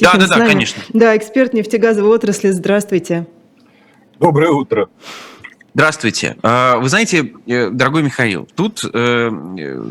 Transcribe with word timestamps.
Да, 0.00 0.12
да, 0.14 0.26
да, 0.26 0.46
конечно. 0.46 0.82
Да, 0.90 1.16
эксперт 1.16 1.54
нефтегазовой 1.54 2.10
отрасли. 2.10 2.50
Здравствуйте. 2.50 3.26
Доброе 4.18 4.50
утро. 4.50 4.88
Здравствуйте. 5.74 6.36
А, 6.42 6.78
вы 6.78 6.88
знаете, 6.88 7.32
э, 7.46 7.70
дорогой 7.70 8.02
Михаил, 8.02 8.48
тут 8.56 8.84
э, 8.92 9.30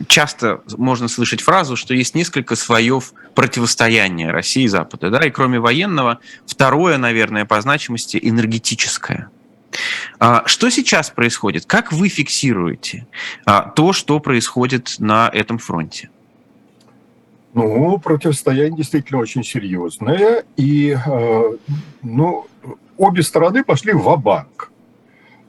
часто 0.07 0.62
можно 0.75 1.07
слышать 1.07 1.41
фразу, 1.41 1.75
что 1.75 1.94
есть 1.94 2.13
несколько 2.13 2.55
слоев 2.55 3.13
противостояния 3.36 4.31
России 4.31 4.63
и 4.63 4.68
Запада. 4.68 5.10
Да? 5.10 5.25
И 5.25 5.29
кроме 5.29 5.60
военного, 5.60 6.20
второе, 6.45 6.98
наверное, 6.98 7.45
по 7.45 7.61
значимости 7.61 8.20
энергетическое. 8.21 9.29
А, 10.20 10.43
что 10.45 10.70
сейчас 10.70 11.09
происходит? 11.09 11.66
Как 11.66 11.93
вы 11.93 12.09
фиксируете 12.09 13.07
а, 13.45 13.61
то, 13.61 13.93
что 13.93 14.20
происходит 14.20 14.95
на 15.00 15.29
этом 15.32 15.57
фронте? 15.57 16.09
Ну, 17.58 17.98
противостояние 17.98 18.78
действительно 18.78 19.20
очень 19.20 19.44
серьезное. 19.44 20.46
И 20.57 20.96
э, 20.96 21.57
ну, 22.04 22.46
обе 22.98 23.24
стороны 23.24 23.64
пошли 23.64 23.93
в 23.93 24.15
банк 24.18 24.71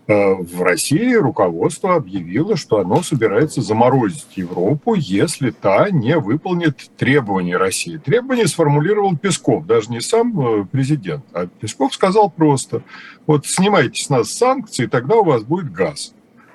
э, 0.07 0.35
В 0.37 0.63
России 0.63 1.13
руководство 1.13 1.97
объявило, 1.97 2.57
что 2.57 2.79
оно 2.79 3.03
собирается 3.03 3.61
заморозить 3.61 4.39
Европу, 4.39 4.95
если 4.95 5.51
та 5.51 5.91
не 5.91 6.17
выполнит 6.17 6.91
требования 6.97 7.59
России. 7.59 7.99
Требования 7.99 8.47
сформулировал 8.47 9.15
Песков, 9.15 9.67
даже 9.67 9.91
не 9.91 10.01
сам 10.01 10.41
э, 10.41 10.65
президент, 10.65 11.27
а 11.35 11.47
Песков 11.47 11.93
сказал 11.93 12.31
просто, 12.31 12.81
вот 13.27 13.47
снимайте 13.47 14.03
с 14.03 14.09
нас 14.09 14.33
санкции, 14.33 14.87
тогда 14.87 15.17
у 15.17 15.25
вас 15.25 15.43
будет 15.43 15.71
газ. 15.71 16.15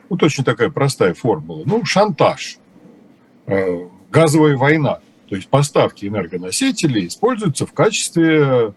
Вот 0.10 0.24
очень 0.24 0.44
такая 0.44 0.72
простая 0.72 1.14
формула. 1.14 1.62
Ну, 1.64 1.86
шантаж, 1.86 2.58
газовая 4.10 4.58
война. 4.58 5.00
То 5.30 5.36
есть 5.36 5.48
поставки 5.48 6.06
энергоносителей 6.06 7.08
используются 7.08 7.66
в 7.66 7.74
качестве 7.74 8.38
э, 8.40 8.72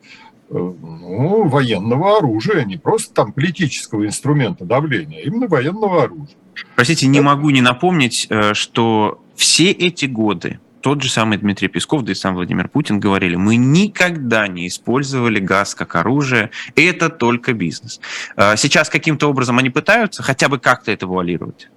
ну, 0.50 1.48
военного 1.48 2.18
оружия, 2.18 2.64
не 2.64 2.76
просто 2.76 3.14
там 3.14 3.32
политического 3.32 4.06
инструмента 4.06 4.64
давления, 4.64 5.18
а 5.18 5.22
именно 5.22 5.48
военного 5.48 6.04
оружия. 6.04 6.36
Простите, 6.74 7.06
не 7.06 7.20
могу 7.20 7.50
не 7.50 7.60
напомнить, 7.60 8.26
э, 8.30 8.54
что 8.54 9.22
все 9.34 9.70
эти 9.70 10.06
годы 10.06 10.60
тот 10.86 11.02
же 11.02 11.10
самый 11.10 11.36
Дмитрий 11.36 11.66
Песков, 11.66 12.02
да 12.02 12.12
и 12.12 12.14
сам 12.14 12.36
Владимир 12.36 12.68
Путин 12.68 13.00
говорили, 13.00 13.34
мы 13.34 13.56
никогда 13.56 14.46
не 14.46 14.68
использовали 14.68 15.40
газ 15.40 15.74
как 15.74 15.96
оружие, 15.96 16.50
это 16.76 17.08
только 17.08 17.54
бизнес. 17.54 18.00
Э, 18.36 18.56
сейчас 18.56 18.88
каким-то 18.88 19.28
образом 19.28 19.58
они 19.58 19.70
пытаются 19.70 20.22
хотя 20.22 20.48
бы 20.48 20.60
как-то 20.60 20.92
это 20.92 21.08
вуалировать? 21.08 21.70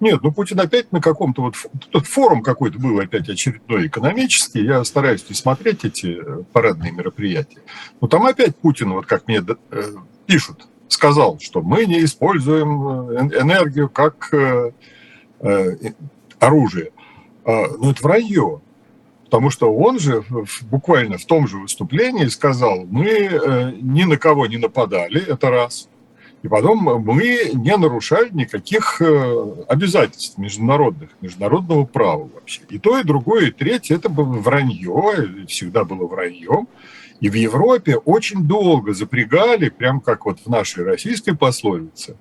Нет, 0.00 0.22
ну 0.22 0.32
Путин 0.32 0.58
опять 0.58 0.92
на 0.92 1.00
каком-то 1.02 1.42
вот... 1.42 1.56
Тут 1.90 2.06
форум 2.06 2.42
какой-то 2.42 2.78
был 2.78 2.98
опять 2.98 3.28
очередной 3.28 3.86
экономический. 3.86 4.64
Я 4.64 4.82
стараюсь 4.84 5.28
не 5.28 5.34
смотреть 5.34 5.84
эти 5.84 6.18
э, 6.18 6.42
парадные 6.52 6.90
мероприятия. 6.90 7.60
Но 8.00 8.08
там 8.08 8.24
опять 8.24 8.56
Путин, 8.56 8.92
вот 8.92 9.04
как 9.04 9.28
мне 9.28 9.44
э, 9.46 9.82
пишут, 10.24 10.66
сказал, 10.88 11.38
что 11.38 11.60
мы 11.60 11.84
не 11.84 12.02
используем 12.02 13.10
э, 13.10 13.40
энергию 13.40 13.88
как 13.90 14.32
оружие. 16.38 16.90
А, 17.44 17.66
ну, 17.78 17.92
это 17.92 18.02
вранье. 18.02 18.60
Потому 19.24 19.48
что 19.48 19.74
он 19.74 19.98
же 19.98 20.24
буквально 20.62 21.16
в 21.16 21.24
том 21.24 21.46
же 21.46 21.56
выступлении 21.58 22.26
сказал, 22.26 22.84
мы 22.84 23.78
ни 23.80 24.02
на 24.02 24.18
кого 24.18 24.46
не 24.46 24.58
нападали, 24.58 25.24
это 25.24 25.50
раз. 25.50 25.88
И 26.42 26.48
потом 26.48 26.78
мы 26.78 27.50
не 27.52 27.76
нарушали 27.76 28.30
никаких 28.32 29.02
э, 29.02 29.64
обязательств 29.68 30.38
международных, 30.38 31.10
международного 31.20 31.84
права 31.84 32.30
вообще. 32.32 32.62
И 32.70 32.78
то, 32.78 32.98
и 32.98 33.04
другое, 33.04 33.48
и 33.48 33.50
третье– 33.50 33.94
это 33.96 34.08
было 34.08 34.38
вранье, 34.38 35.44
всегда 35.48 35.84
было 35.84 36.06
враньем. 36.06 36.66
И 37.20 37.28
в 37.28 37.34
Европе 37.34 37.96
очень 37.96 38.44
долго 38.44 38.94
запрягали, 38.94 39.68
прям 39.68 40.00
как 40.00 40.24
вот 40.24 40.40
в 40.40 40.48
нашей 40.48 40.84
российской 40.84 41.36
пословице. 41.36 42.16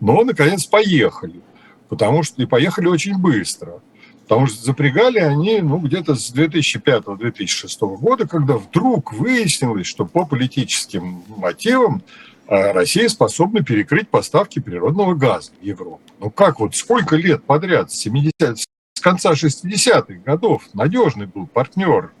Но, 0.00 0.22
наконец, 0.22 0.66
поехали. 0.66 1.40
Потому 1.88 2.22
что 2.22 2.42
и 2.42 2.46
поехали 2.46 2.88
очень 2.88 3.16
быстро. 3.16 3.80
Потому 4.24 4.46
что 4.46 4.62
запрягали 4.62 5.18
они 5.18 5.60
ну, 5.60 5.78
где-то 5.78 6.14
с 6.14 6.34
2005-2006 6.34 7.96
года, 7.96 8.28
когда 8.28 8.58
вдруг 8.58 9.14
выяснилось, 9.14 9.86
что 9.86 10.04
по 10.04 10.26
политическим 10.26 11.22
мотивам 11.28 12.02
Россия 12.46 13.08
способна 13.08 13.62
перекрыть 13.62 14.08
поставки 14.08 14.60
природного 14.60 15.14
газа 15.14 15.52
в 15.60 15.64
Европу. 15.64 16.02
Ну 16.20 16.30
как 16.30 16.60
вот, 16.60 16.74
сколько 16.74 17.16
лет 17.16 17.44
подряд, 17.44 17.90
с, 17.90 17.96
70, 17.96 18.32
с 18.38 19.00
конца 19.00 19.32
60-х 19.32 20.14
годов 20.24 20.68
надежный 20.74 21.26
был 21.26 21.46
партнер 21.46 22.12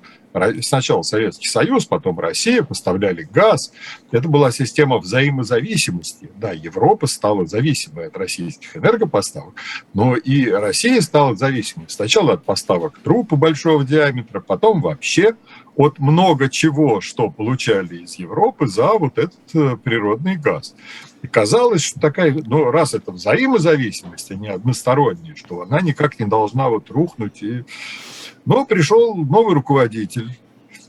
сначала 0.62 1.02
Советский 1.02 1.48
Союз, 1.48 1.86
потом 1.86 2.18
Россия, 2.18 2.62
поставляли 2.62 3.22
газ. 3.22 3.72
Это 4.10 4.28
была 4.28 4.50
система 4.50 4.98
взаимозависимости. 4.98 6.30
Да, 6.36 6.52
Европа 6.52 7.06
стала 7.06 7.46
зависимой 7.46 8.08
от 8.08 8.16
российских 8.16 8.76
энергопоставок, 8.76 9.54
но 9.92 10.16
и 10.16 10.48
Россия 10.48 11.00
стала 11.00 11.36
зависимой. 11.36 11.86
Сначала 11.88 12.34
от 12.34 12.44
поставок 12.44 12.98
трупа 12.98 13.36
большого 13.36 13.84
диаметра, 13.84 14.40
потом 14.40 14.80
вообще 14.80 15.34
от 15.76 15.98
много 15.98 16.48
чего, 16.48 17.00
что 17.00 17.30
получали 17.30 17.98
из 17.98 18.14
Европы 18.16 18.66
за 18.66 18.92
вот 18.92 19.18
этот 19.18 19.54
э, 19.54 19.76
природный 19.76 20.36
газ. 20.36 20.74
И 21.22 21.26
казалось, 21.26 21.82
что 21.82 22.00
такая, 22.00 22.32
ну, 22.32 22.70
раз 22.70 22.94
это 22.94 23.10
взаимозависимость, 23.10 24.30
а 24.30 24.34
не 24.34 24.48
односторонняя, 24.48 25.34
что 25.34 25.62
она 25.62 25.80
никак 25.80 26.20
не 26.20 26.26
должна 26.26 26.68
вот 26.68 26.90
рухнуть. 26.90 27.42
И... 27.42 27.64
Но 28.44 28.64
пришел 28.64 29.14
новый 29.14 29.54
руководитель, 29.54 30.30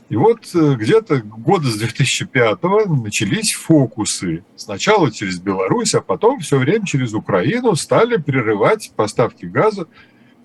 и 0.08 0.16
вот 0.16 0.48
э, 0.54 0.74
где-то 0.74 1.20
года 1.20 1.68
с 1.68 1.76
2005 1.78 2.62
начались 3.02 3.54
фокусы. 3.54 4.44
Сначала 4.54 5.10
через 5.10 5.40
Беларусь, 5.40 5.94
а 5.94 6.00
потом 6.00 6.38
все 6.40 6.58
время 6.58 6.86
через 6.86 7.12
Украину 7.12 7.74
стали 7.74 8.16
прерывать 8.16 8.92
поставки 8.94 9.46
газа 9.46 9.88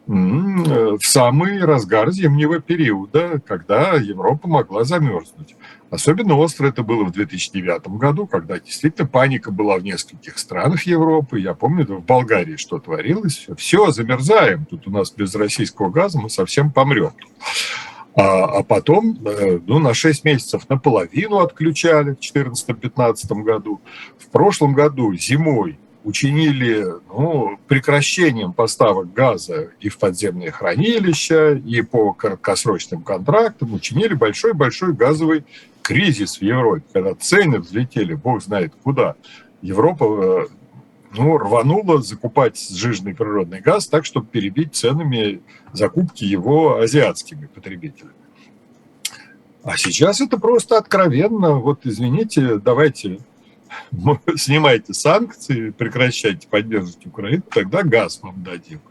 в 0.07 0.99
самый 1.01 1.63
разгар 1.63 2.11
зимнего 2.11 2.59
периода, 2.59 3.41
когда 3.45 3.93
Европа 3.93 4.47
могла 4.47 4.83
замерзнуть. 4.83 5.55
Особенно 5.91 6.37
остро 6.37 6.67
это 6.67 6.83
было 6.83 7.03
в 7.03 7.11
2009 7.11 7.87
году, 7.97 8.25
когда 8.25 8.59
действительно 8.59 9.07
паника 9.07 9.51
была 9.51 9.77
в 9.77 9.83
нескольких 9.83 10.37
странах 10.37 10.83
Европы. 10.83 11.39
Я 11.39 11.53
помню, 11.53 11.85
в 11.85 12.05
Болгарии 12.05 12.55
что 12.55 12.79
творилось. 12.79 13.47
Все, 13.57 13.91
замерзаем. 13.91 14.65
Тут 14.65 14.87
у 14.87 14.91
нас 14.91 15.11
без 15.11 15.35
российского 15.35 15.89
газа 15.89 16.19
мы 16.19 16.29
совсем 16.29 16.71
помрем. 16.71 17.11
А, 18.15 18.59
а 18.59 18.63
потом 18.63 19.17
э, 19.25 19.59
ну, 19.65 19.79
на 19.79 19.93
6 19.93 20.23
месяцев 20.25 20.69
наполовину 20.69 21.39
отключали 21.39 22.15
в 22.15 22.35
2014-2015 22.35 23.43
году. 23.43 23.81
В 24.17 24.29
прошлом 24.29 24.73
году 24.73 25.13
зимой 25.13 25.77
учинили 26.03 26.85
ну, 27.09 27.59
прекращением 27.67 28.53
поставок 28.53 29.13
газа 29.13 29.71
и 29.79 29.89
в 29.89 29.97
подземные 29.97 30.51
хранилища, 30.51 31.53
и 31.53 31.81
по 31.81 32.13
краткосрочным 32.13 33.03
контрактам, 33.03 33.73
учинили 33.73 34.13
большой-большой 34.13 34.93
газовый 34.93 35.43
кризис 35.81 36.37
в 36.37 36.41
Европе, 36.41 36.83
когда 36.93 37.13
цены 37.15 37.59
взлетели, 37.59 38.13
бог 38.13 38.41
знает 38.41 38.73
куда. 38.83 39.15
Европа 39.61 40.05
э, 40.05 40.47
ну, 41.15 41.37
рванула 41.37 42.01
закупать 42.01 42.59
сжиженный 42.59 43.13
природный 43.13 43.61
газ 43.61 43.87
так, 43.87 44.05
чтобы 44.05 44.27
перебить 44.27 44.75
ценами 44.75 45.41
закупки 45.73 46.23
его 46.23 46.77
азиатскими 46.77 47.47
потребителями. 47.47 48.13
А 49.63 49.77
сейчас 49.77 50.21
это 50.21 50.39
просто 50.39 50.77
откровенно, 50.77 51.55
вот 51.55 51.81
извините, 51.85 52.57
давайте 52.57 53.19
снимайте 54.35 54.93
санкции, 54.93 55.71
прекращайте 55.71 56.47
поддерживать 56.47 57.05
Украину, 57.05 57.43
тогда 57.49 57.83
газ 57.83 58.19
вам 58.21 58.43
дадим. 58.43 58.81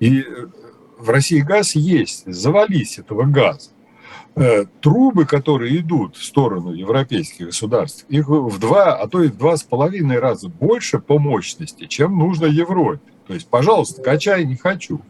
И 0.00 0.20
э, 0.20 0.46
в 0.98 1.10
России 1.10 1.40
газ 1.40 1.74
есть, 1.74 2.24
завались 2.26 2.98
этого 2.98 3.24
газа. 3.24 3.70
Э, 4.40 4.66
трубы, 4.80 5.24
которые 5.26 5.78
идут 5.78 6.16
в 6.16 6.24
сторону 6.24 6.72
европейских 6.72 7.46
государств, 7.46 8.04
их 8.08 8.28
в 8.28 8.58
два, 8.60 8.94
а 8.94 9.08
то 9.08 9.22
и 9.22 9.28
в 9.28 9.36
два 9.36 9.56
с 9.56 9.64
половиной 9.64 10.20
раза 10.20 10.48
больше 10.48 11.00
по 11.00 11.18
мощности, 11.18 11.86
чем 11.86 12.16
нужно 12.16 12.46
Европе. 12.46 13.00
То 13.28 13.34
есть, 13.34 13.48
пожалуйста, 13.50 14.02
качай, 14.02 14.46
не 14.46 14.56
хочу. 14.56 15.02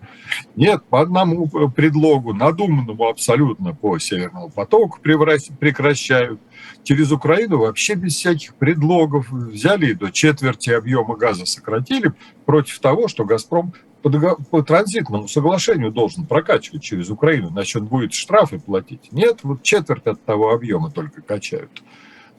Нет, 0.56 0.82
по 0.90 1.00
одному 1.00 1.48
предлогу, 1.70 2.34
надуманному 2.34 3.08
абсолютно 3.08 3.74
по 3.74 3.96
Северному 4.00 4.50
потоку 4.50 4.98
прекращают. 5.00 6.40
Через 6.82 7.12
Украину 7.12 7.58
вообще 7.58 7.94
без 7.94 8.16
всяких 8.16 8.56
предлогов 8.56 9.30
взяли 9.30 9.92
до 9.92 10.10
четверти 10.10 10.70
объема 10.70 11.16
газа 11.16 11.46
сократили 11.46 12.12
против 12.44 12.80
того, 12.80 13.06
что 13.06 13.24
«Газпром» 13.24 13.72
по, 14.02 14.10
по 14.10 14.62
транзитному 14.62 15.28
соглашению 15.28 15.92
должен 15.92 16.26
прокачивать 16.26 16.82
через 16.82 17.10
Украину, 17.10 17.50
иначе 17.50 17.78
он 17.78 17.86
будет 17.86 18.14
штрафы 18.14 18.58
платить. 18.58 19.12
Нет, 19.12 19.40
вот 19.44 19.62
четверть 19.62 20.06
от 20.06 20.24
того 20.24 20.50
объема 20.50 20.90
только 20.90 21.22
качают. 21.22 21.82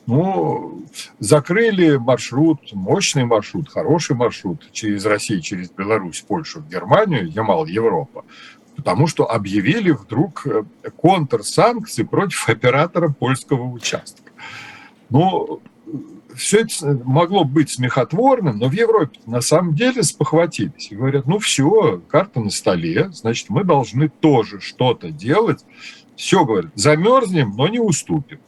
Ну, 0.09 0.85
закрыли 1.19 1.97
маршрут, 1.97 2.73
мощный 2.73 3.25
маршрут, 3.25 3.69
хороший 3.69 4.15
маршрут 4.15 4.67
через 4.71 5.05
Россию, 5.05 5.41
через 5.41 5.69
Беларусь, 5.69 6.25
Польшу, 6.27 6.61
Германию, 6.61 7.29
Ямал, 7.29 7.67
Европа. 7.67 8.25
потому 8.75 9.05
что 9.05 9.29
объявили 9.29 9.91
вдруг 9.91 10.47
э, 10.47 10.63
контрсанкции 10.99 12.01
против 12.01 12.49
оператора 12.49 13.09
польского 13.09 13.65
участка. 13.65 14.31
Но 15.11 15.59
все 16.35 16.61
это 16.61 16.99
могло 17.05 17.43
быть 17.43 17.69
смехотворным, 17.69 18.57
но 18.57 18.67
в 18.67 18.71
Европе 18.71 19.19
на 19.27 19.41
самом 19.41 19.75
деле 19.75 20.01
спохватились 20.01 20.91
и 20.91 20.95
говорят, 20.95 21.27
ну 21.27 21.37
все, 21.37 22.01
карта 22.07 22.39
на 22.39 22.49
столе, 22.49 23.11
значит, 23.11 23.49
мы 23.49 23.63
должны 23.63 24.09
тоже 24.09 24.59
что-то 24.59 25.11
делать. 25.11 25.63
Все, 26.15 26.43
говорят, 26.45 26.71
замерзнем, 26.73 27.53
но 27.55 27.67
не 27.67 27.79
уступим. 27.79 28.39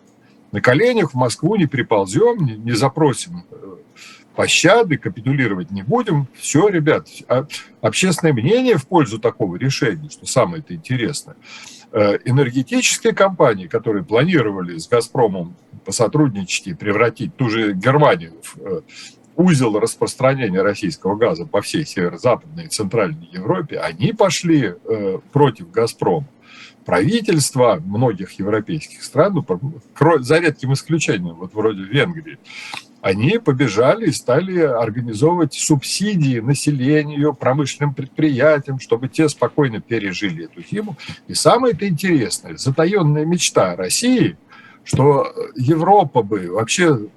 На 0.52 0.60
коленях 0.62 1.12
в 1.12 1.16
Москву 1.16 1.56
не 1.56 1.66
приползем, 1.66 2.46
не, 2.46 2.54
не 2.58 2.74
запросим 2.74 3.46
э, 3.50 3.76
пощады, 4.36 4.98
капитулировать 4.98 5.72
не 5.72 5.82
будем. 5.82 6.28
Все, 6.36 6.68
ребят, 6.68 7.08
а 7.30 7.48
общественное 7.82 8.34
мнение 8.34 8.78
в 8.78 8.86
пользу 8.86 9.18
такого 9.20 9.56
решения, 9.56 10.10
что 10.10 10.26
самое 10.26 10.62
это 10.62 10.76
интересное. 10.76 11.38
Э, 11.94 12.18
энергетические 12.26 13.14
компании, 13.14 13.68
которые 13.68 14.04
планировали 14.04 14.78
с 14.78 14.90
«Газпромом» 14.90 15.56
посотрудничать 15.86 16.68
и 16.68 16.74
превратить 16.74 17.36
ту 17.38 17.50
же 17.50 17.74
Германию 17.74 18.34
в 18.44 18.58
э, 18.60 18.82
узел 19.38 19.80
распространения 19.80 20.62
российского 20.62 21.16
газа 21.16 21.46
по 21.46 21.62
всей 21.62 21.86
северо-западной 21.86 22.66
и 22.66 22.68
центральной 22.70 23.28
Европе, 23.32 23.80
они 23.80 24.12
пошли 24.12 24.76
против 25.32 25.72
«Газпрома». 25.72 26.28
Правительства 26.86 27.82
многих 27.84 28.34
европейских 28.40 29.04
стран, 29.04 29.34
ну, 29.34 30.20
за 30.20 30.40
редким 30.40 30.74
исключением, 30.74 31.36
вот 31.36 31.54
вроде 31.54 31.84
Венгрии, 31.84 32.38
они 33.02 33.40
побежали 33.40 34.08
и 34.08 34.12
стали 34.12 34.60
организовывать 34.60 35.54
субсидии 35.54 36.40
населению, 36.40 37.34
промышленным 37.34 37.96
предприятиям, 37.96 38.80
чтобы 38.80 39.08
те 39.08 39.28
спокойно 39.28 39.82
пережили 39.82 40.46
эту 40.46 40.64
зиму. 40.64 40.98
И 41.28 41.34
самое 41.34 41.74
это 41.74 41.88
интересное, 41.88 42.58
затаенная 42.58 43.26
мечта 43.26 43.76
России, 43.76 44.38
что 44.84 45.34
Европа 45.56 46.22
бы, 46.22 46.52
вообще 46.52 47.08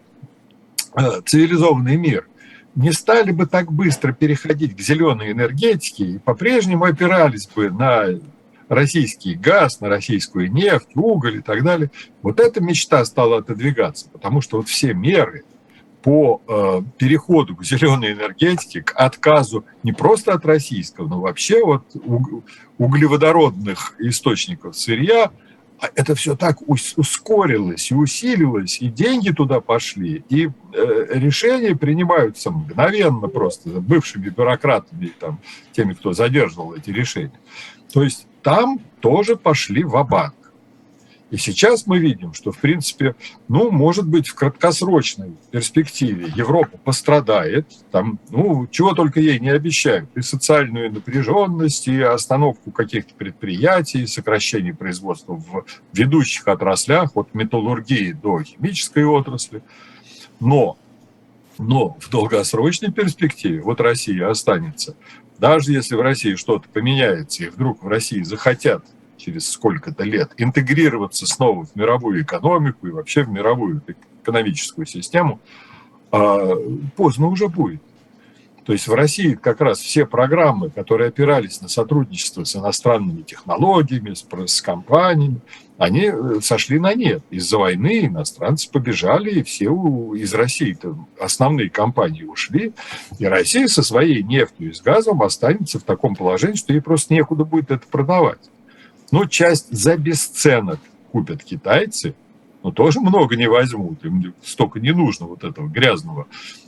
э, 0.97 1.21
цивилизованный 1.27 1.97
мир, 1.97 2.27
не 2.75 2.93
стали 2.93 3.31
бы 3.31 3.47
так 3.47 3.71
быстро 3.71 4.13
переходить 4.13 4.77
к 4.77 4.81
зеленой 4.81 5.33
энергетике 5.33 6.05
и 6.05 6.19
по-прежнему 6.19 6.85
опирались 6.85 7.47
бы 7.47 7.71
на 7.71 8.07
российский 8.75 9.35
газ, 9.35 9.81
на 9.81 9.89
российскую 9.89 10.53
нефть, 10.53 10.89
уголь 10.95 11.39
и 11.39 11.43
так 11.43 11.63
далее. 11.63 11.91
Вот 12.23 12.41
эта 12.41 12.61
мечта 12.61 13.05
стала 13.05 13.39
отодвигаться, 13.39 14.09
потому 14.11 14.41
что 14.41 14.59
вот 14.59 14.69
все 14.69 14.95
меры– 14.95 15.45
по 16.05 16.43
э, 16.47 16.83
переходу 16.99 17.57
к 17.57 17.65
зеленой 17.65 18.13
энергетике, 18.13 18.83
к 18.83 18.93
отказу 18.95 19.65
не 19.83 19.93
просто 19.93 20.35
от 20.35 20.45
российского, 20.45 21.09
но 21.09 21.19
вообще 21.19 21.63
от 21.65 21.83
углеводородных 22.77 23.95
источников 23.99 24.77
сырья, 24.77 25.31
а 25.81 25.89
это 25.95 26.15
все 26.15 26.37
так 26.37 26.59
ускорилось 26.69 27.91
и 27.91 27.95
усилилось, 27.95 28.83
и 28.83 28.89
деньги 28.89 29.31
туда 29.31 29.61
пошли, 29.63 30.23
и 30.29 30.51
э, 30.75 31.07
решения 31.09 31.75
принимаются 31.75 32.51
мгновенно 32.51 33.27
просто 33.29 33.71
бывшими 33.81 34.29
бюрократами, 34.29 35.11
там, 35.19 35.41
теми, 35.73 35.95
кто 35.95 36.13
задерживал 36.13 36.75
эти 36.75 36.91
решения. 36.91 37.41
То 37.95 38.03
есть 38.03 38.27
там 38.45 38.79
тоже 39.01 39.35
пошли 39.37 39.83
в 39.83 40.01
банк 40.05 40.35
и 41.35 41.37
сейчас 41.37 41.89
мы 41.89 41.99
видим, 41.99 42.33
что, 42.33 42.53
в 42.53 42.59
принципе, 42.59 43.17
ну, 43.49 43.73
может 43.73 44.07
быть, 44.07 44.29
в 44.29 44.37
краткосрочной 44.37 45.33
перспективе 45.51 46.33
Европа 46.37 46.79
пострадает, 46.79 47.67
там, 47.91 48.21
ну, 48.31 48.69
чего 48.71 48.93
только 48.93 49.19
ей 49.19 49.41
не 49.41 49.49
обещают, 49.49 50.09
и 50.15 50.23
социальную 50.23 50.93
напряженность, 50.93 51.89
и 51.89 52.01
остановку 52.01 52.71
каких-то 52.71 53.15
предприятий, 53.15 54.07
сокращение 54.07 54.75
производства 54.75 55.35
в 55.35 55.65
ведущих 55.93 56.47
отраслях, 56.47 57.17
от 57.17 57.35
металлургии 57.35 58.13
до 58.13 58.41
химической 58.45 59.05
отрасли. 59.05 59.61
Но, 60.39 60.79
но 61.59 61.97
в 61.99 62.11
долгосрочной 62.11 62.93
перспективе 62.93 63.61
вот 63.61 63.81
Россия 63.81 64.31
останется. 64.31 64.95
Даже 65.45 65.73
если 65.73 65.95
в 65.95 66.01
России 66.01 66.37
что-то 66.37 66.67
поменяется, 66.71 67.45
и 67.45 67.51
вдруг 67.51 67.83
в 67.83 67.87
России 67.87 68.23
захотят 68.23 68.83
через 69.19 69.47
сколько-то 69.51 70.03
лет 70.03 70.33
интегрироваться 70.39 71.27
снова 71.27 71.67
в 71.67 71.77
мировую 71.77 72.23
экономику 72.23 72.87
и 72.87 72.91
вообще 72.91 73.25
в 73.25 73.29
мировую 73.29 73.83
экономическую 74.23 74.87
систему, 74.87 75.41
а, 76.11 76.55
поздно 76.97 77.27
уже 77.27 77.49
будет. 77.49 77.83
То 78.65 78.73
есть 78.73 78.89
в 78.89 78.95
России 78.95 79.35
как 79.35 79.61
раз 79.61 79.79
все 79.79 80.07
программы, 80.07 80.71
которые 80.71 81.09
опирались 81.09 81.61
на 81.61 81.69
сотрудничество 81.69 82.45
с 82.45 82.57
иностранными 82.57 83.21
технологиями, 83.23 84.15
с, 84.15 84.25
с 84.47 84.63
компаниями, 84.63 85.41
они 85.77 86.11
э, 86.11 86.41
сошли 86.41 86.79
на 86.79 86.95
нет. 86.95 87.23
Из-за 87.31 87.59
войны 87.59 88.07
иностранцы 88.07 88.71
побежали, 88.71 89.41
и 89.41 89.43
все 89.43 89.71
из 90.15 90.33
России 90.33 90.79
основные 91.21 91.69
компании 91.69 92.25
ушли. 92.25 92.73
И 93.19 93.27
Россия 93.27 93.67
со 93.67 93.83
своей 93.83 94.23
нефтью 94.23 94.71
и 94.71 94.73
с 94.73 94.81
газом 94.81 95.23
останется 95.23 95.79
в 95.79 95.83
таком 95.83 96.17
положении, 96.17 96.57
что 96.57 96.73
ей 96.73 96.81
просто 96.81 97.13
некуда 97.13 97.45
будет 97.45 97.71
это 97.71 97.87
продавать. 97.87 98.41
Ну, 99.11 99.27
часть 99.27 99.71
за 99.71 99.99
бесценок 99.99 100.81
купят 101.13 101.45
китайцы, 101.45 102.15
но 102.63 102.71
тоже 102.71 103.01
много 103.01 103.37
не 103.37 103.47
возьмут. 103.47 104.03
Им 104.05 104.33
столько 104.43 104.81
не 104.81 104.93
нужно 104.93 105.27
вот 105.27 105.45
этого 105.45 105.69
грязного 105.69 106.27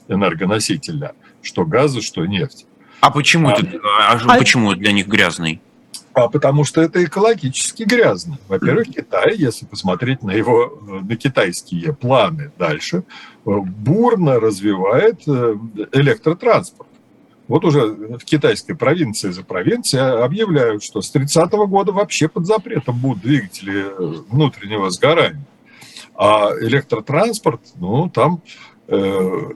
энергоносителя, 0.09 1.15
что 1.47 1.65
газа, 1.65 2.03
что 2.03 2.27
нефть. 2.27 2.67
А 3.01 3.11
почему, 3.11 3.49
а, 3.49 3.53
это, 3.53 3.79
а, 4.01 4.19
а 4.27 4.39
почему 4.39 4.75
для 4.75 4.93
них 4.93 5.07
грязный? 5.07 5.61
А 6.13 6.29
потому 6.29 6.65
что 6.65 6.81
это 6.81 7.05
экологически 7.05 7.83
грязно. 7.83 8.39
Во-первых, 8.49 8.87
Китай, 8.89 9.37
если 9.37 9.67
посмотреть 9.67 10.23
на 10.23 10.31
его, 10.31 10.81
на 11.03 11.15
китайские 11.15 11.93
планы 11.93 12.51
дальше, 12.59 13.05
бурно 13.45 14.41
развивает 14.41 15.21
э, 15.29 15.57
электротранспорт. 15.93 16.89
Вот 17.49 17.65
уже 17.65 17.87
в 17.87 18.25
китайской 18.25 18.75
провинции 18.75 19.31
за 19.31 19.45
провинцией 19.45 20.25
объявляют, 20.25 20.83
что 20.83 21.03
с 21.03 21.11
30 21.11 21.53
-го 21.53 21.67
года 21.67 21.93
вообще 21.93 22.29
под 22.29 22.47
запретом 22.47 22.99
будут 22.99 23.23
двигатели 23.23 23.85
э, 23.85 24.23
внутреннего 24.31 24.89
сгорания. 24.91 25.45
А 26.15 26.51
электротранспорт, 26.61 27.61
ну, 27.77 28.09
там 28.09 28.41
э, 28.89 29.51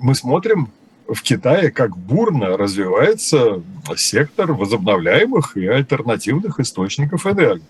мы 0.00 0.14
смотрим 0.14 0.68
в 1.12 1.22
Китае, 1.22 1.70
как 1.70 1.96
бурно 1.96 2.56
развивается 2.56 3.62
сектор 3.96 4.52
возобновляемых 4.52 5.56
и 5.56 5.66
альтернативных 5.66 6.60
источников 6.60 7.26
энергии 7.26 7.66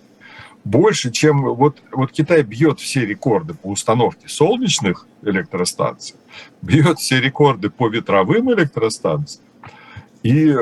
больше, 0.65 1.11
чем 1.11 1.43
вот, 1.43 1.83
вот 1.91 2.13
Китай 2.13 2.43
бьет 2.43 2.81
все 2.81 3.05
рекорды 3.05 3.55
по 3.55 3.69
установке 3.69 4.29
солнечных 4.29 5.07
электростанций, 5.23 6.17
бьет 6.61 6.99
все 6.99 7.21
рекорды 7.21 7.71
по 7.71 7.89
ветровым 7.89 8.53
электростанциям. 8.53 9.45
И 10.23 10.51
э, 10.51 10.57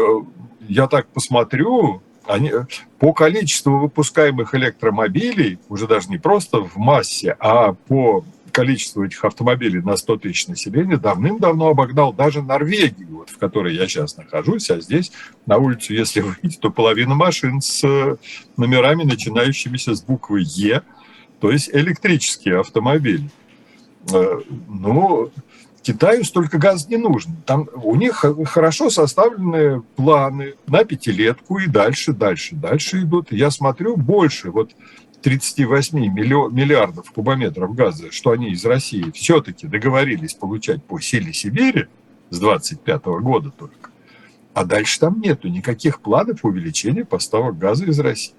я 0.69 0.87
так 0.87 1.07
посмотрю, 1.09 2.03
они, 2.27 2.53
по 2.99 3.13
количеству 3.13 3.79
выпускаемых 3.79 4.55
электромобилей, 4.55 5.59
уже 5.69 5.87
даже 5.87 6.09
не 6.09 6.19
просто 6.19 6.63
в 6.63 6.77
массе, 6.77 7.37
а 7.39 7.73
по 7.73 8.25
количество 8.51 9.05
этих 9.05 9.25
автомобилей 9.25 9.81
на 9.81 9.97
100 9.97 10.19
тысяч 10.19 10.47
населения 10.49 10.97
давным-давно 10.97 11.69
обогнал 11.69 12.13
даже 12.13 12.43
Норвегию, 12.43 13.09
вот, 13.19 13.31
в 13.31 13.39
которой 13.39 13.75
я 13.75 13.87
сейчас 13.89 14.17
нахожусь, 14.17 14.71
а 14.71 14.81
здесь 14.81 15.13
на 15.47 15.59
улицу, 15.59 15.95
если 15.95 16.21
выйти, 16.43 16.59
то 16.59 16.71
половина 16.71 17.15
машин 17.15 17.61
с 17.61 17.83
э, 17.85 18.17
номерами, 18.57 19.05
начинающимися 19.05 19.95
с 19.95 20.03
буквы 20.03 20.43
«Е», 20.45 20.83
то 21.41 21.51
есть 21.51 21.71
электрические 21.73 22.61
автомобили. 22.61 23.31
Э, 24.13 24.41
ну, 24.69 25.31
Китаю 25.83 26.25
столько 26.25 26.59
газа 26.59 26.87
не 26.91 26.99
нужно. 26.99 27.35
Там 27.47 27.69
у 27.75 27.97
них 27.97 28.25
хорошо 28.47 28.91
составлены 28.91 29.81
планы 29.97 30.55
на 30.67 30.85
пятилетку 30.85 31.59
и 31.59 31.67
дальше, 31.67 32.13
дальше, 32.13 32.55
дальше 32.55 33.01
идут. 33.01 33.33
Я 33.33 33.51
смотрю 33.51 33.97
больше. 33.97 34.51
Вот 34.51 34.73
38 35.23 35.99
миллиардов 35.99 37.11
кубометров 37.11 37.75
газа, 37.75 38.11
что 38.11 38.31
они 38.31 38.51
из 38.51 38.65
России 38.65 39.11
все-таки 39.13 39.67
договорились 39.67 40.35
получать 40.35 40.83
по 40.85 41.01
силе 41.01 41.33
Сибири 41.33 41.87
с 42.31 42.39
25 42.39 43.05
года 43.21 43.51
только, 43.51 43.91
а 44.55 44.65
дальше 44.65 45.01
там 45.01 45.21
нету 45.21 45.49
никаких 45.49 46.01
планов 46.01 46.45
увеличения 46.45 47.05
поставок 47.05 47.59
газа 47.59 47.85
из 47.85 47.99
России. 48.01 48.35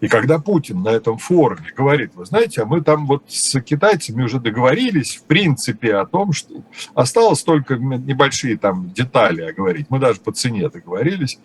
И 0.00 0.08
когда 0.08 0.38
Путин 0.38 0.82
на 0.82 0.90
этом 0.90 1.18
форуме 1.18 1.72
говорит, 1.76 2.14
вы 2.14 2.26
знаете, 2.26 2.62
а 2.62 2.66
мы 2.66 2.82
там 2.82 3.06
вот 3.06 3.24
с 3.28 3.58
китайцами 3.60 4.22
уже 4.22 4.38
договорились, 4.38 5.16
в 5.16 5.24
принципе, 5.24 5.96
о 5.96 6.06
том, 6.06 6.32
что 6.32 6.62
осталось 6.94 7.42
только 7.42 7.76
небольшие 7.76 8.58
там 8.58 8.90
детали 8.90 9.42
а 9.42 9.52
говорить, 9.52 9.86
мы 9.88 9.98
даже 9.98 10.20
по 10.20 10.32
цене 10.32 10.68
договорились, 10.68 11.38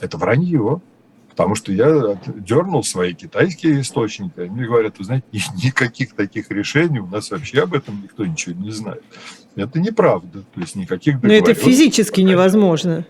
это 0.00 0.18
вранье. 0.18 0.80
Потому 1.36 1.56
что 1.56 1.72
я 1.72 2.16
дернул 2.26 2.84
свои 2.84 3.12
китайские 3.12 3.80
источники, 3.80 4.38
они 4.38 4.64
говорят, 4.64 4.98
вы 4.98 5.04
знаете, 5.04 5.26
никаких 5.62 6.14
таких 6.14 6.50
решений, 6.50 7.00
у 7.00 7.06
нас 7.06 7.30
вообще 7.30 7.62
об 7.62 7.74
этом 7.74 8.02
никто 8.02 8.24
ничего 8.24 8.54
не 8.54 8.70
знает. 8.70 9.02
Это 9.56 9.80
неправда, 9.80 10.42
то 10.42 10.60
есть 10.60 10.76
никаких 10.76 11.20
Но 11.22 11.32
это 11.32 11.54
физически 11.54 12.20
невозможно. 12.20 13.06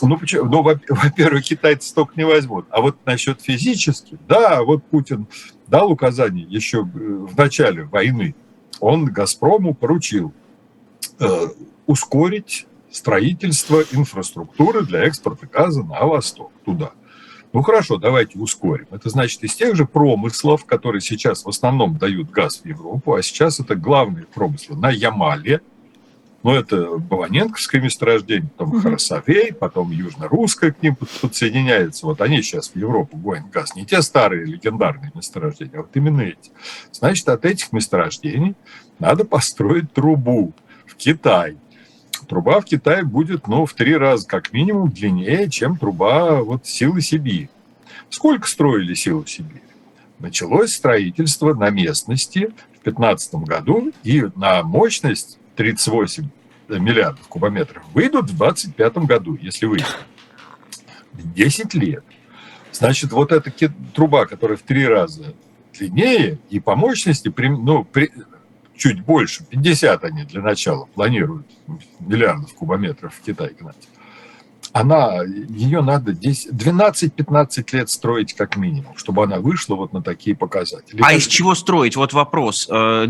Ну, 0.00 0.16
почему? 0.16 0.44
ну 0.44 0.62
во-первых, 0.88 1.44
китайцы 1.44 1.88
столько 1.88 2.12
не 2.16 2.24
возьмут. 2.24 2.66
А 2.70 2.80
вот 2.80 2.96
насчет 3.04 3.40
физически, 3.40 4.16
да, 4.28 4.62
вот 4.62 4.84
Путин 4.84 5.26
дал 5.66 5.90
указание 5.90 6.46
еще 6.48 6.82
в 6.82 7.36
начале 7.36 7.82
войны. 7.82 8.34
Он 8.78 9.04
«Газпрому» 9.06 9.74
поручил 9.74 10.32
э, 11.18 11.46
ускорить 11.86 12.66
строительство 12.90 13.82
инфраструктуры 13.92 14.84
для 14.84 15.04
экспорта 15.04 15.46
газа 15.46 15.82
на 15.82 16.04
восток, 16.06 16.50
туда. 16.64 16.92
Ну 17.52 17.62
хорошо, 17.62 17.96
давайте 17.96 18.38
ускорим. 18.38 18.86
Это 18.90 19.08
значит 19.08 19.42
из 19.42 19.54
тех 19.54 19.74
же 19.74 19.84
промыслов, 19.84 20.64
которые 20.64 21.00
сейчас 21.00 21.44
в 21.44 21.48
основном 21.48 21.98
дают 21.98 22.30
газ 22.30 22.60
в 22.62 22.66
Европу, 22.66 23.14
а 23.14 23.22
сейчас 23.22 23.58
это 23.58 23.74
главные 23.74 24.26
промыслы 24.26 24.76
на 24.76 24.90
Ямале, 24.90 25.60
ну, 26.42 26.54
это 26.54 26.96
Баваненковское 26.96 27.82
месторождение, 27.82 28.48
потом 28.56 28.74
угу. 28.74 28.80
Харасовей, 28.80 29.52
потом 29.52 29.90
Южно-Русское 29.90 30.72
к 30.72 30.82
ним 30.82 30.96
подсоединяется. 31.20 32.06
Вот 32.06 32.22
они 32.22 32.40
сейчас 32.40 32.70
в 32.70 32.76
Европу 32.76 33.18
гонят 33.18 33.50
газ. 33.50 33.74
Не 33.76 33.84
те 33.84 34.00
старые 34.00 34.46
легендарные 34.46 35.12
месторождения, 35.14 35.78
а 35.78 35.82
вот 35.82 35.90
именно 35.94 36.22
эти. 36.22 36.50
Значит, 36.92 37.28
от 37.28 37.44
этих 37.44 37.72
месторождений 37.72 38.54
надо 38.98 39.26
построить 39.26 39.92
трубу 39.92 40.54
в 40.86 40.96
Китай. 40.96 41.58
Труба 42.30 42.60
в 42.60 42.64
Китае 42.64 43.02
будет, 43.02 43.48
ну, 43.48 43.66
в 43.66 43.74
три 43.74 43.96
раза 43.96 44.24
как 44.24 44.52
минимум 44.52 44.88
длиннее, 44.88 45.50
чем 45.50 45.76
труба 45.76 46.44
вот 46.44 46.64
силы 46.64 47.00
Сибири. 47.00 47.50
Сколько 48.08 48.46
строили 48.46 48.94
силы 48.94 49.26
Сибири? 49.26 49.62
Началось 50.20 50.72
строительство 50.72 51.54
на 51.54 51.70
местности 51.70 52.52
в 52.78 52.84
2015 52.84 53.34
году, 53.34 53.92
и 54.04 54.28
на 54.36 54.62
мощность 54.62 55.40
38 55.56 56.28
миллиардов 56.68 57.26
кубометров 57.26 57.82
выйдут 57.94 58.30
в 58.30 58.36
2025 58.36 58.98
году, 59.08 59.36
если 59.42 59.66
выйдут. 59.66 59.98
10 61.14 61.74
лет. 61.74 62.04
Значит, 62.70 63.10
вот 63.10 63.32
эта 63.32 63.50
труба, 63.92 64.26
которая 64.26 64.56
в 64.56 64.62
три 64.62 64.86
раза 64.86 65.34
длиннее 65.76 66.38
и 66.48 66.60
по 66.60 66.76
мощности, 66.76 67.32
ну, 67.36 67.82
при, 67.82 68.12
чуть 68.80 69.04
больше, 69.04 69.44
50 69.44 70.04
они 70.04 70.24
для 70.24 70.40
начала 70.40 70.86
планируют 70.86 71.46
миллиардов 72.00 72.52
кубометров 72.54 73.14
в 73.14 73.24
Китай 73.24 73.54
гнать. 73.58 73.76
Она, 74.72 75.22
ее 75.24 75.82
надо 75.82 76.12
12-15 76.12 77.64
лет 77.72 77.90
строить 77.90 78.34
как 78.34 78.56
минимум, 78.56 78.96
чтобы 78.96 79.24
она 79.24 79.38
вышла 79.38 79.74
вот 79.74 79.92
на 79.92 80.00
такие 80.00 80.34
показатели. 80.34 81.00
А 81.02 81.12
из 81.12 81.26
чего 81.26 81.54
строить? 81.54 81.96
Вот 81.96 82.12
вопрос. 82.12 82.68
Э, 82.70 83.06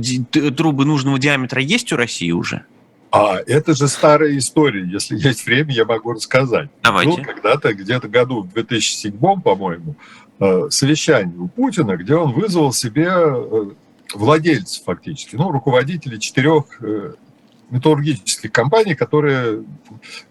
трубы 0.56 0.86
нужного 0.86 1.18
диаметра 1.18 1.60
есть 1.62 1.92
у 1.92 1.96
России 1.96 2.32
уже? 2.32 2.64
А 3.12 3.36
это 3.46 3.74
же 3.74 3.88
старая 3.88 4.36
история. 4.38 4.88
Если 4.90 5.18
есть 5.18 5.44
время, 5.44 5.72
я 5.72 5.84
могу 5.84 6.12
рассказать. 6.12 6.70
Давайте. 6.82 7.18
Был 7.18 7.24
когда-то, 7.24 7.74
где-то 7.74 8.08
году 8.08 8.42
в 8.42 8.52
2007, 8.52 9.12
по-моему, 9.42 9.96
э, 10.38 10.68
совещание 10.70 11.36
у 11.36 11.48
Путина, 11.48 11.96
где 11.96 12.14
он 12.14 12.32
вызвал 12.32 12.72
себе 12.72 13.08
э, 13.12 13.70
владельцев 14.14 14.84
фактически, 14.84 15.36
ну, 15.36 15.50
руководителей 15.50 16.18
четырех 16.18 16.64
э, 16.82 17.14
металлургических 17.70 18.50
компаний, 18.50 18.94
которые 18.94 19.64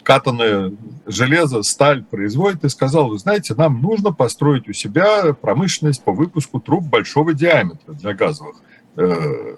катанное 0.04 0.74
железо, 1.06 1.64
сталь 1.64 2.04
производят, 2.04 2.64
и 2.66 2.70
сказал, 2.70 3.10
вы 3.10 3.18
знаете, 3.18 3.56
нам 3.56 3.82
нужно 3.82 4.12
построить 4.14 4.68
у 4.68 4.74
себя 4.74 5.34
промышленность 5.34 6.04
по 6.04 6.12
выпуску 6.12 6.60
труб 6.60 6.84
большого 6.84 7.34
диаметра 7.34 7.94
для 7.94 8.14
газовых 8.14 8.58
э, 8.98 9.56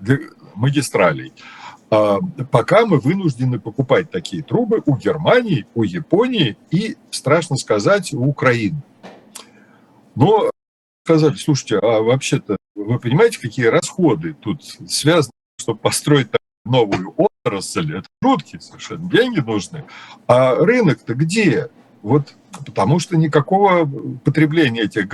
для 0.00 0.18
магистралей. 0.54 1.32
А 1.90 2.18
пока 2.52 2.86
мы 2.86 2.98
вынуждены 3.00 3.58
покупать 3.58 4.10
такие 4.10 4.42
трубы 4.42 4.82
у 4.86 4.96
Германии, 4.96 5.66
у 5.74 5.82
Японии 5.82 6.56
и, 6.70 6.96
страшно 7.10 7.56
сказать, 7.56 8.12
у 8.12 8.24
Украины. 8.24 8.80
Но 10.14 10.50
сказали, 11.04 11.34
слушайте, 11.34 11.78
а 11.78 12.00
вообще-то 12.00 12.56
вы 12.90 12.98
понимаете, 12.98 13.38
какие 13.40 13.66
расходы 13.66 14.34
тут 14.34 14.64
связаны, 14.64 15.32
чтобы 15.58 15.78
построить 15.78 16.28
новую 16.64 17.14
отрасль? 17.16 17.98
Это 17.98 18.08
жуткие 18.22 18.60
совершенно 18.60 19.08
деньги 19.08 19.40
нужны. 19.40 19.84
А 20.26 20.56
рынок-то 20.56 21.14
где? 21.14 21.70
Вот 22.02 22.34
потому 22.66 22.98
что 22.98 23.16
никакого 23.16 23.88
потребления 24.24 24.82
этих 24.82 25.08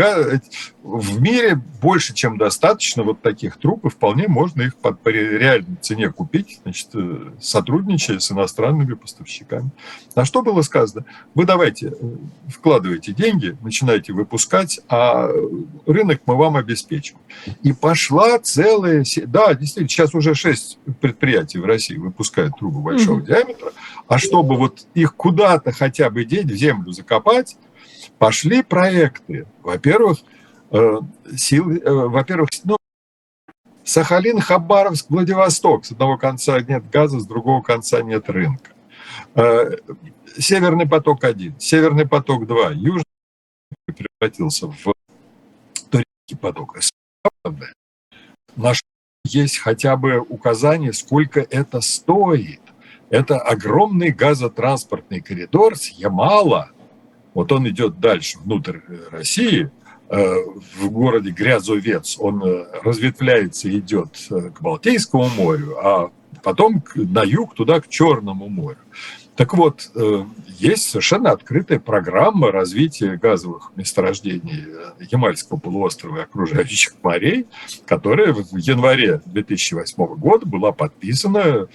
в 0.87 1.21
мире 1.21 1.61
больше, 1.83 2.15
чем 2.15 2.39
достаточно 2.39 3.03
вот 3.03 3.21
таких 3.21 3.57
труб, 3.57 3.85
и 3.85 3.89
вполне 3.89 4.29
можно 4.29 4.63
их 4.63 4.77
по, 4.77 4.93
по 4.93 5.09
реальной 5.09 5.77
цене 5.81 6.11
купить, 6.11 6.61
значит, 6.63 6.91
э, 6.95 7.33
сотрудничая 7.41 8.21
с 8.21 8.31
иностранными 8.31 8.95
поставщиками. 8.95 9.71
На 10.15 10.25
что 10.25 10.43
было 10.43 10.63
сказано? 10.63 11.05
Вы 11.35 11.45
давайте, 11.45 11.89
э, 11.89 11.93
вкладывайте 12.49 13.13
деньги, 13.13 13.57
начинайте 13.63 14.13
выпускать, 14.13 14.81
а 14.89 15.29
рынок 15.87 16.23
мы 16.27 16.37
вам 16.37 16.57
обеспечим. 16.57 17.17
И 17.63 17.73
пошла 17.73 18.39
целая... 18.39 19.05
Да, 19.27 19.55
действительно, 19.55 19.89
сейчас 19.89 20.15
уже 20.15 20.35
шесть 20.35 20.79
предприятий 21.01 21.59
в 21.59 21.65
России 21.65 21.97
выпускают 21.97 22.59
трубы 22.59 22.81
большого 22.81 23.19
mm-hmm. 23.19 23.27
диаметра, 23.27 23.73
а 24.07 24.19
чтобы 24.19 24.57
вот 24.57 24.87
их 24.95 25.17
куда-то 25.17 25.73
хотя 25.73 26.11
бы 26.11 26.25
деть, 26.25 26.47
в 26.47 26.57
землю 26.57 26.93
закопать, 26.93 27.57
пошли 28.19 28.63
проекты. 28.63 29.47
Во-первых, 29.63 30.19
э, 30.21 30.25
сил, 31.37 31.71
э, 31.71 31.91
во-первых, 31.91 32.49
ну, 32.65 32.77
Сахалин, 33.85 34.41
Хабаровск, 34.41 35.07
Владивосток. 35.11 35.85
С 35.85 35.93
одного 35.93 36.19
конца 36.19 36.61
нет 36.61 36.91
газа, 36.91 37.21
с 37.21 37.27
другого 37.27 37.63
конца 37.63 38.03
нет 38.03 38.29
рынка. 38.29 38.73
Э, 39.35 39.77
Северный 40.39 40.89
поток-1, 40.89 41.59
Северный 41.59 42.07
поток-2, 42.07 42.75
Южный 42.75 43.05
превратился 43.87 44.67
в 44.67 44.93
турецкий 45.89 46.37
поток. 46.41 46.77
Наш 48.57 48.83
есть 49.25 49.59
хотя 49.59 49.97
бы 49.97 50.19
указание, 50.19 50.93
сколько 50.93 51.41
это 51.41 51.81
стоит. 51.81 52.61
Это 53.09 53.39
огромный 53.39 54.11
газотранспортный 54.11 55.21
коридор 55.21 55.77
с 55.77 55.89
Ямала. 55.91 56.71
Вот 57.35 57.53
он 57.53 57.69
идет 57.69 58.01
дальше, 58.01 58.39
внутрь 58.39 58.81
России, 59.11 59.67
э, 59.67 59.71
в 60.09 60.91
городе 60.91 61.31
Грязовец. 61.31 62.17
Он 62.19 62.43
э, 62.45 62.67
разветвляется 62.83 63.69
и 63.69 63.79
идет 63.79 64.17
э, 64.31 64.51
к 64.51 64.61
Балтийскому 64.61 65.29
морю, 65.31 65.77
а 65.83 66.11
потом 66.43 66.83
на 66.95 67.23
юг, 67.23 67.55
туда, 67.55 67.81
к 67.81 67.89
Черному 67.89 68.49
морю. 68.49 68.79
Так 69.35 69.53
вот, 69.53 69.91
есть 70.47 70.89
совершенно 70.89 71.31
открытая 71.31 71.79
программа 71.79 72.51
развития 72.51 73.19
газовых 73.19 73.71
месторождений 73.77 74.65
Ямальского 75.11 75.59
полуострова 75.59 76.21
и 76.21 76.23
окружающих 76.23 76.95
морей, 77.03 77.45
которая 77.85 78.33
в 78.33 78.57
январе 78.57 79.21
2008 79.27 80.07
года 80.15 80.47
была 80.47 80.73
подписана 80.73 81.69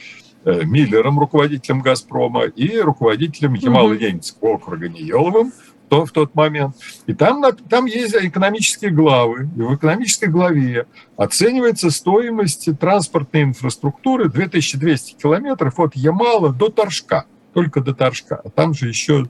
Э, 0.44 0.64
Миллером, 0.64 1.20
руководителем 1.20 1.82
«Газпрома», 1.82 2.46
и 2.46 2.80
руководителем 2.80 3.54
Ямало-Ненецкого 3.54 4.54
округа 4.54 4.90
Ниеловым 4.90 5.54
то, 5.92 6.06
в 6.06 6.12
тот 6.14 6.36
момент. 6.36 6.78
И 7.06 7.14
там, 7.14 7.44
там 7.70 7.86
есть 7.86 8.16
экономические 8.16 8.92
главы. 8.92 9.50
И 9.58 9.60
в 9.60 9.76
экономической 9.76 10.30
главе 10.30 10.88
оценивается 11.18 11.92
стоимость 11.92 12.70
транспортной 12.80 13.44
инфраструктуры 13.44 14.30
2200 14.30 15.16
километров 15.16 15.78
от 15.82 15.94
Ямала 15.98 16.54
до 16.54 16.70
Торжка. 16.70 17.26
Только 17.54 17.82
до 17.82 17.94
Торжка. 17.94 18.40
А 18.42 18.50
там 18.50 18.74
же 18.74 18.88
еще 18.88 19.30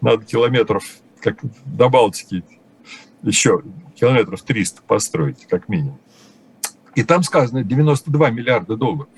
надо 0.00 0.24
километров, 0.24 0.82
как 1.20 1.40
до 1.66 1.90
Балтики, 1.90 2.42
еще 3.22 3.62
километров 3.94 4.40
300 4.40 4.80
построить, 4.86 5.46
как 5.46 5.68
минимум. 5.68 5.98
И 6.94 7.02
там 7.02 7.22
сказано 7.22 7.64
92 7.64 8.30
миллиарда 8.30 8.76
долларов. 8.76 9.10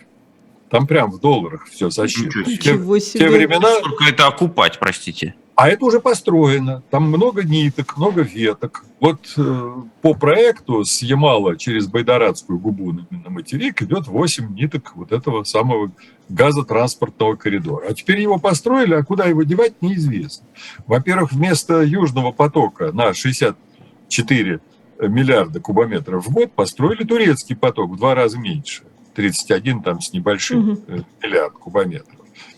Там 0.71 0.89
прям 0.89 1.13
в 1.13 1.21
долларах 1.21 1.67
все 1.67 1.89
засчитано. 1.89 2.47
Ничего 2.47 2.99
себе. 2.99 3.21
Те, 3.21 3.29
те 3.29 3.31
времена... 3.31 3.77
Сколько 3.79 4.05
это 4.07 4.27
окупать, 4.27 4.81
простите? 4.81 5.37
А 5.61 5.69
это 5.69 5.85
уже 5.85 6.01
построено. 6.01 6.83
Там 6.89 7.03
много 7.03 7.45
ниток, 7.45 7.99
много 7.99 8.23
веток. 8.23 8.83
Вот 8.99 9.35
э, 9.37 9.73
по 10.01 10.15
проекту 10.15 10.87
с 10.87 11.03
Ямала 11.03 11.55
через 11.59 11.87
Байдарадскую 11.87 12.59
губу 12.59 12.93
на, 12.93 13.07
на 13.11 13.29
материк 13.29 13.83
идет 13.83 14.07
8 14.07 14.55
ниток 14.55 14.93
вот 14.97 15.13
этого 15.13 15.45
самого 15.45 15.93
газотранспортного 16.31 17.37
коридора. 17.37 17.89
А 17.91 17.93
теперь 17.93 18.23
его 18.23 18.39
построили, 18.39 18.95
а 18.95 19.05
куда 19.05 19.27
его 19.27 19.43
девать, 19.43 19.83
неизвестно. 19.83 20.47
Во-первых, 20.87 21.33
вместо 21.33 21.83
Южного 21.83 22.33
потока 22.33 22.93
на 22.93 23.13
64 23.13 24.61
миллиарда 24.99 25.61
кубометров 25.61 26.27
в 26.27 26.33
год 26.33 26.53
построили 26.53 27.05
турецкий 27.05 27.55
поток 27.55 27.91
в 27.91 27.97
два 27.99 28.15
раза 28.15 28.39
меньше. 28.39 28.85
31 29.15 29.83
там 29.83 30.01
с 30.01 30.15
небольшим 30.15 30.71
угу. 30.71 31.05
миллиард 31.23 31.53
кубометров. 31.53 32.17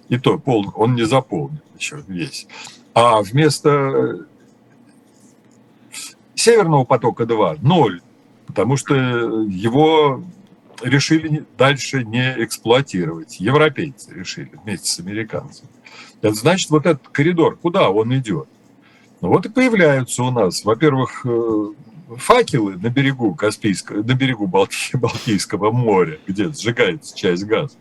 И 0.08 0.20
то 0.20 0.38
пол, 0.38 0.72
он 0.76 0.94
не 0.94 1.02
заполнен 1.02 1.62
еще 1.76 2.04
весь. 2.06 2.46
А 2.94 3.22
вместо 3.22 4.26
Северного 6.34 6.84
потока 6.84 7.26
2 7.26 7.56
ноль, 7.62 8.00
потому 8.46 8.76
что 8.76 8.94
его 8.94 10.22
решили 10.82 11.44
дальше 11.56 12.04
не 12.04 12.34
эксплуатировать. 12.38 13.40
Европейцы 13.40 14.12
решили 14.12 14.50
вместе 14.62 14.90
с 14.90 14.98
американцами. 14.98 15.70
Это 16.20 16.34
значит, 16.34 16.70
вот 16.70 16.86
этот 16.86 17.08
коридор, 17.08 17.56
куда 17.56 17.90
он 17.90 18.16
идет? 18.16 18.48
Ну 19.20 19.28
вот 19.28 19.46
и 19.46 19.48
появляются 19.48 20.24
у 20.24 20.30
нас, 20.30 20.64
во-первых, 20.64 21.24
э, 21.24 21.66
факелы 22.16 22.76
на 22.76 22.90
берегу 22.90 23.34
Каспийского, 23.34 24.02
на 24.02 24.14
берегу 24.14 24.46
Балтийского 24.94 25.70
моря, 25.70 26.18
где 26.26 26.52
сжигается 26.52 27.16
часть 27.16 27.44
газа. 27.44 27.76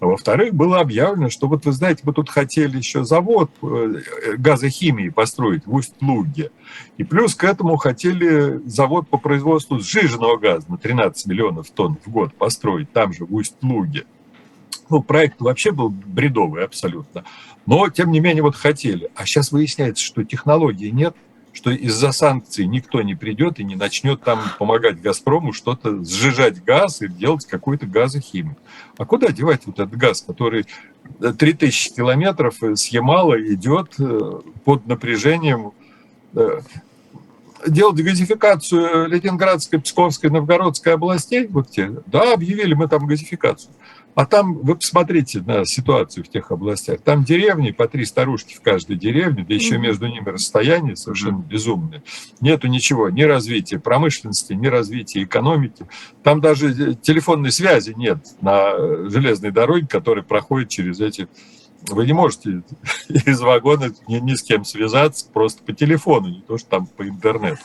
А 0.00 0.06
во-вторых, 0.06 0.54
было 0.54 0.78
объявлено, 0.78 1.28
что 1.28 1.48
вот 1.48 1.64
вы 1.64 1.72
знаете, 1.72 2.02
мы 2.04 2.12
тут 2.12 2.30
хотели 2.30 2.76
еще 2.76 3.04
завод 3.04 3.50
э, 3.62 3.94
газохимии 4.36 5.08
построить 5.08 5.66
в 5.66 5.74
Усть-Луге. 5.74 6.50
И 6.98 7.04
плюс 7.04 7.34
к 7.34 7.42
этому 7.42 7.76
хотели 7.76 8.60
завод 8.68 9.08
по 9.08 9.18
производству 9.18 9.80
сжиженного 9.80 10.36
газа 10.36 10.70
на 10.70 10.78
13 10.78 11.26
миллионов 11.26 11.70
тонн 11.70 11.96
в 12.04 12.10
год 12.10 12.32
построить 12.34 12.92
там 12.92 13.12
же, 13.12 13.24
в 13.24 13.34
Усть-Луге. 13.34 14.04
Ну, 14.88 15.02
проект 15.02 15.40
вообще 15.40 15.72
был 15.72 15.90
бредовый 15.90 16.64
абсолютно. 16.64 17.24
Но, 17.66 17.88
тем 17.90 18.12
не 18.12 18.20
менее, 18.20 18.42
вот 18.42 18.54
хотели. 18.54 19.10
А 19.16 19.26
сейчас 19.26 19.50
выясняется, 19.52 20.02
что 20.04 20.22
технологии 20.24 20.90
нет– 20.90 21.16
что 21.58 21.72
из-за 21.72 22.12
санкций 22.12 22.66
никто 22.66 23.02
не 23.02 23.16
придет 23.16 23.58
и 23.58 23.64
не 23.64 23.74
начнет 23.74 24.22
там 24.22 24.38
помогать 24.60 25.00
«Газпрому» 25.00 25.52
что-то 25.52 26.04
сжижать 26.04 26.62
газ 26.62 27.02
и 27.02 27.08
делать 27.08 27.46
какую-то 27.46 27.84
газохимию. 27.84 28.56
А 28.96 29.04
куда 29.04 29.32
девать 29.32 29.62
вот 29.66 29.80
этот 29.80 29.96
газ, 29.96 30.22
который 30.22 30.66
3000 31.18 31.96
километров 31.96 32.62
с 32.62 32.86
Ямала 32.86 33.42
идет 33.42 33.94
э, 33.98 34.40
под 34.64 34.86
напряжением 34.86 35.72
э, 36.34 36.60
делать 37.66 38.00
газификацию 38.02 39.08
Ленинградской, 39.08 39.80
Псковской, 39.80 40.30
Новгородской 40.30 40.94
областей, 40.94 41.46
вот 41.48 41.70
те, 41.70 41.92
да, 42.06 42.32
объявили 42.32 42.74
мы 42.74 42.88
там 42.88 43.06
газификацию. 43.06 43.72
А 44.14 44.26
там, 44.26 44.58
вы 44.58 44.74
посмотрите 44.74 45.40
на 45.42 45.64
ситуацию 45.64 46.24
в 46.24 46.28
тех 46.28 46.50
областях. 46.50 47.00
Там 47.02 47.22
деревни, 47.22 47.70
по 47.70 47.86
три 47.86 48.04
старушки 48.04 48.52
в 48.56 48.60
каждой 48.60 48.96
деревне, 48.96 49.44
да 49.48 49.54
еще 49.54 49.78
между 49.78 50.08
ними 50.08 50.28
расстояние 50.28 50.96
совершенно 50.96 51.38
безумное. 51.38 52.02
Нету 52.40 52.66
ничего, 52.66 53.10
ни 53.10 53.22
развития 53.22 53.78
промышленности, 53.78 54.54
ни 54.54 54.66
развития 54.66 55.22
экономики. 55.22 55.86
Там 56.24 56.40
даже 56.40 56.96
телефонной 56.96 57.52
связи 57.52 57.94
нет 57.96 58.18
на 58.40 59.08
железной 59.08 59.52
дороге, 59.52 59.86
которая 59.86 60.24
проходит 60.24 60.70
через 60.70 60.98
эти 61.00 61.28
вы 61.86 62.06
не 62.06 62.12
можете 62.12 62.62
из 63.08 63.40
вагона 63.40 63.92
ни, 64.06 64.16
ни 64.16 64.34
с 64.34 64.42
кем 64.42 64.64
связаться 64.64 65.26
просто 65.32 65.62
по 65.62 65.72
телефону, 65.72 66.28
не 66.28 66.40
то 66.40 66.58
что 66.58 66.68
там 66.68 66.86
по 66.86 67.08
интернету. 67.08 67.60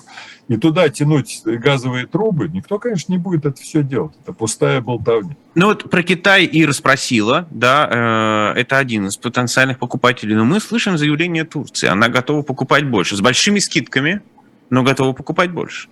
И 0.50 0.58
туда 0.58 0.89
тянуть 0.89 1.41
газовые 1.46 2.05
трубы, 2.05 2.50
никто, 2.50 2.77
конечно, 2.77 3.12
не 3.12 3.17
будет 3.17 3.46
это 3.46 3.62
все 3.62 3.82
делать. 3.82 4.13
Это 4.22 4.34
пустая 4.34 4.82
болтовня. 4.82 5.36
Ну 5.55 5.67
вот 5.67 5.89
про 5.89 6.03
Китай 6.03 6.48
Ира 6.51 6.74
спросила, 6.74 7.48
да, 7.50 8.53
э, 8.55 8.60
это 8.60 8.77
один 8.77 9.08
из 9.08 9.15
потенциальных 9.17 9.79
покупателей, 9.79 10.36
но 10.36 10.43
мы 10.43 10.60
слышим 10.60 10.98
заявление 10.98 11.46
Турции, 11.46 11.88
она 11.88 12.10
готова 12.10 12.41
покупать 12.41 12.89
больше, 12.89 13.15
с 13.15 13.22
большими 13.22 13.60
скидками, 13.60 14.22
но 14.70 14.84
готова 14.84 15.13
покупать 15.13 15.51
больше. 15.51 15.88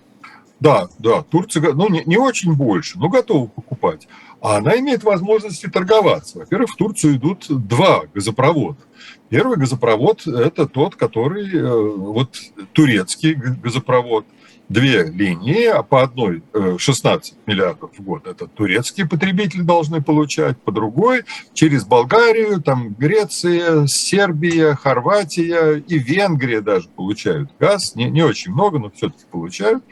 Да, 0.60 0.88
да, 0.98 1.22
Турция, 1.22 1.72
ну, 1.72 1.88
не, 1.88 2.04
не 2.04 2.16
очень 2.16 2.52
больше, 2.54 2.98
но 2.98 3.08
готова 3.08 3.46
покупать. 3.46 4.06
А 4.42 4.56
она 4.56 4.76
имеет 4.80 5.04
возможности 5.04 5.68
торговаться. 5.68 6.40
Во-первых, 6.40 6.72
в 6.72 6.76
Турцию 6.76 7.16
идут 7.16 7.46
два 7.48 8.02
газопровода. 8.12 8.80
Первый 9.28 9.56
газопровод– 9.56 10.26
это 10.26 10.66
тот, 10.66 10.96
который, 10.96 11.48
э, 11.48 11.96
вот 11.96 12.36
турецкий 12.72 13.34
газопровод, 13.34 14.26
две 14.68 15.04
линии, 15.04 15.66
а 15.66 15.82
по 15.82 16.02
одной 16.02 16.42
16 16.78 17.32
э, 17.32 17.36
миллиардов 17.46 17.92
в 17.96 18.02
год. 18.02 18.26
Это 18.26 18.48
турецкие 18.48 19.08
потребители 19.08 19.62
должны 19.62 20.02
получать, 20.02 20.58
по 20.58 20.72
другой 20.72 21.22
через 21.52 21.84
Болгарию, 21.84 22.60
там 22.60 22.94
Греция, 22.94 23.86
Сербия, 23.86 24.74
Хорватия 24.74 25.76
и 25.86 25.98
Венгрия 25.98 26.60
даже 26.60 26.88
получают 26.88 27.50
газ. 27.60 27.94
Не, 27.94 28.10
не 28.10 28.22
очень 28.22 28.52
много, 28.52 28.78
но 28.78 28.90
все-таки 28.90 29.24
получают. 29.30 29.84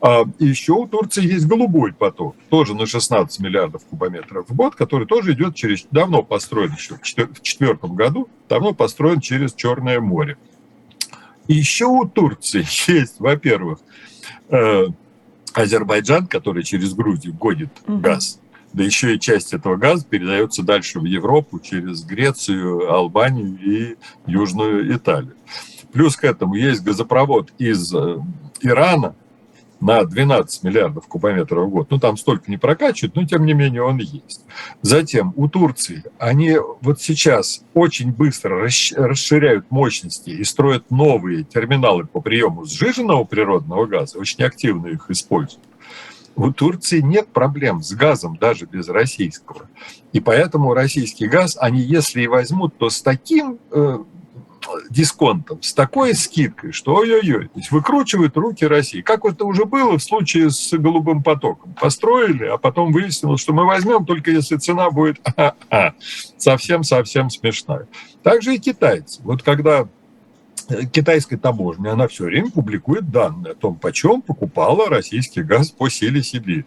А 0.00 0.24
еще 0.38 0.72
у 0.72 0.86
Турции 0.86 1.24
есть 1.24 1.46
голубой 1.46 1.92
поток, 1.92 2.36
тоже 2.50 2.74
на 2.74 2.86
16 2.86 3.40
миллиардов 3.40 3.84
кубометров 3.86 4.46
в 4.48 4.54
год, 4.54 4.74
который 4.74 5.06
тоже 5.06 5.32
идет 5.32 5.54
через, 5.54 5.86
давно 5.90 6.22
построен 6.22 6.72
еще 6.72 6.94
в 6.94 7.02
2004 7.02 7.78
году, 7.94 8.28
давно 8.48 8.74
построен 8.74 9.20
через 9.20 9.54
Черное 9.54 10.00
море. 10.00 10.36
И 11.48 11.54
еще 11.54 11.86
у 11.86 12.06
Турции 12.06 12.66
есть, 12.92 13.20
во-первых, 13.20 13.78
э, 14.50 14.86
Азербайджан, 15.54 16.26
который 16.26 16.62
через 16.62 16.92
Грузию 16.92 17.34
годит 17.34 17.70
угу. 17.86 17.98
газ, 17.98 18.38
да 18.74 18.84
еще 18.84 19.14
и 19.14 19.20
часть 19.20 19.54
этого 19.54 19.76
газа 19.76 20.04
передается 20.04 20.62
дальше 20.62 21.00
в 21.00 21.04
Европу 21.04 21.58
через 21.58 22.04
Грецию, 22.04 22.92
Албанию 22.92 23.58
и 23.58 23.96
Южную 24.26 24.94
Италию. 24.94 25.34
Плюс 25.92 26.16
к 26.16 26.24
этому 26.24 26.56
есть 26.56 26.82
газопровод 26.82 27.52
из 27.56 27.94
э, 27.94 28.18
Ирана, 28.60 29.14
на 29.80 30.04
12 30.04 30.62
миллиардов 30.62 31.06
кубометров 31.06 31.66
в 31.66 31.70
год. 31.70 31.90
Ну, 31.90 31.98
там 31.98 32.16
столько 32.16 32.50
не 32.50 32.56
прокачивают, 32.56 33.14
но 33.14 33.24
тем 33.24 33.44
не 33.44 33.52
менее 33.52 33.82
он 33.82 33.98
есть. 33.98 34.44
Затем 34.82 35.32
у 35.36 35.48
Турции 35.48 36.04
они 36.18 36.56
вот 36.80 37.00
сейчас 37.00 37.62
очень 37.74 38.12
быстро 38.12 38.68
расширяют 38.96 39.70
мощности 39.70 40.30
и 40.30 40.44
строят 40.44 40.90
новые 40.90 41.44
терминалы 41.44 42.06
по 42.06 42.20
приему 42.20 42.64
сжиженного 42.64 43.24
природного 43.24 43.86
газа, 43.86 44.18
очень 44.18 44.44
активно 44.44 44.88
их 44.88 45.10
используют. 45.10 45.64
У 46.36 46.52
Турции 46.52 47.00
нет 47.00 47.28
проблем 47.28 47.82
с 47.82 47.92
газом 47.92 48.36
даже 48.36 48.66
без 48.66 48.88
российского. 48.88 49.70
И 50.12 50.20
поэтому 50.20 50.74
российский 50.74 51.28
газ, 51.28 51.56
они 51.58 51.80
если 51.80 52.22
и 52.22 52.26
возьмут, 52.26 52.76
то 52.76 52.90
с 52.90 53.00
таким 53.00 53.58
э, 53.70 53.98
дисконтом, 54.90 55.62
с 55.62 55.72
такой 55.72 56.14
скидкой, 56.14 56.72
что 56.72 56.94
ой-ой-ой, 56.94 57.48
то 57.48 57.58
есть 57.58 57.70
выкручивают 57.70 58.36
руки 58.36 58.64
России. 58.64 59.00
Как 59.00 59.24
это 59.24 59.44
уже 59.44 59.64
было 59.64 59.98
в 59.98 60.02
случае 60.02 60.50
с 60.50 60.72
голубым 60.72 61.22
потоком. 61.22 61.74
Построили, 61.74 62.44
а 62.44 62.58
потом 62.58 62.92
выяснилось, 62.92 63.40
что 63.40 63.52
мы 63.52 63.66
возьмем 63.66 64.04
только 64.04 64.30
если 64.30 64.56
цена 64.56 64.90
будет 64.90 65.20
совсем-совсем 66.36 67.30
смешная. 67.30 67.88
Также 68.22 68.54
и 68.54 68.58
китайцы. 68.58 69.20
Вот 69.22 69.42
когда 69.42 69.88
китайская 70.92 71.36
таможня, 71.36 71.92
она 71.92 72.08
все 72.08 72.24
время 72.24 72.50
публикует 72.50 73.10
данные 73.10 73.52
о 73.52 73.54
том, 73.54 73.76
почем 73.76 74.22
покупала 74.22 74.88
российский 74.88 75.42
газ 75.42 75.70
по 75.70 75.88
силе 75.88 76.22
Сибири. 76.22 76.64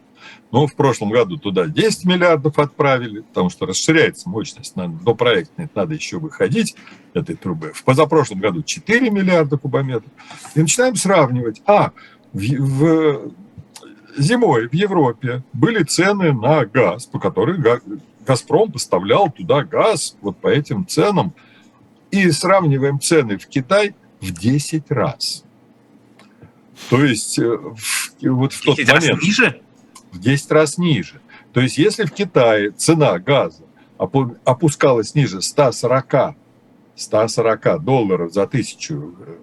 Ну, 0.52 0.66
в 0.66 0.76
прошлом 0.76 1.10
году 1.10 1.38
туда 1.38 1.68
10 1.68 2.06
миллиардов 2.06 2.58
отправили, 2.58 3.22
потому 3.22 3.50
что 3.50 3.66
расширяется 3.66 4.30
мощность, 4.30 4.76
надо, 4.76 4.94
до 5.04 5.14
проекта 5.14 5.70
надо 5.76 5.94
еще 5.94 6.18
выходить 6.18 6.76
этой 7.14 7.36
трубы. 7.36 7.72
В 7.74 7.84
позапрошлом 7.84 8.40
году 8.40 8.64
4 8.64 9.10
миллиарда 9.10 9.58
кубометров. 9.58 10.12
И 10.56 10.62
начинаем 10.62 10.96
сравнивать. 10.96 11.62
А, 11.66 11.92
в, 12.34 12.42
в, 12.42 13.32
зимой 14.18 14.68
в 14.68 14.74
Европе 14.74 15.44
были 15.54 15.84
цены 15.84 16.34
на 16.34 16.66
газ, 16.66 17.06
по 17.06 17.20
которым 17.20 17.64
Газпром 18.26 18.72
поставлял 18.72 19.32
туда 19.32 19.64
газ 19.64 20.16
вот 20.22 20.38
по 20.38 20.48
этим 20.48 20.86
ценам. 20.88 21.34
И 22.12 22.32
сравниваем 22.32 23.00
цены 23.00 23.38
в 23.38 23.48
Китай 23.48 23.94
в 24.20 24.32
10 24.32 24.90
раз. 24.90 25.44
То 26.90 27.04
есть 27.04 27.38
э, 27.38 27.44
в, 27.46 28.12
вот 28.22 28.54
в 28.54 28.64
тот 28.64 28.78
момент... 28.78 29.22
Ниже? 29.22 29.62
В 30.12 30.20
10 30.20 30.52
раз 30.52 30.78
ниже. 30.78 31.22
То 31.54 31.62
есть 31.62 31.78
если 31.78 32.06
в 32.06 32.12
Китае 32.12 32.72
цена 32.72 33.18
газа 33.20 33.64
опускалась 33.98 35.16
ниже 35.16 35.42
140, 35.42 36.36
140 36.96 37.84
долларов 37.84 38.34
за 38.34 38.48
тысячу 38.48 39.16
э, 39.20 39.36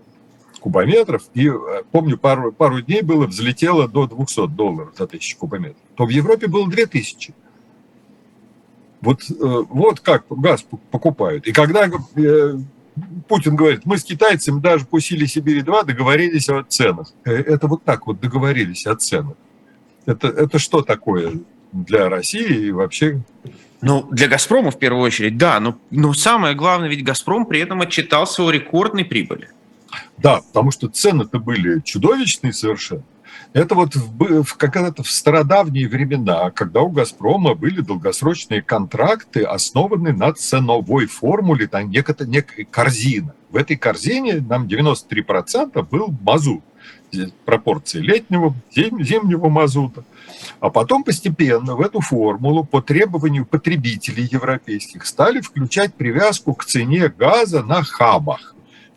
кубометров, 0.60 1.24
и, 1.34 1.48
э, 1.48 1.82
помню, 1.92 2.16
пару, 2.16 2.52
пару 2.52 2.80
дней 2.80 3.02
было, 3.02 3.26
взлетело 3.26 3.86
до 3.88 4.06
200 4.06 4.48
долларов 4.48 4.94
за 4.96 5.06
тысячу 5.06 5.36
кубометров, 5.38 5.82
то 5.94 6.06
в 6.06 6.08
Европе 6.08 6.46
было 6.46 6.68
2000. 6.68 7.34
Вот, 9.02 9.22
э, 9.30 9.34
вот 9.68 10.00
как 10.00 10.24
газ 10.30 10.64
покупают. 10.90 11.46
И 11.46 11.52
когда 11.52 11.90
Путин 13.28 13.56
говорит, 13.56 13.82
мы 13.84 13.98
с 13.98 14.04
китайцами 14.04 14.60
даже 14.60 14.86
по 14.86 15.00
силе 15.00 15.26
Сибири-2 15.26 15.84
договорились 15.84 16.48
о 16.48 16.62
ценах. 16.62 17.12
Это 17.24 17.66
вот 17.66 17.84
так 17.84 18.06
вот 18.06 18.20
договорились 18.20 18.86
о 18.86 18.96
ценах. 18.96 19.36
Это, 20.06 20.28
это 20.28 20.58
что 20.58 20.82
такое 20.82 21.34
для 21.72 22.08
России 22.08 22.66
и 22.66 22.70
вообще? 22.70 23.20
Ну, 23.82 24.08
для 24.10 24.28
«Газпрома» 24.28 24.70
в 24.70 24.78
первую 24.78 25.02
очередь, 25.02 25.36
да. 25.36 25.60
Но, 25.60 25.76
но 25.90 26.14
самое 26.14 26.54
главное, 26.54 26.88
ведь 26.88 27.04
«Газпром» 27.04 27.44
при 27.44 27.60
этом 27.60 27.82
отчитал 27.82 28.26
свою 28.26 28.50
рекордной 28.50 29.04
прибыли. 29.04 29.50
Да, 30.16 30.40
потому 30.40 30.70
что 30.70 30.88
цены-то 30.88 31.38
были 31.38 31.80
чудовищные 31.80 32.52
совершенно. 32.52 33.04
Это 33.52 33.74
вот 33.74 33.94
в, 33.94 34.42
в, 34.42 34.56
когда-то 34.56 35.02
в 35.02 35.10
стародавние 35.10 35.88
времена, 35.88 36.50
когда 36.50 36.80
у 36.80 36.90
«Газпрома» 36.90 37.54
были 37.54 37.80
долгосрочные 37.80 38.62
контракты, 38.62 39.42
основанные 39.42 40.14
на 40.14 40.32
ценовой 40.32 41.06
формуле, 41.06 41.66
там 41.66 41.90
некая, 41.90 42.16
некая 42.26 42.64
корзина. 42.64 43.34
В 43.50 43.56
этой 43.56 43.76
корзине 43.76 44.40
нам 44.40 44.66
93% 44.66 45.82
был 45.88 46.14
мазут. 46.22 46.62
Пропорции 47.44 48.00
летнего, 48.00 48.54
зим, 48.74 49.02
зимнего 49.02 49.48
мазута. 49.48 50.04
А 50.60 50.70
потом 50.70 51.04
постепенно 51.04 51.74
в 51.74 51.80
эту 51.80 52.00
формулу 52.00 52.64
по 52.64 52.80
требованию 52.82 53.46
потребителей 53.46 54.28
европейских 54.30 55.06
стали 55.06 55.40
включать 55.40 55.94
привязку 55.94 56.54
к 56.54 56.64
цене 56.64 57.08
газа 57.08 57.62
на 57.62 57.82
хабах 57.82 58.54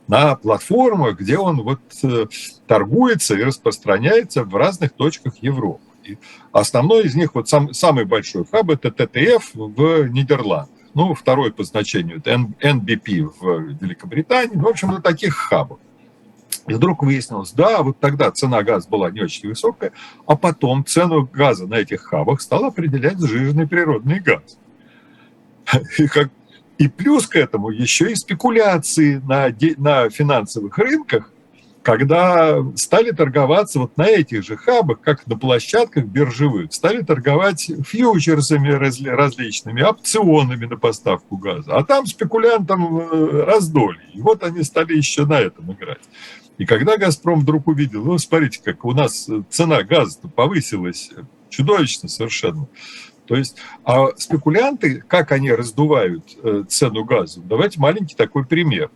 на 0.10 0.36
платформах, 0.36 1.19
где 1.19 1.38
он 1.38 1.62
вот 1.62 1.82
э, 2.02 2.26
торгуется 2.65 3.36
и 3.36 3.43
распространяется 3.43 4.43
в 4.43 4.56
разных 4.56 4.93
точках 4.93 5.38
Европы. 5.43 5.84
И 6.04 6.17
основной 6.52 7.04
из 7.04 7.13
них, 7.13 7.36
вот 7.36 7.48
сам, 7.48 7.76
самый 7.76 8.06
большой 8.06 8.43
хаб, 8.45 8.72
это 8.72 8.89
ТТФ 8.89 9.52
в 9.54 10.08
Нидерландах. 10.08 10.69
Ну, 10.95 11.13
второй 11.13 11.54
по 11.54 11.63
значению 11.63 12.17
это 12.17 12.32
NBP 12.32 13.32
в 13.39 13.60
Великобритании. 13.80 14.56
Ну, 14.56 14.63
в 14.63 14.67
общем, 14.69 14.89
на 14.89 15.02
таких 15.02 15.36
хабах. 15.36 15.78
И 16.70 16.74
вдруг 16.74 17.04
выяснилось, 17.04 17.52
да, 17.52 17.82
вот 17.82 18.00
тогда 18.00 18.32
цена 18.32 18.62
газа 18.64 18.88
была 18.88 19.10
не 19.10 19.22
очень 19.22 19.50
высокая, 19.50 19.92
а 20.28 20.36
потом 20.36 20.86
цену 20.86 21.28
газа 21.32 21.66
на 21.66 21.76
этих 21.76 22.02
хабах 22.02 22.42
стал 22.42 22.66
определять 22.66 23.20
сжиженный 23.20 23.68
природный 23.68 24.20
газ. 24.20 24.58
И 25.98 26.08
как 26.08 26.30
и 26.78 26.88
плюс 26.88 27.28
к 27.28 27.36
этому 27.36 27.70
еще 27.70 28.12
и 28.12 28.16
спекуляции 28.16 29.16
на, 29.28 29.50
на 29.78 30.10
финансовых 30.10 30.78
рынках, 30.78 31.32
когда 31.82 32.64
стали 32.76 33.12
торговаться 33.12 33.80
вот 33.80 33.98
на 33.98 34.08
этих 34.08 34.46
же 34.46 34.58
хабах, 34.58 35.02
как 35.02 35.26
на 35.28 35.38
площадках 35.38 36.06
биржевых, 36.06 36.74
стали 36.74 37.02
торговать 37.02 37.72
фьючерсами 37.86 38.70
различными, 39.10 39.82
опционами 39.82 40.66
на 40.66 40.78
поставку 40.78 41.38
газа. 41.38 41.76
А 41.76 41.84
там 41.84 42.06
спекулянтам 42.06 43.00
э, 43.00 43.44
раздолье. 43.44 44.04
И 44.14 44.22
вот 44.22 44.44
они 44.44 44.64
стали 44.64 44.96
еще 44.96 45.26
на 45.26 45.40
этом 45.40 45.72
играть. 45.72 46.02
И 46.60 46.65
когда 46.65 46.98
«Газпром» 46.98 47.39
вдруг 47.39 47.67
увидел, 47.67 48.04
ну, 48.04 48.17
смотрите, 48.17 48.62
как 48.62 48.84
у 48.86 48.91
нас 48.91 49.30
цена 49.50 49.82
газа 49.82 50.19
повысилась 50.28 51.10
чудовищно 51.50 52.10
совершенно, 52.10 52.67
то 53.26 53.36
есть, 53.36 53.56
а 53.86 54.08
спекулянты, 54.17 55.02
как 55.08 55.32
они 55.32 55.52
раздувают 55.52 56.38
э, 56.43 56.63
цену 56.67 57.06
газа? 57.06 57.39
Давайте 57.41 57.80
маленький 57.80 58.15
такой 58.15 58.45
пример. 58.45 58.91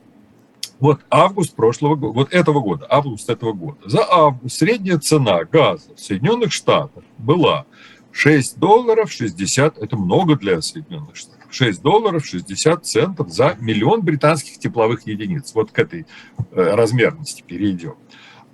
Вот 0.79 1.01
август 1.09 1.55
прошлого 1.55 1.95
года, 1.95 2.13
вот 2.13 2.33
этого 2.33 2.59
года, 2.59 2.85
август 2.89 3.29
этого 3.29 3.53
года. 3.53 3.77
За 3.85 4.03
август 4.11 4.57
средняя 4.57 4.97
цена 4.97 5.45
газа 5.45 5.93
в 5.95 5.99
Соединенных 5.99 6.51
Штатах 6.51 7.03
была 7.17 7.65
6 8.11 8.59
долларов 8.59 9.09
60, 9.09 9.77
это 9.77 9.95
много 9.95 10.35
для 10.35 10.61
Соединенных 10.61 11.15
Штатов, 11.15 11.42
6 11.53 11.81
долларов 11.81 12.25
60 12.25 12.85
центов 12.85 13.29
за 13.29 13.55
миллион 13.59 14.01
британских 14.01 14.57
тепловых 14.59 15.05
единиц. 15.05 15.53
Вот 15.53 15.71
к 15.71 15.79
этой 15.79 16.05
э, 16.51 16.75
размерности 16.75 17.43
перейдем. 17.45 17.95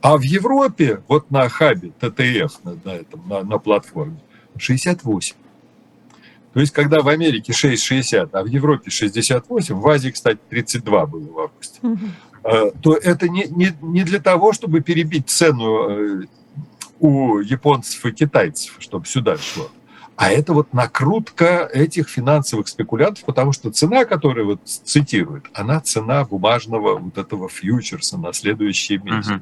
А 0.02 0.18
в 0.18 0.22
Европе, 0.22 1.02
вот 1.08 1.32
на 1.32 1.48
хабе 1.50 1.92
ТТФ, 2.00 2.64
на, 2.64 2.78
на, 2.84 2.90
этом, 2.96 3.28
на, 3.28 3.44
на 3.44 3.58
платформе, 3.58 4.20
68. 4.58 5.36
То 6.54 6.60
есть, 6.60 6.74
когда 6.74 7.02
в 7.02 7.08
Америке 7.08 7.54
6,60, 7.54 8.30
а 8.34 8.44
в 8.44 8.48
Европе 8.48 8.90
68, 8.90 9.76
в 9.76 9.88
Азии, 9.88 10.10
кстати, 10.10 10.40
32 10.50 11.06
было 11.06 11.32
в 11.32 11.40
августе, 11.40 11.80
угу. 11.82 12.72
то 12.82 12.96
это 12.96 13.30
не, 13.30 13.46
не, 13.50 13.72
не 13.82 14.04
для 14.04 14.20
того, 14.20 14.54
чтобы 14.54 14.82
перебить 14.82 15.30
цену 15.30 15.90
э, 15.90 16.26
у 17.00 17.40
японцев 17.40 18.06
и 18.06 18.12
китайцев, 18.12 18.76
чтобы 18.80 19.06
сюда 19.06 19.38
шло. 19.38 19.70
А 20.20 20.32
это 20.32 20.52
вот 20.52 20.74
накрутка 20.74 21.70
этих 21.74 22.10
финансовых 22.10 22.68
спекулянтов, 22.68 23.24
потому 23.24 23.54
что 23.54 23.72
цена, 23.72 24.04
которую 24.04 24.48
вот 24.48 24.60
цитирует, 24.66 25.46
она 25.54 25.80
цена 25.80 26.26
бумажного 26.26 27.00
вот 27.00 27.18
этого 27.18 27.48
фьючерса 27.48 28.18
на 28.18 28.34
следующий 28.34 28.98
месяц. 28.98 29.32
Uh-huh. 29.32 29.42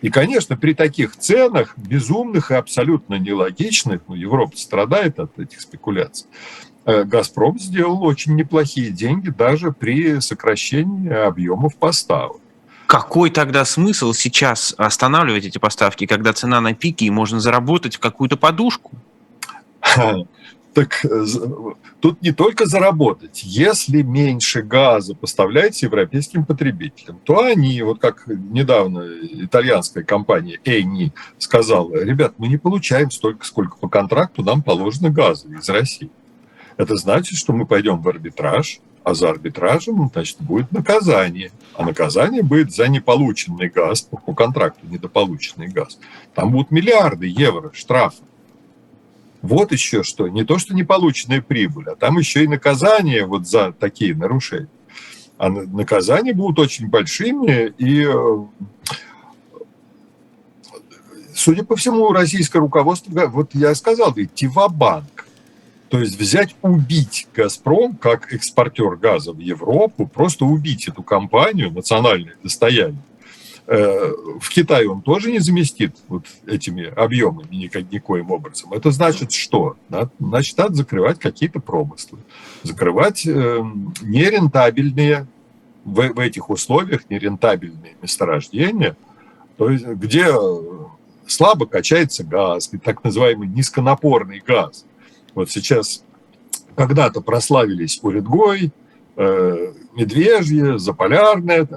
И, 0.00 0.10
конечно, 0.10 0.56
при 0.56 0.74
таких 0.74 1.16
ценах, 1.16 1.78
безумных 1.78 2.50
и 2.50 2.54
абсолютно 2.54 3.20
нелогичных, 3.20 4.00
ну, 4.08 4.16
Европа 4.16 4.56
страдает 4.56 5.20
от 5.20 5.38
этих 5.38 5.60
спекуляций, 5.60 6.26
э, 6.86 7.04
«Газпром» 7.04 7.60
сделал 7.60 8.02
очень 8.02 8.34
неплохие 8.34 8.90
деньги 8.90 9.30
даже 9.30 9.70
при 9.70 10.18
сокращении 10.18 11.08
объемов 11.08 11.76
поставок. 11.76 12.38
Какой 12.88 13.30
тогда 13.30 13.64
смысл 13.64 14.12
сейчас 14.12 14.74
останавливать 14.76 15.44
эти 15.44 15.58
поставки, 15.58 16.06
когда 16.06 16.32
цена 16.32 16.60
на 16.60 16.74
пике 16.74 17.04
и 17.04 17.10
можно 17.10 17.38
заработать 17.38 17.94
в 17.94 18.00
какую-то 18.00 18.36
подушку? 18.36 18.90
Так 20.72 21.04
э, 21.04 21.24
тут 22.00 22.22
не 22.22 22.32
только 22.32 22.66
заработать. 22.66 23.42
Если 23.42 24.02
меньше 24.02 24.62
газа 24.62 25.14
поставляется 25.14 25.86
европейским 25.86 26.44
потребителям, 26.44 27.18
то 27.24 27.42
они, 27.42 27.82
вот 27.82 27.98
как 27.98 28.24
недавно 28.28 29.04
итальянская 29.20 30.04
компания 30.04 30.60
Эйни 30.64 31.12
сказала, 31.38 32.04
ребят, 32.04 32.34
мы 32.38 32.46
не 32.46 32.56
получаем 32.56 33.10
столько, 33.10 33.44
сколько 33.44 33.76
по 33.78 33.88
контракту 33.88 34.44
нам 34.44 34.62
положено 34.62 35.10
газа 35.10 35.48
из 35.48 35.68
России. 35.68 36.10
Это 36.76 36.96
значит, 36.96 37.36
что 37.36 37.52
мы 37.52 37.66
пойдем 37.66 38.00
в 38.00 38.08
арбитраж, 38.08 38.80
а 39.02 39.14
за 39.14 39.30
арбитражем, 39.30 40.08
значит, 40.12 40.36
будет 40.40 40.70
наказание. 40.72 41.50
А 41.74 41.84
наказание 41.84 42.42
будет 42.42 42.72
за 42.72 42.86
неполученный 42.88 43.68
газ, 43.68 44.02
по 44.02 44.32
контракту 44.32 44.86
недополученный 44.86 45.68
газ. 45.68 45.98
Там 46.34 46.52
будут 46.52 46.70
миллиарды 46.70 47.26
евро 47.26 47.72
штрафа. 47.74 48.22
Вот 49.42 49.72
еще 49.72 50.02
что, 50.02 50.28
не 50.28 50.44
то, 50.44 50.58
что 50.58 50.74
неполученная 50.74 51.40
прибыль, 51.40 51.88
а 51.88 51.96
там 51.96 52.18
еще 52.18 52.44
и 52.44 52.48
наказание 52.48 53.24
вот 53.24 53.46
за 53.46 53.72
такие 53.72 54.14
нарушения. 54.14 54.68
А 55.38 55.48
наказания 55.48 56.34
будут 56.34 56.58
очень 56.58 56.88
большими, 56.88 57.72
и, 57.78 58.04
э, 58.06 58.46
судя 61.34 61.64
по 61.64 61.76
всему, 61.76 62.12
российское 62.12 62.58
руководство, 62.58 63.26
вот 63.28 63.54
я 63.54 63.74
сказал, 63.74 64.12
идти 64.16 64.46
в 64.46 64.68
банк 64.68 65.26
то 65.90 65.98
есть 65.98 66.18
взять, 66.18 66.54
убить 66.62 67.26
«Газпром» 67.34 67.96
как 67.96 68.32
экспортер 68.32 68.94
газа 68.94 69.32
в 69.32 69.40
Европу, 69.40 70.06
просто 70.06 70.44
убить 70.44 70.86
эту 70.86 71.02
компанию, 71.02 71.72
национальное 71.72 72.36
достояние, 72.44 73.02
в 73.70 74.48
Китае 74.48 74.90
он 74.90 75.00
тоже 75.00 75.30
не 75.30 75.38
заместит 75.38 75.94
вот 76.08 76.24
этими 76.44 76.86
объемами 76.86 77.54
никак, 77.54 77.90
никоим 77.92 78.32
образом. 78.32 78.72
Это 78.72 78.90
значит 78.90 79.30
что? 79.30 79.76
Значит, 80.18 80.58
надо 80.58 80.74
закрывать 80.74 81.20
какие-то 81.20 81.60
промыслы, 81.60 82.18
закрывать 82.64 83.24
э, 83.24 83.64
нерентабельные 84.02 85.28
в, 85.84 85.94
в 85.94 86.18
этих 86.18 86.50
условиях 86.50 87.08
нерентабельные 87.08 87.94
месторождения, 88.02 88.96
то 89.56 89.70
есть 89.70 89.86
где 89.86 90.26
слабо 91.28 91.66
качается 91.66 92.24
газ, 92.24 92.72
так 92.82 93.04
называемый 93.04 93.46
низконапорный 93.46 94.42
газ. 94.44 94.84
Вот 95.36 95.48
сейчас 95.48 96.02
когда-то 96.74 97.20
прославились 97.20 98.00
Уритгой, 98.02 98.72
э, 99.14 99.72
Медвежье, 99.94 100.76
Заполярное, 100.80 101.68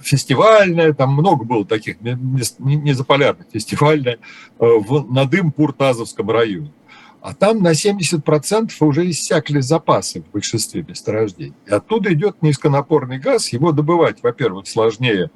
фестивальная, 0.00 0.92
там 0.92 1.12
много 1.12 1.44
было 1.44 1.64
таких, 1.64 2.00
не, 2.00 2.16
не, 2.58 2.76
не 2.76 2.92
заполярных, 2.92 3.46
фестивальная, 3.52 4.14
э, 4.14 4.18
в 4.58 5.10
Надым-Пуртазовском 5.10 6.30
районе. 6.30 6.72
А 7.20 7.34
там 7.34 7.60
на 7.60 7.72
70% 7.72 8.72
уже 8.80 9.10
иссякли 9.10 9.60
запасы 9.60 10.22
в 10.22 10.30
большинстве 10.30 10.84
месторождений. 10.86 11.54
И 11.66 11.70
оттуда 11.70 12.12
идет 12.12 12.40
низконапорный 12.42 13.18
газ, 13.18 13.52
его 13.52 13.72
добывать, 13.72 14.22
во-первых, 14.22 14.68
сложнее 14.68 15.30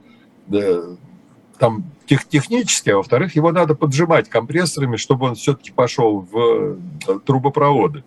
да, 0.47 0.83
там 1.59 1.85
тех, 2.07 2.27
технически, 2.27 2.91
а 2.91 2.97
во-вторых, 2.97 3.37
его 3.37 3.53
надо 3.53 3.75
поджимать 3.75 4.29
компрессорами, 4.29 4.97
чтобы 4.97 5.27
он 5.27 5.35
все-таки 5.35 5.73
пошел 5.73 6.21
в 6.21 6.79
э, 7.09 7.19
трубопроводы. 7.25 8.05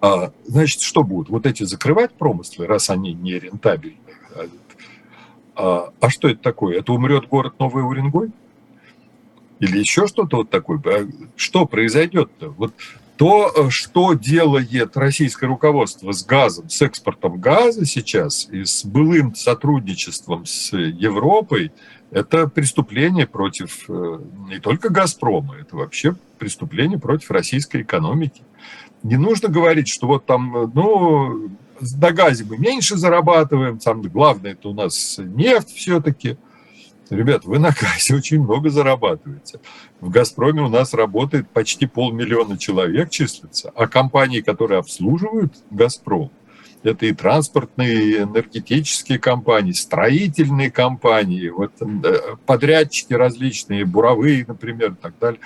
А, 0.00 0.32
значит, 0.46 0.82
что 0.82 1.04
будут? 1.04 1.28
Вот 1.30 1.46
эти 1.46 1.62
закрывать 1.62 2.12
промыслы, 2.12 2.66
раз 2.66 2.90
они 2.90 3.12
не 3.12 3.38
рентабельны, 3.38 3.96
а, 5.54 5.92
а 6.00 6.10
что 6.10 6.28
это 6.28 6.40
такое? 6.40 6.78
Это 6.78 6.92
умрет 6.92 7.28
город 7.28 7.54
Новый 7.58 7.84
Уренгой? 7.84 8.30
Или 9.60 9.78
еще 9.78 10.06
что-то 10.06 10.38
вот 10.38 10.50
такое? 10.50 10.80
А 10.86 11.06
что 11.36 11.66
произойдет-то? 11.66 12.50
Вот 12.50 12.72
то, 13.16 13.52
э, 13.54 13.70
что 13.70 14.14
делает 14.14 14.96
российское 14.96 15.46
руководство 15.46 16.12
с 16.12 16.24
газом, 16.24 16.68
с 16.68 16.82
экспортом 16.82 17.40
газа 17.40 17.84
сейчас 17.86 18.48
и 18.50 18.64
с 18.64 18.84
былым 18.84 19.34
сотрудничеством 19.34 20.46
с 20.46 20.76
Европой, 20.76 21.70
это 22.10 22.48
преступление 22.48 23.26
против 23.26 23.84
э, 23.88 24.18
не 24.48 24.58
только 24.58 24.88
«Газпрома», 24.88 25.56
это 25.56 25.76
вообще 25.76 26.16
преступление 26.38 26.98
против 26.98 27.30
российской 27.30 27.82
экономики. 27.82 28.42
Не 29.02 29.16
нужно 29.16 29.48
говорить, 29.48 29.88
что 29.88 30.06
вот 30.06 30.26
там, 30.26 30.56
э, 30.56 30.70
ну, 30.74 31.50
на 31.98 32.12
газе 32.12 32.44
мы 32.48 32.56
меньше 32.58 32.96
зарабатываем, 32.96 33.80
самое 33.80 34.08
главное 34.08 34.52
это 34.52 34.68
у 34.68 34.74
нас 34.74 35.18
нефть 35.18 35.70
все-таки. 35.74 36.36
Ребят, 37.10 37.44
вы 37.44 37.58
на 37.58 37.70
газе 37.70 38.14
очень 38.16 38.42
много 38.42 38.70
зарабатываете. 38.70 39.60
В 40.00 40.08
«Газпроме» 40.08 40.62
у 40.62 40.68
нас 40.68 40.94
работает 40.94 41.48
почти 41.50 41.86
полмиллиона 41.86 42.56
человек 42.56 43.10
числится, 43.10 43.70
а 43.74 43.86
компании, 43.86 44.40
которые 44.40 44.78
обслуживают 44.78 45.52
«Газпром», 45.70 46.30
Это 46.82 47.06
и 47.06 47.12
транспортные, 47.12 48.02
и 48.02 48.18
энергетические 48.18 49.18
компании, 49.18 49.72
строительные 49.72 50.70
компании, 50.70 51.48
вот, 51.48 51.72
э, 51.80 52.36
подрядчики 52.46 53.12
различные, 53.12 53.84
буровые, 53.84 54.44
например, 54.48 54.92
и 54.92 54.96
так 54.96 55.14
далее. 55.20 55.40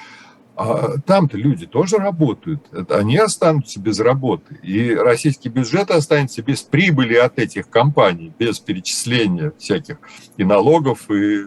А 0.57 0.99
там-то 1.05 1.37
люди 1.37 1.67
тоже 1.67 1.99
работают. 1.99 2.67
Они 2.91 3.19
останутся 3.19 3.79
без 3.79 4.01
работы. 4.01 4.59
И 4.63 4.95
российский 4.95 5.51
бюджет 5.51 5.91
останется 5.91 6.43
без 6.43 6.63
прибыли 6.63 7.15
от 7.15 7.39
этих 7.39 7.69
компаний, 7.69 8.33
без 8.39 8.59
перечисления 8.59 9.53
всяких 9.59 9.99
и 10.39 10.45
налогов, 10.45 11.11
и 11.11 11.45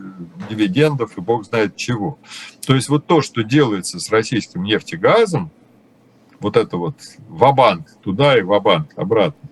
дивидендов, 0.48 1.17
и 1.17 1.22
бог 1.22 1.45
знает 1.45 1.76
чего. 1.76 2.19
То 2.67 2.76
есть 2.76 2.88
вот 2.88 3.08
то, 3.08 3.24
что 3.24 3.41
делается 3.41 4.00
с 4.00 4.12
российским 4.12 4.62
нефтегазом, 4.62 5.50
вот 6.39 6.56
это 6.56 6.78
вот 6.78 6.95
вабанк, 7.28 7.89
туда 8.04 8.38
и 8.38 8.43
вабанк, 8.43 8.93
обратно, 8.95 9.50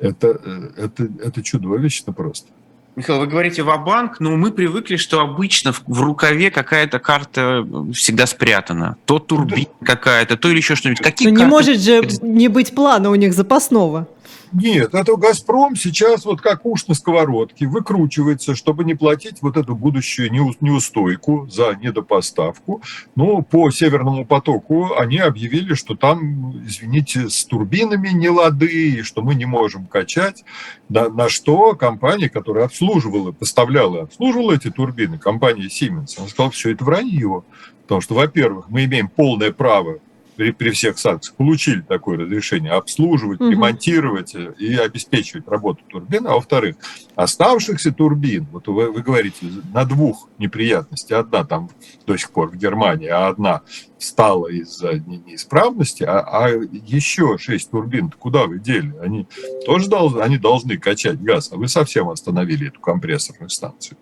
это, 0.00 0.40
э, 0.44 0.70
это, 0.76 1.04
это 1.22 1.42
чудовищно 1.44 2.12
просто. 2.12 2.50
Михаил, 2.96 3.20
вы 3.20 3.26
говорите 3.26 3.62
ва-банк, 3.62 4.20
но 4.20 4.36
мы 4.36 4.50
привыкли, 4.50 4.96
что 4.96 5.20
обычно 5.20 5.72
в, 5.72 5.82
в 5.86 6.00
рукаве 6.00 6.50
какая-то 6.50 6.98
карта 6.98 7.62
всегда 7.92 8.26
спрятана. 8.26 8.96
То 9.04 9.18
турбина 9.18 9.66
какая-то, 9.84 10.38
то 10.38 10.48
или 10.48 10.56
еще 10.56 10.76
что-нибудь. 10.76 11.02
Какие 11.02 11.28
но 11.28 11.40
не 11.40 11.44
может 11.44 11.78
же 11.78 12.00
не 12.22 12.48
быть 12.48 12.74
плана 12.74 13.10
у 13.10 13.14
них 13.14 13.34
запасного. 13.34 14.08
Нет, 14.52 14.94
это 14.94 15.16
«Газпром» 15.16 15.74
сейчас 15.74 16.24
вот 16.24 16.40
как 16.40 16.64
уж 16.64 16.86
на 16.86 16.94
сковородке 16.94 17.66
выкручивается, 17.66 18.54
чтобы 18.54 18.84
не 18.84 18.94
платить 18.94 19.42
вот 19.42 19.56
эту 19.56 19.74
будущую 19.74 20.30
неустойку 20.32 21.48
за 21.50 21.74
недопоставку. 21.74 22.82
Но 23.16 23.42
по 23.42 23.70
«Северному 23.70 24.24
потоку» 24.24 24.94
они 24.96 25.18
объявили, 25.18 25.74
что 25.74 25.96
там, 25.96 26.64
извините, 26.64 27.28
с 27.28 27.44
турбинами 27.44 28.08
не 28.10 28.28
лады, 28.28 28.66
и 28.66 29.02
что 29.02 29.22
мы 29.22 29.34
не 29.34 29.46
можем 29.46 29.86
качать. 29.86 30.44
На, 30.88 31.08
на 31.08 31.28
что 31.28 31.74
компания, 31.74 32.28
которая 32.28 32.66
обслуживала, 32.66 33.32
поставляла, 33.32 34.02
обслуживала 34.02 34.52
эти 34.52 34.70
турбины, 34.70 35.18
компания 35.18 35.66
Siemens, 35.66 36.14
она 36.18 36.28
сказала, 36.28 36.50
все 36.52 36.70
это 36.72 36.84
вранье. 36.84 37.42
Потому 37.82 38.00
что, 38.00 38.14
во-первых, 38.14 38.68
мы 38.68 38.84
имеем 38.84 39.08
полное 39.08 39.52
право 39.52 39.98
при, 40.36 40.50
при 40.52 40.70
всех 40.70 40.98
санкциях 40.98 41.36
получили 41.36 41.80
такое 41.80 42.18
разрешение 42.18 42.72
обслуживать, 42.72 43.40
угу. 43.40 43.50
ремонтировать 43.50 44.34
и 44.34 44.74
обеспечивать 44.74 45.48
работу 45.48 45.82
турбин. 45.88 46.26
А 46.26 46.34
во-вторых, 46.34 46.76
оставшихся 47.14 47.92
турбин, 47.92 48.46
вот 48.52 48.68
вы, 48.68 48.90
вы 48.90 49.02
говорите, 49.02 49.46
на 49.72 49.84
двух 49.84 50.28
неприятности. 50.38 51.12
Одна 51.12 51.44
там 51.44 51.70
до 52.06 52.16
сих 52.16 52.30
пор 52.30 52.50
в 52.50 52.56
Германии, 52.56 53.08
а 53.08 53.28
одна 53.28 53.62
стала 53.98 54.48
из-за 54.48 54.94
неисправности, 54.94 56.04
а, 56.04 56.20
а 56.20 56.48
еще 56.48 57.38
шесть 57.38 57.70
турбин 57.70 58.10
куда 58.10 58.46
вы 58.46 58.58
дели? 58.58 58.94
Они 59.00 59.26
тоже 59.64 59.88
должны, 59.88 60.20
они 60.20 60.38
должны 60.38 60.76
качать 60.76 61.20
газ, 61.20 61.50
а 61.52 61.56
вы 61.56 61.68
совсем 61.68 62.10
остановили 62.10 62.68
эту 62.68 62.80
компрессорную 62.80 63.48
станцию. 63.48 63.96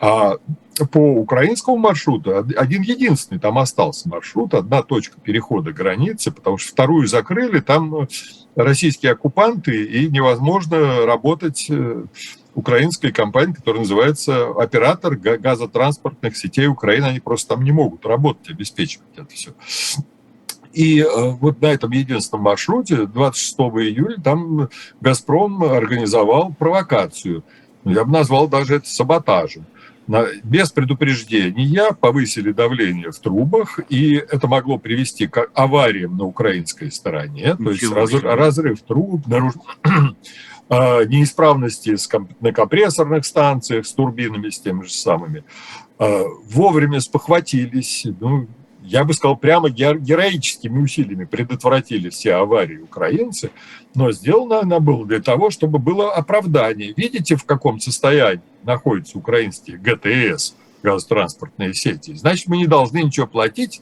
А 0.00 0.34
по 0.90 0.98
украинскому 0.98 1.76
маршруту 1.76 2.36
один 2.36 2.82
единственный 2.82 3.38
там 3.38 3.58
остался 3.58 4.08
маршрут, 4.08 4.54
одна 4.54 4.82
точка 4.82 5.20
перехода 5.20 5.72
границы, 5.72 6.32
потому 6.32 6.58
что 6.58 6.72
вторую 6.72 7.06
закрыли, 7.06 7.60
там 7.60 7.94
э, 7.94 8.06
российские 8.56 9.12
оккупанты, 9.12 9.84
и 9.84 10.08
невозможно 10.08 11.06
работать 11.06 11.66
э, 11.68 12.04
украинской 12.54 13.12
компании, 13.12 13.52
которая 13.52 13.82
называется 13.82 14.48
оператор 14.50 15.16
газотранспортных 15.16 16.36
сетей 16.36 16.66
Украины, 16.66 17.06
они 17.06 17.20
просто 17.20 17.54
там 17.54 17.62
не 17.62 17.72
могут 17.72 18.04
работать, 18.04 18.50
обеспечивать 18.50 19.16
это 19.16 19.28
все. 19.32 19.52
И 20.72 21.00
э, 21.00 21.06
вот 21.40 21.60
на 21.62 21.66
этом 21.66 21.92
единственном 21.92 22.44
маршруте 22.44 23.06
26 23.06 23.58
июля 23.58 24.16
там 24.20 24.68
«Газпром» 25.00 25.62
организовал 25.62 26.52
провокацию. 26.52 27.44
Я 27.84 28.04
бы 28.04 28.10
назвал 28.10 28.48
даже 28.48 28.76
это 28.76 28.88
саботажем 28.88 29.66
без 30.06 30.70
предупреждения 30.70 31.92
повысили 31.98 32.52
давление 32.52 33.10
в 33.10 33.18
трубах, 33.18 33.80
и 33.88 34.14
это 34.14 34.46
могло 34.48 34.78
привести 34.78 35.26
к 35.26 35.48
авариям 35.54 36.16
на 36.16 36.24
украинской 36.24 36.90
стороне, 36.90 37.56
то 37.56 37.70
есть 37.70 37.90
раз, 37.90 38.12
разрыв 38.12 38.82
труб, 38.82 39.26
наруш... 39.26 39.54
А, 40.66 41.04
неисправности 41.04 41.94
на 42.40 42.52
компрессорных 42.52 43.26
станциях 43.26 43.86
с 43.86 43.92
турбинами, 43.92 44.48
с 44.48 44.58
теми 44.58 44.82
же 44.84 44.90
самыми. 44.92 45.44
А, 45.98 46.22
вовремя 46.50 47.00
спохватились, 47.00 48.06
ну, 48.18 48.48
я 48.84 49.04
бы 49.04 49.14
сказал, 49.14 49.36
прямо 49.36 49.70
героическими 49.70 50.78
усилиями 50.78 51.24
предотвратили 51.24 52.10
все 52.10 52.34
аварии 52.34 52.78
украинцы, 52.78 53.50
но 53.94 54.12
сделано 54.12 54.60
она 54.60 54.78
было 54.78 55.06
для 55.06 55.22
того, 55.22 55.50
чтобы 55.50 55.78
было 55.78 56.12
оправдание. 56.12 56.92
Видите, 56.94 57.36
в 57.36 57.44
каком 57.44 57.80
состоянии 57.80 58.42
находятся 58.62 59.18
украинские 59.18 59.78
ГТС, 59.78 60.54
газотранспортные 60.82 61.72
сети? 61.72 62.14
Значит, 62.14 62.46
мы 62.48 62.58
не 62.58 62.66
должны 62.66 63.02
ничего 63.02 63.26
платить. 63.26 63.80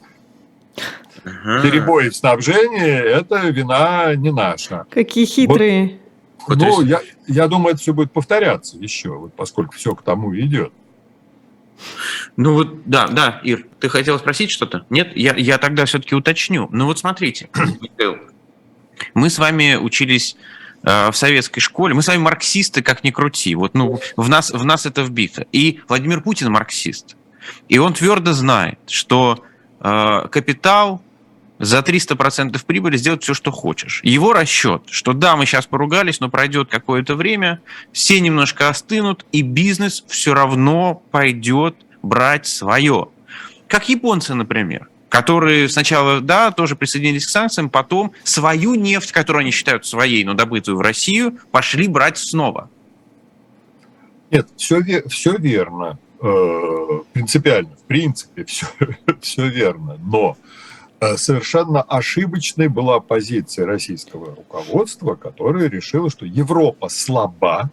Ага. 1.25 1.61
Перебои 1.61 2.09
в 2.09 2.15
снабжении– 2.15 2.93
это 3.19 3.49
вина 3.49 4.15
не 4.15 4.31
наша. 4.31 4.85
Какие 4.89 5.25
хитрые. 5.25 5.99
Вот, 6.47 6.57
ну, 6.57 6.81
я, 6.81 7.01
я 7.27 7.47
думаю, 7.47 7.73
это 7.73 7.81
все 7.81 7.93
будет 7.93 8.11
повторяться 8.11 8.77
еще, 8.77 9.09
вот, 9.09 9.33
поскольку 9.33 9.73
все 9.75 9.95
к 9.95 10.01
тому 10.01 10.35
идет. 10.37 10.73
Ну 12.37 12.53
вот, 12.53 12.87
да, 12.89 13.07
да, 13.07 13.41
Ир, 13.43 13.65
ты 13.79 13.89
хотел 13.89 14.17
спросить 14.19 14.51
что-то? 14.51 14.85
Нет? 14.89 15.15
Я, 15.15 15.35
я 15.35 15.57
тогда 15.57 15.85
все-таки 15.85 16.15
уточню. 16.15 16.69
Ну 16.71 16.85
вот 16.85 16.99
смотрите, 16.99 17.49
мы 19.13 19.29
с 19.29 19.37
вами 19.37 19.75
учились 19.75 20.35
э, 20.83 21.11
в 21.11 21.15
советской 21.15 21.59
школе. 21.59 21.93
Мы 21.93 22.01
с 22.01 22.07
вами 22.07 22.19
марксисты, 22.19 22.81
как 22.81 23.03
ни 23.03 23.11
крути. 23.11 23.55
Вот, 23.55 23.73
ну, 23.73 23.99
в 24.15 24.29
нас, 24.29 24.51
в 24.51 24.65
нас 24.65 24.85
это 24.85 25.03
вбито. 25.03 25.45
И 25.51 25.81
Владимир 25.87 26.21
Путин 26.21 26.51
марксист. 26.51 27.15
И 27.67 27.77
он 27.77 27.93
твердо 27.93 28.33
знает, 28.33 28.79
что 28.87 29.43
э, 29.79 30.27
капитал 30.31 31.03
за 31.63 31.79
300% 31.79 32.59
прибыли 32.65 32.97
сделать 32.97 33.23
все, 33.23 33.33
что 33.33 33.51
хочешь. 33.51 34.01
Его 34.03 34.33
расчет, 34.33 34.83
что 34.89 35.13
да, 35.13 35.35
мы 35.35 35.45
сейчас 35.45 35.65
поругались, 35.65 36.19
но 36.19 36.29
пройдет 36.29 36.69
какое-то 36.69 37.15
время, 37.15 37.61
все 37.91 38.19
немножко 38.19 38.69
остынут, 38.69 39.25
и 39.31 39.41
бизнес 39.41 40.03
все 40.07 40.33
равно 40.33 41.01
пойдет 41.11 41.75
брать 42.01 42.47
свое. 42.47 43.09
Как 43.67 43.89
японцы, 43.89 44.33
например 44.33 44.89
которые 45.09 45.69
сначала, 45.69 46.21
да, 46.21 46.49
тоже 46.49 46.75
присоединились 46.75 47.27
к 47.27 47.29
санкциям, 47.29 47.69
потом 47.69 48.13
свою 48.23 48.73
нефть, 48.73 49.11
которую 49.11 49.41
они 49.41 49.51
считают 49.51 49.85
своей, 49.85 50.23
но 50.23 50.33
добытую 50.33 50.75
в 50.75 50.81
Россию, 50.81 51.37
пошли 51.51 51.87
брать 51.87 52.17
снова. 52.17 52.67
Нет, 54.31 54.47
все, 54.57 54.81
все 55.07 55.37
верно. 55.37 55.99
Э, 56.19 57.01
принципиально, 57.13 57.75
в 57.75 57.83
принципе, 57.83 58.43
все, 58.45 58.65
все 59.21 59.47
верно. 59.49 59.99
Но 60.03 60.35
совершенно 61.17 61.81
ошибочной 61.81 62.67
была 62.67 62.99
позиция 62.99 63.65
российского 63.65 64.35
руководства, 64.35 65.15
которое 65.15 65.69
решило, 65.69 66.09
что 66.09 66.25
Европа 66.25 66.89
слаба, 66.89 67.71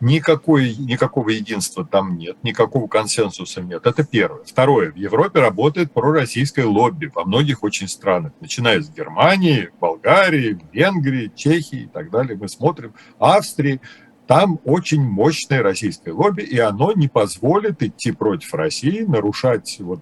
никакой, 0.00 0.74
никакого 0.76 1.30
единства 1.30 1.86
там 1.86 2.18
нет, 2.18 2.36
никакого 2.42 2.86
консенсуса 2.86 3.62
нет. 3.62 3.86
Это 3.86 4.04
первое. 4.04 4.44
Второе. 4.44 4.92
В 4.92 4.96
Европе 4.96 5.40
работает 5.40 5.92
пророссийское 5.92 6.66
лобби 6.66 7.10
во 7.14 7.24
многих 7.24 7.62
очень 7.62 7.88
странах, 7.88 8.32
начиная 8.40 8.80
с 8.80 8.90
Германии, 8.90 9.70
Болгарии, 9.80 10.58
Венгрии, 10.72 11.32
Чехии 11.34 11.82
и 11.82 11.86
так 11.86 12.10
далее. 12.10 12.36
Мы 12.36 12.48
смотрим 12.48 12.94
Австрии. 13.18 13.80
Там 14.26 14.58
очень 14.64 15.02
мощное 15.02 15.62
российское 15.62 16.10
лобби, 16.10 16.42
и 16.42 16.58
оно 16.58 16.92
не 16.92 17.06
позволит 17.06 17.80
идти 17.82 18.10
против 18.10 18.54
России, 18.54 19.02
нарушать 19.02 19.76
вот 19.78 20.00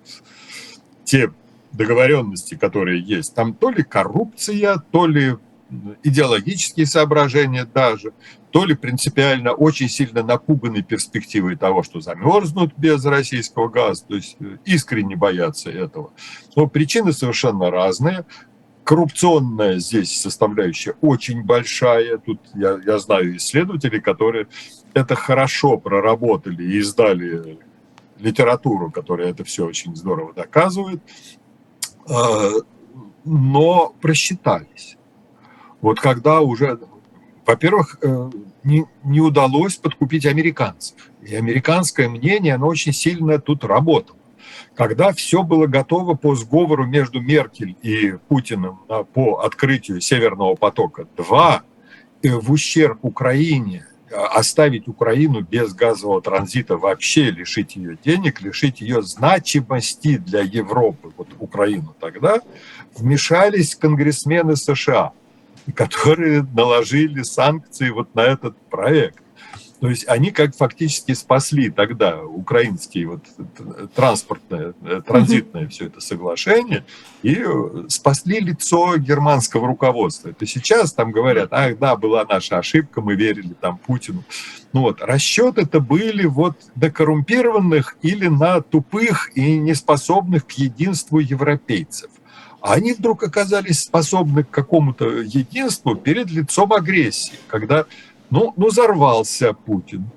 те 1.05 1.31
договоренности, 1.77 2.55
которые 2.55 3.01
есть, 3.01 3.35
там 3.35 3.55
то 3.55 3.71
ли 3.71 3.83
коррупция, 3.83 4.83
то 4.91 5.07
ли 5.07 5.37
идеологические 6.03 6.87
соображения 6.87 7.65
даже, 7.65 8.13
то 8.51 8.65
ли 8.65 8.75
принципиально 8.75 9.53
очень 9.53 9.89
сильно 9.89 10.23
напуганы 10.23 10.83
перспективой 10.83 11.57
того, 11.57 11.83
что 11.83 12.01
замерзнут 12.01 12.73
без 12.77 13.05
российского 13.05 13.69
газа, 13.69 14.05
то 14.07 14.15
есть 14.15 14.37
э, 14.41 14.59
искренне 14.65 15.17
боятся 15.17 15.71
этого. 15.71 16.13
Но 16.55 16.69
причины 16.69 17.13
совершенно 17.13 17.71
разные. 17.71 18.25
Коррупционная 18.85 19.79
здесь 19.79 20.21
составляющая 20.21 20.95
очень 21.01 21.43
большая. 21.43 22.19
Тут 22.19 22.41
я, 22.55 22.79
я 22.85 22.99
знаю 22.99 23.37
исследователей, 23.37 24.01
которые 24.01 24.47
это 24.93 25.15
хорошо 25.17 25.79
проработали 25.79 26.63
и 26.63 26.79
издали 26.79 27.59
литературу, 28.19 28.91
которая 28.91 29.31
это 29.31 29.43
все 29.43 29.67
очень 29.67 29.97
здорово 29.97 30.33
доказывает. 30.33 31.03
Э, 32.09 32.51
но 33.25 33.95
просчитались. 34.01 34.97
Вот 35.81 36.01
когда 36.01 36.41
уже, 36.41 36.79
во-первых, 37.47 37.99
э, 38.03 38.31
не, 38.63 38.85
не 39.03 39.21
удалось 39.21 39.77
подкупить 39.77 40.27
американцев. 40.27 41.11
И 41.23 41.35
американское 41.35 42.09
мнение, 42.09 42.55
оно 42.55 42.67
очень 42.67 42.93
сильно 42.93 43.39
тут 43.39 43.65
работало. 43.65 44.19
Когда 44.75 45.13
все 45.13 45.43
было 45.43 45.67
готово 45.67 46.15
по 46.15 46.35
сговору 46.35 46.87
между 46.87 47.21
Меркель 47.21 47.77
и 47.83 48.19
Путиным 48.29 48.81
по 49.15 49.41
открытию 49.41 50.01
Северного 50.01 50.55
потока-2, 50.55 51.61
в 52.25 52.53
ущерб 52.53 52.99
Украине 53.03 53.87
оставить 54.15 54.89
Украину 54.89 55.41
без 55.41 55.75
газового 55.75 56.23
транзита 56.23 56.77
вообще, 56.77 57.31
лишить 57.31 57.77
ее 57.77 57.99
денег, 58.03 58.41
лишить 58.41 58.81
ее 58.81 59.03
значимости 59.03 60.17
для 60.19 60.41
Европы, 60.41 61.13
вот 61.17 61.29
Украину 61.39 61.95
тогда, 62.01 62.39
вмешались 62.97 63.75
конгрессмены 63.75 64.57
США, 64.57 65.13
которые 65.75 66.43
наложили 66.43 67.23
санкции 67.23 67.91
вот 67.91 68.15
на 68.15 68.21
этот 68.21 68.57
проект. 68.71 69.24
То 69.85 69.91
есть 69.91 70.09
они 70.09 70.31
как 70.31 70.57
фактически 70.57 71.13
спасли 71.13 71.69
тогда 71.69 72.23
украинские 72.23 73.07
вот 73.07 73.21
транспортное, 73.95 74.73
э, 74.83 75.03
транзитное 75.07 75.69
все 75.69 75.89
это 75.89 76.01
соглашение 76.01 76.87
и 77.23 77.37
э, 77.47 77.85
спасли 77.89 78.41
лицо 78.41 78.97
германского 78.97 79.67
руководства. 79.67 80.31
Это 80.31 80.47
сейчас 80.47 80.95
там 80.95 81.13
говорят, 81.13 81.53
ах 81.53 81.79
да, 81.79 81.97
была 81.97 82.25
наша 82.25 82.57
ошибка, 82.57 83.03
мы 83.03 83.15
верили 83.15 83.53
там 83.61 83.77
Путину. 83.77 84.25
Ну 84.73 84.81
вот, 84.81 85.03
расчеты 85.03 85.61
это 85.61 85.81
были 85.81 86.25
вот 86.25 86.57
на 86.77 86.91
коррумпированных 86.91 87.99
или 88.01 88.29
на 88.29 88.63
тупых 88.63 89.37
и 89.37 89.59
неспособных 89.59 90.47
к 90.47 90.53
единству 90.53 91.19
европейцев. 91.19 92.11
А 92.63 92.73
они 92.73 92.95
вдруг 92.95 93.23
оказались 93.23 93.83
способны 93.83 94.45
к 94.45 94.49
какому-то 94.49 95.21
единству 95.21 95.95
перед 95.95 96.31
лицом 96.31 96.73
агрессии, 96.73 97.35
когда 97.49 97.85
ну, 98.31 98.53
ну, 98.57 98.69
взорвался 98.69 99.53
Путин. 99.53 100.11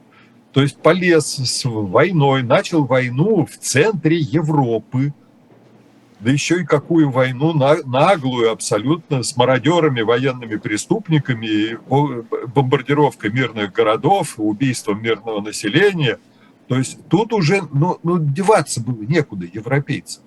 То 0.53 0.61
есть 0.61 0.77
полез 0.77 1.25
с 1.25 1.65
войной, 1.65 2.41
начал 2.41 2.85
войну 2.85 3.45
в 3.45 3.57
центре 3.57 4.17
Европы. 4.17 5.13
Да 6.19 6.31
еще 6.31 6.61
и 6.61 6.65
какую 6.65 7.11
войну 7.11 7.53
наглую 7.53 8.51
абсолютно 8.51 9.21
с 9.21 9.37
мародерами, 9.37 10.01
военными 10.01 10.55
преступниками, 10.55 11.77
бомбардировкой 12.47 13.29
мирных 13.29 13.71
городов, 13.71 14.33
убийством 14.37 15.03
мирного 15.03 15.41
населения. 15.41 16.17
То 16.67 16.75
есть 16.75 16.97
тут 17.07 17.33
уже 17.33 17.61
ну, 17.71 17.99
ну, 18.01 18.17
деваться 18.17 18.81
было 18.81 19.03
некуда 19.03 19.45
европейцам. 19.45 20.23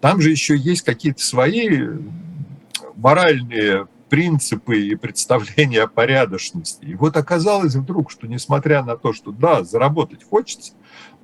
Там 0.00 0.22
же 0.22 0.30
еще 0.30 0.56
есть 0.56 0.82
какие-то 0.82 1.22
свои 1.22 1.80
моральные 2.96 3.88
принципы 4.08 4.80
и 4.80 4.94
представления 4.94 5.82
о 5.82 5.88
порядочности. 5.88 6.84
И 6.84 6.94
вот 6.94 7.16
оказалось 7.16 7.74
вдруг, 7.74 8.10
что 8.10 8.26
несмотря 8.26 8.82
на 8.82 8.96
то, 8.96 9.12
что 9.12 9.32
да, 9.32 9.64
заработать 9.64 10.24
хочется, 10.24 10.74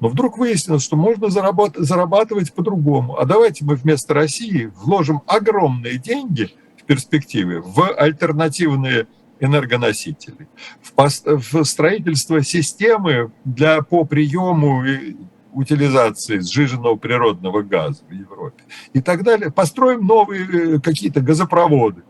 но 0.01 0.09
вдруг 0.09 0.39
выяснилось, 0.39 0.83
что 0.83 0.97
можно 0.97 1.31
зарабатывать, 1.31 1.89
зарабатывать 1.89 2.53
по-другому. 2.53 3.19
А 3.19 3.25
давайте 3.25 3.65
мы 3.65 3.77
вместо 3.77 4.15
России 4.15 4.73
вложим 4.77 5.23
огромные 5.27 5.99
деньги 5.99 6.51
в 6.77 6.85
перспективе 6.85 7.61
в 7.61 7.93
альтернативные 7.97 9.07
энергоносители, 9.39 10.49
в, 10.81 10.93
в 10.97 11.65
строительство 11.65 12.43
системы 12.43 13.33
для, 13.45 13.83
по 13.83 14.05
приему 14.05 14.85
и 14.85 15.17
утилизации 15.53 16.39
сжиженного 16.39 16.97
природного 16.97 17.63
газа 17.63 18.03
в 18.09 18.13
Европе 18.13 18.65
и 18.93 19.01
так 19.01 19.23
далее. 19.23 19.51
Построим 19.51 20.07
новые 20.07 20.77
э, 20.77 20.81
какие-то 20.81 21.21
газопроводы, 21.21 22.03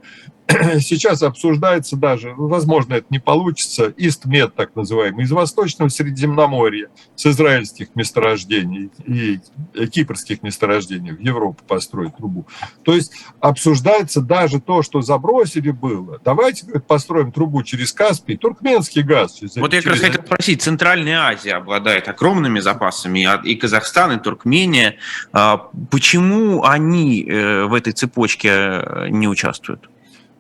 сейчас 0.81 1.23
обсуждается 1.23 1.97
даже, 1.97 2.35
возможно, 2.37 2.95
это 2.95 3.07
не 3.11 3.19
получится, 3.19 3.93
Истмед, 3.97 4.55
так 4.55 4.75
называемый, 4.77 5.25
из 5.25 5.31
Восточного 5.31 5.89
Средиземноморья, 5.89 6.89
с 7.15 7.27
израильских 7.27 7.95
месторождений 7.95 8.91
и 9.07 9.41
кипрских 9.87 10.43
месторождений 10.43 11.13
в 11.13 11.21
Европу 11.21 11.63
построить 11.67 12.17
трубу. 12.17 12.47
То 12.85 12.95
есть 12.95 13.13
обсуждается 13.41 14.21
даже 14.21 14.61
то, 14.61 14.83
что 14.83 15.03
забросили 15.03 15.71
было. 15.71 16.21
Давайте 16.25 16.67
построим 16.81 17.33
трубу 17.33 17.63
через 17.63 17.93
Каспий, 17.93 18.37
туркменский 18.37 19.03
газ. 19.03 19.35
Через, 19.35 19.57
вот 19.57 19.73
я 19.73 19.83
как 19.83 19.93
раз 19.93 20.01
хотел 20.01 20.23
спросить, 20.25 20.63
Центральная 20.63 21.21
Азия 21.21 21.55
обладает 21.55 22.09
огромными 22.09 22.61
запасами, 22.61 23.27
и 23.45 23.55
Казахстан, 23.55 24.13
и 24.13 24.23
Туркмения. 24.23 24.97
А 25.33 25.69
почему 25.91 26.65
они 26.65 27.25
э, 27.25 27.65
в 27.65 27.75
этой 27.75 27.93
цепочке 27.93 28.49
э, 28.51 29.09
не 29.11 29.29
участвуют? 29.29 29.89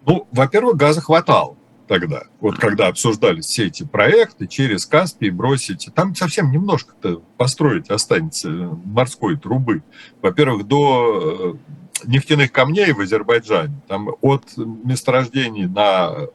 Ну, 0.07 0.27
во-первых, 0.33 0.77
газа 0.77 1.01
хватало 1.01 1.57
тогда, 1.89 2.23
вот 2.41 2.59
когда 2.59 2.89
обсуждались 2.89 3.47
все 3.47 3.67
эти 3.67 3.83
проекты, 3.83 4.47
через 4.47 4.87
Каспий 4.87 5.31
бросить, 5.31 5.91
там 5.95 6.15
совсем 6.15 6.51
немножко-то 6.51 7.23
построить 7.37 7.91
останется 7.91 8.49
морской 8.49 9.37
трубы. 9.37 9.83
Во-первых, 10.23 10.67
до 10.67 11.59
э, 12.05 12.09
нефтяных 12.09 12.51
камней 12.51 12.93
в 12.93 13.01
Азербайджане, 13.01 13.81
там 13.89 14.09
от 14.23 14.45
месторождений 14.57 15.67
на 15.67 16.29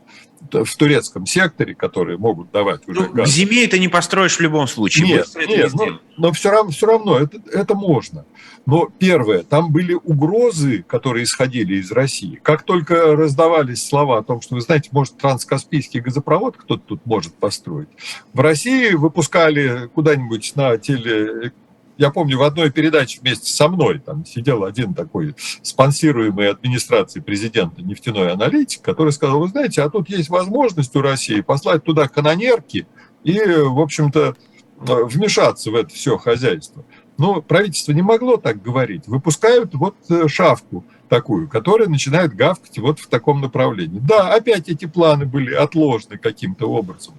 в 0.52 0.76
турецком 0.76 1.26
секторе, 1.26 1.76
которые 1.76 2.17
могут 2.17 2.52
давать 2.52 2.88
уже 2.88 3.02
ну, 3.02 3.13
газ. 3.13 3.30
В 3.30 3.32
зиме 3.32 3.65
это 3.65 3.80
не 3.80 3.88
построишь 3.88 4.38
в 4.38 4.41
любом 4.41 4.67
случае. 4.67 5.08
Нет, 5.08 5.28
нет 5.47 5.73
но, 5.73 6.00
но 6.17 6.32
все 6.32 6.52
равно, 6.52 6.71
все 6.71 6.88
равно 6.88 7.19
это, 7.19 7.39
это 7.52 7.76
можно. 7.76 8.26
Но 8.65 8.89
первое, 9.00 9.43
там 9.43 9.71
были 9.71 9.93
угрозы, 9.93 10.84
которые 10.84 11.23
исходили 11.23 11.76
из 11.76 11.91
России. 11.91 12.39
Как 12.43 12.63
только 12.63 13.15
раздавались 13.15 13.88
слова 13.88 14.19
о 14.19 14.23
том, 14.23 14.41
что, 14.41 14.56
вы 14.56 14.62
знаете, 14.62 14.89
может, 14.91 15.17
транскаспийский 15.17 16.02
газопровод 16.02 16.58
кто-то 16.58 16.84
тут 16.86 17.06
может 17.06 17.34
построить, 17.36 17.89
в 18.34 18.39
России 18.39 18.91
выпускали 18.91 19.89
куда-нибудь 19.93 20.54
на 20.56 20.78
теле 20.78 21.52
я 21.98 22.12
помню, 22.12 22.38
в 22.38 22.44
одной 22.44 22.72
передаче 22.72 23.20
вместе 23.22 23.52
со 23.52 23.68
мной 23.68 24.00
там 24.00 24.26
сидел 24.26 24.64
один 24.64 24.94
такой 24.94 25.36
спонсируемый 25.62 26.50
администрацией 26.50 27.24
президента 27.24 27.82
нефтяной 27.82 28.32
аналитик, 28.32 28.82
который 28.82 29.12
сказал, 29.12 29.40
вы 29.40 29.48
знаете, 29.48 29.82
а 29.82 29.90
тут 29.90 30.10
есть 30.10 30.30
возможность 30.30 30.96
у 30.96 31.02
России 31.02 31.42
послать 31.42 31.84
туда 31.84 32.08
канонерки 32.08 32.88
и, 33.24 33.40
в 33.40 33.80
общем-то, 33.80 34.36
вмешаться 34.78 35.72
в 35.72 35.76
это 35.76 35.90
все 35.90 36.18
хозяйство. 36.18 36.86
Но 37.18 37.42
правительство 37.42 37.94
не 37.94 38.04
могло 38.04 38.38
так 38.38 38.62
говорить. 38.62 39.08
Выпускают 39.08 39.74
вот 39.74 39.96
э, 40.10 40.28
шавку 40.28 40.86
такую, 41.10 41.50
которая 41.50 41.88
начинает 41.88 42.36
гавкать 42.36 42.78
вот 42.78 43.00
в 43.00 43.08
таком 43.08 43.42
направлении. 43.42 44.00
Да, 44.00 44.34
опять 44.36 44.70
эти 44.70 44.86
планы 44.86 45.26
были 45.26 45.54
отложены 45.54 46.20
каким-то 46.20 46.70
образом. 46.70 47.16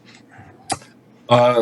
А, 1.26 1.56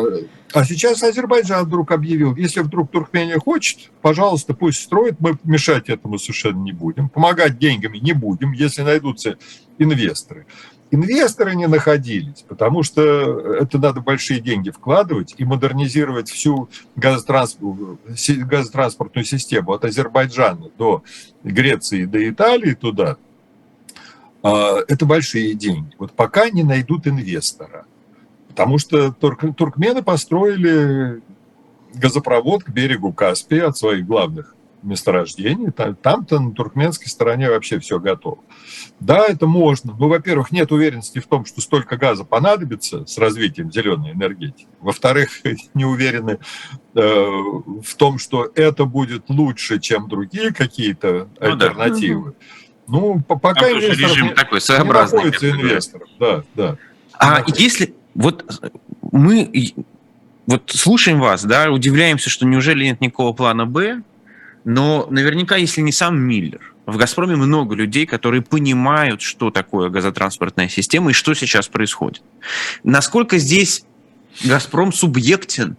а 0.53 0.63
сейчас 0.63 1.03
Азербайджан 1.03 1.65
вдруг 1.65 1.91
объявил, 1.91 2.33
если 2.35 2.61
вдруг 2.61 2.89
Туркмения 2.89 3.37
хочет, 3.37 3.91
пожалуйста, 4.01 4.53
пусть 4.53 4.81
строит, 4.81 5.19
мы 5.19 5.37
мешать 5.43 5.89
этому 5.89 6.17
совершенно 6.17 6.63
не 6.63 6.71
будем, 6.71 7.09
помогать 7.09 7.59
деньгами 7.59 7.97
не 7.97 8.13
будем, 8.13 8.53
если 8.53 8.81
найдутся 8.81 9.37
инвесторы. 9.77 10.45
Инвесторы 10.89 11.53
не 11.55 11.67
находились, 11.67 12.45
потому 12.47 12.81
что 12.81 13.01
это 13.55 13.77
надо 13.77 13.99
большие 13.99 14.39
деньги 14.39 14.69
вкладывать 14.69 15.35
и 15.37 15.43
модернизировать 15.43 16.29
всю 16.29 16.69
газотранспортную 16.95 19.25
систему 19.25 19.73
от 19.73 19.83
Азербайджана 19.83 20.69
до 20.77 21.03
Греции, 21.43 22.05
до 22.05 22.29
Италии 22.29 22.73
туда. 22.73 23.17
А, 24.43 24.77
это 24.87 25.05
большие 25.05 25.55
деньги. 25.55 25.93
Вот 25.99 26.13
пока 26.13 26.49
не 26.49 26.63
найдут 26.63 27.05
инвестора– 27.05 27.85
Потому 28.57 28.79
что 28.79 29.11
турк, 29.11 29.43
туркмены 29.55 30.01
построили 30.01 31.21
газопровод 31.93 32.63
к 32.63 32.69
берегу 32.69 33.13
Каспия 33.13 33.67
от 33.67 33.77
своих 33.77 34.07
главных 34.07 34.55
месторождений. 34.81 35.71
Там-то 35.71 36.39
на 36.39 36.51
туркменской 36.53 37.07
стороне 37.07 37.51
вообще 37.51 37.77
все 37.79 37.99
готово. 37.99 38.39
Да, 38.99 39.27
это 39.27 39.45
можно. 39.45 39.95
Ну, 39.99 40.07
во-первых, 40.07 40.51
нет 40.51 40.71
уверенности 40.71 41.19
в 41.19 41.27
том, 41.27 41.45
что 41.45 41.61
столько 41.61 41.97
газа 41.97 42.23
понадобится 42.23 43.05
с 43.05 43.19
развитием 43.19 43.71
зеленой 43.71 44.13
энергетики. 44.13 44.67
Во-вторых, 44.79 45.29
не 45.75 45.85
уверены 45.85 46.39
э, 46.95 46.99
в 46.99 47.95
том, 47.95 48.17
что 48.17 48.51
это 48.55 48.85
будет 48.85 49.29
лучше, 49.29 49.79
чем 49.79 50.07
другие 50.07 50.51
какие-то 50.51 51.27
ну, 51.39 51.47
альтернативы. 51.47 52.31
Да. 52.31 52.37
Ну, 52.87 53.21
пока 53.21 53.53
Там 53.53 53.77
режим 53.77 54.27
не, 54.27 54.33
такой 54.33 54.61
своеобразный. 54.61 55.19
Не 55.19 55.25
находится 55.25 55.49
инвесторов. 55.51 56.07
Да, 56.19 56.43
да. 56.55 56.77
А 57.19 57.43
если, 57.55 57.95
вот 58.17 58.61
мы 59.11 59.73
вот 60.47 60.63
слушаем 60.73 61.19
вас, 61.19 61.45
да, 61.45 61.69
удивляемся, 61.71 62.29
что 62.29 62.45
неужели 62.45 62.83
нет 62.83 62.99
никакого 62.99 63.31
плана 63.33 63.65
«Б», 63.65 64.01
но 64.65 65.07
наверняка, 65.09 65.55
если 65.55 65.81
не 65.81 65.91
сам 65.91 66.19
Миллер, 66.19 66.73
в 66.85 66.97
«Газпроме» 66.97 67.35
много 67.35 67.75
людей, 67.75 68.05
которые 68.05 68.41
понимают, 68.41 69.21
что 69.21 69.51
такое 69.51 69.89
газотранспортная 69.89 70.67
система 70.67 71.11
и 71.11 71.13
что 71.13 71.33
сейчас 71.35 71.67
происходит. 71.67 72.23
Насколько 72.83 73.37
здесь 73.37 73.85
«Газпром» 74.43 74.91
субъектен? 74.91 75.77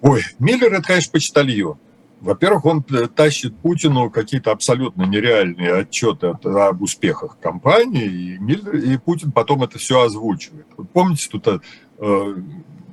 Ой, 0.00 0.24
Миллер– 0.38 0.72
это, 0.74 0.82
конечно, 0.82 1.12
почтальон. 1.12 1.78
Во-первых, 2.20 2.64
он 2.64 2.82
тащит 2.82 3.56
Путину 3.58 4.10
какие-то 4.10 4.50
абсолютно 4.50 5.04
нереальные 5.04 5.72
отчеты 5.74 6.34
об 6.42 6.82
успехах 6.82 7.38
компании, 7.40 8.06
и, 8.06 8.38
Миллер, 8.38 8.76
и 8.76 8.96
Путин 8.96 9.32
потом 9.32 9.62
это 9.62 9.78
все 9.78 10.02
озвучивает. 10.02 10.66
Вот 10.76 10.90
помните, 10.90 11.28
тут 11.30 11.46
э, 11.46 12.34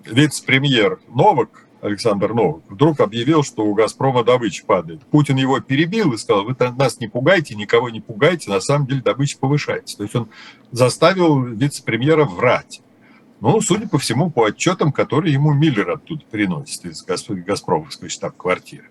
вице-премьер 0.05 0.99
Новак 1.09 1.65
Александр 1.85 2.33
Новак, 2.33 2.63
вдруг 2.69 2.99
объявил, 2.99 3.43
что 3.43 3.63
у 3.63 3.73
«Газпрома» 3.75 4.23
добыча 4.23 4.65
падает. 4.65 5.01
Путин 5.05 5.35
его 5.35 5.59
перебил 5.59 6.13
и 6.13 6.17
сказал, 6.17 6.43
вы 6.43 6.55
нас 6.77 6.99
не 6.99 7.07
пугайте, 7.07 7.55
никого 7.55 7.89
не 7.89 8.01
пугайте, 8.01 8.49
на 8.49 8.59
самом 8.59 8.87
деле 8.87 9.01
добыча 9.01 9.37
повышается. 9.37 9.97
То 9.97 10.03
есть 10.03 10.15
он 10.15 10.29
заставил 10.71 11.43
вице-премьера 11.43 12.25
врать. 12.25 12.81
Ну, 13.41 13.59
судя 13.59 13.87
по 13.87 13.97
всему, 13.97 14.29
по 14.29 14.45
отчетам, 14.45 14.91
которые 14.93 15.33
ему 15.33 15.53
Миллер 15.53 15.91
оттуда 15.91 16.23
приносит 16.31 16.85
из 16.85 17.03
Газпромовской 17.03 18.07
штаб-квартиры. 18.07 18.85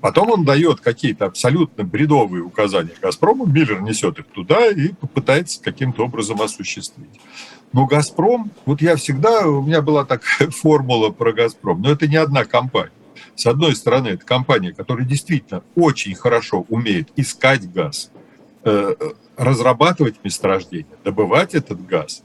Потом 0.00 0.30
он 0.30 0.44
дает 0.44 0.80
какие-то 0.80 1.26
абсолютно 1.26 1.82
бредовые 1.82 2.44
указания 2.44 2.94
Газпрому, 3.02 3.46
Миллер 3.46 3.80
несет 3.80 4.18
их 4.20 4.26
туда 4.26 4.68
и 4.68 4.88
попытается 4.88 5.60
каким-то 5.60 6.04
образом 6.04 6.40
осуществить. 6.40 7.20
Но 7.72 7.86
«Газпром», 7.86 8.50
вот 8.64 8.80
я 8.80 8.96
всегда, 8.96 9.46
у 9.46 9.62
меня 9.62 9.82
была 9.82 10.04
такая 10.04 10.50
формула 10.50 11.10
про 11.10 11.32
«Газпром», 11.32 11.82
но 11.82 11.90
это 11.90 12.06
не 12.06 12.16
одна 12.16 12.44
компания. 12.44 12.92
С 13.34 13.46
одной 13.46 13.74
стороны, 13.74 14.08
это 14.08 14.24
компания, 14.24 14.72
которая 14.72 15.04
действительно 15.04 15.62
очень 15.74 16.14
хорошо 16.14 16.64
умеет 16.68 17.08
искать 17.16 17.70
газ, 17.72 18.10
э, 18.64 18.94
разрабатывать 19.36 20.16
месторождения, 20.22 20.96
добывать 21.04 21.54
этот 21.54 21.84
газ 21.86 22.22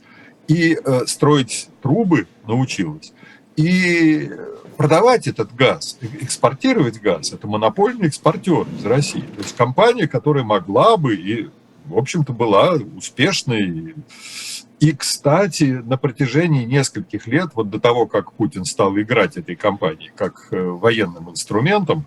и 0.48 0.78
э, 0.84 1.06
строить 1.08 1.70
трубы 1.82 2.28
научилась. 2.48 3.14
И 3.56 4.30
продавать 4.78 5.28
этот 5.28 5.56
газ, 5.56 5.98
экспортировать 6.02 7.02
газ, 7.02 7.34
это 7.34 7.48
монопольный 7.48 8.08
экспортер 8.08 8.66
из 8.78 8.86
России. 8.86 9.22
То 9.22 9.42
есть 9.42 9.56
компания, 9.56 10.08
которая 10.08 10.44
могла 10.44 10.98
бы 10.98 11.16
и, 11.16 11.50
в 11.86 11.98
общем-то, 11.98 12.34
была 12.34 12.74
успешной 12.96 13.96
и, 14.80 14.92
кстати, 14.92 15.82
на 15.86 15.98
протяжении 15.98 16.66
нескольких 16.66 17.28
лет, 17.28 17.52
вот 17.56 17.70
до 17.70 17.80
того, 17.80 18.08
как 18.08 18.34
Путин 18.34 18.66
стал 18.66 18.98
играть 18.98 19.38
этой 19.38 19.56
компанией 19.56 20.12
как 20.16 20.50
э, 20.52 20.62
военным 20.62 21.30
инструментом, 21.30 22.06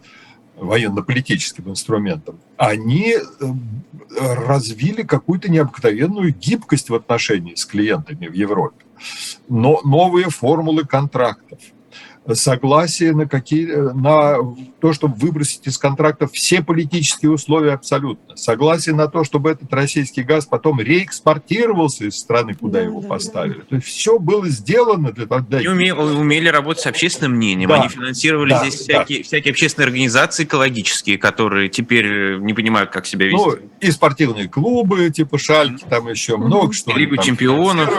военно-политическим 0.61 1.71
инструментом, 1.71 2.39
они 2.57 3.15
э, 3.15 3.25
развили 4.19 5.03
какую-то 5.03 5.51
необыкновенную 5.51 6.35
гибкость 6.35 6.91
в 6.91 6.95
отношении 6.95 7.55
с 7.55 7.65
клиентами 7.65 8.27
в 8.27 8.33
Европе. 8.33 8.85
Но 9.49 9.81
новые 9.85 10.29
формулы 10.31 10.85
контрактов– 10.85 11.59
согласие 12.35 13.15
на, 13.15 13.27
какие, 13.27 13.67
на 13.67 14.37
то, 14.81 14.93
чтобы 14.93 15.15
выбросить 15.17 15.67
из 15.67 15.79
контрактов 15.79 16.33
все 16.33 16.63
политические 16.63 17.31
условия 17.31 17.73
абсолютно. 17.73 18.37
Согласие 18.37 18.95
на 18.95 19.09
то, 19.09 19.25
чтобы 19.25 19.51
этот 19.51 19.73
российский 19.73 20.23
газ 20.23 20.47
потом 20.47 20.81
реэкспортировался 20.81 22.07
из 22.07 22.19
страны, 22.19 22.55
куда 22.55 22.81
да, 22.81 22.85
его 22.85 23.01
да, 23.01 23.09
поставили. 23.09 23.59
Да. 23.59 23.65
То 23.71 23.77
есть 23.77 23.89
все 23.89 24.19
было 24.19 24.49
сделано 24.49 25.13
для 25.13 25.27
того, 25.27 25.41
чтобы... 25.43 25.69
Умели, 25.69 25.91
умели 25.91 26.49
работать 26.49 26.83
с 26.83 26.87
общественным 26.87 27.33
мнением. 27.37 27.69
Да, 27.71 27.81
Они 27.81 27.89
финансировали 27.89 28.51
да, 28.51 28.61
здесь 28.61 28.81
всякие, 28.81 29.19
да. 29.19 29.25
всякие 29.25 29.53
общественные 29.53 29.87
организации 29.87 30.45
экологические, 30.45 31.19
которые 31.19 31.69
теперь 31.69 32.39
не 32.39 32.55
понимают, 32.55 32.91
как 32.91 33.07
себя 33.07 33.27
вести. 33.27 33.39
Ну, 33.39 33.57
и 33.81 33.91
спортивные 33.91 34.49
клубы, 34.49 35.11
типа 35.11 35.39
Шальки, 35.39 35.85
там 35.89 36.09
еще 36.09 36.37
много 36.37 36.73
что. 36.73 36.93
Лигу 36.97 37.17
чемпионов. 37.17 37.91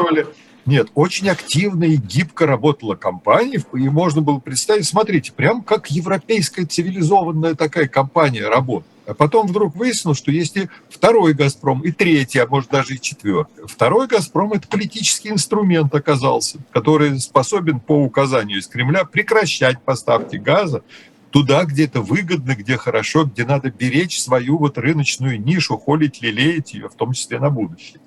Нет, 0.69 0.89
очень 0.93 1.29
активно 1.29 1.85
и 1.85 1.95
гибко 1.95 2.45
работала 2.45 2.93
компания, 2.95 3.63
и 3.73 3.89
можно 3.89 4.21
было 4.21 4.37
представить, 4.37 4.85
смотрите, 4.85 5.31
прям 5.31 5.63
как 5.63 5.89
европейская 5.89 6.63
цивилизованная 6.65 7.55
такая 7.55 7.87
компания 7.87 8.47
работает. 8.47 8.85
А 9.07 9.15
потом 9.15 9.47
вдруг 9.47 9.75
выяснилось, 9.75 10.19
что 10.19 10.29
есть 10.29 10.55
и 10.57 10.69
второй 10.87 11.33
«Газпром», 11.33 11.81
и 11.81 11.91
третий, 11.91 12.37
а 12.37 12.45
может 12.45 12.69
даже 12.69 12.93
и 12.93 13.01
четвертый. 13.01 13.65
Второй 13.67 14.05
«Газпром»— 14.05 14.53
это 14.53 14.67
политический 14.67 15.29
инструмент 15.29 15.95
оказался, 15.95 16.59
который 16.69 17.19
способен 17.19 17.79
по 17.79 17.93
указанию 18.03 18.59
из 18.59 18.67
Кремля 18.67 19.05
прекращать 19.05 19.81
поставки 19.81 20.35
газа 20.35 20.83
туда, 21.31 21.63
где 21.63 21.85
это 21.85 22.01
выгодно, 22.01 22.55
где 22.55 22.77
хорошо, 22.77 23.23
где 23.23 23.43
надо 23.43 23.71
беречь 23.71 24.21
свою 24.21 24.59
вот 24.59 24.77
рыночную 24.77 25.41
нишу, 25.41 25.79
холить, 25.79 26.21
лелеять 26.21 26.75
ее, 26.75 26.89
в 26.89 26.93
том 26.93 27.13
числе 27.13 27.39
на 27.39 27.49
будущее. 27.49 28.01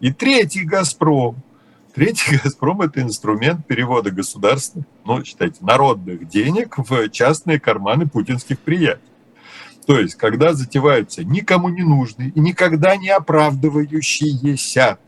И 0.00 0.12
третий 0.12 0.64
«Газпром», 0.64 1.36
Третий 1.94 2.36
«Газпром»– 2.42 2.80
это 2.82 3.00
инструмент 3.00 3.66
перевода 3.66 4.10
государственных, 4.10 4.86
ну, 5.04 5.24
считайте, 5.24 5.58
народных 5.60 6.28
денег 6.28 6.76
в 6.78 7.08
частные 7.10 7.58
карманы 7.58 8.06
путинских 8.06 8.58
приятелей. 8.58 9.04
То 9.86 9.98
есть, 9.98 10.14
когда 10.14 10.52
затеваются 10.52 11.24
никому 11.24 11.68
не 11.68 11.82
нужные 11.82 12.30
и 12.30 12.40
никогда 12.40 12.96
не 12.96 13.08
оправдывающиеся 13.08 14.98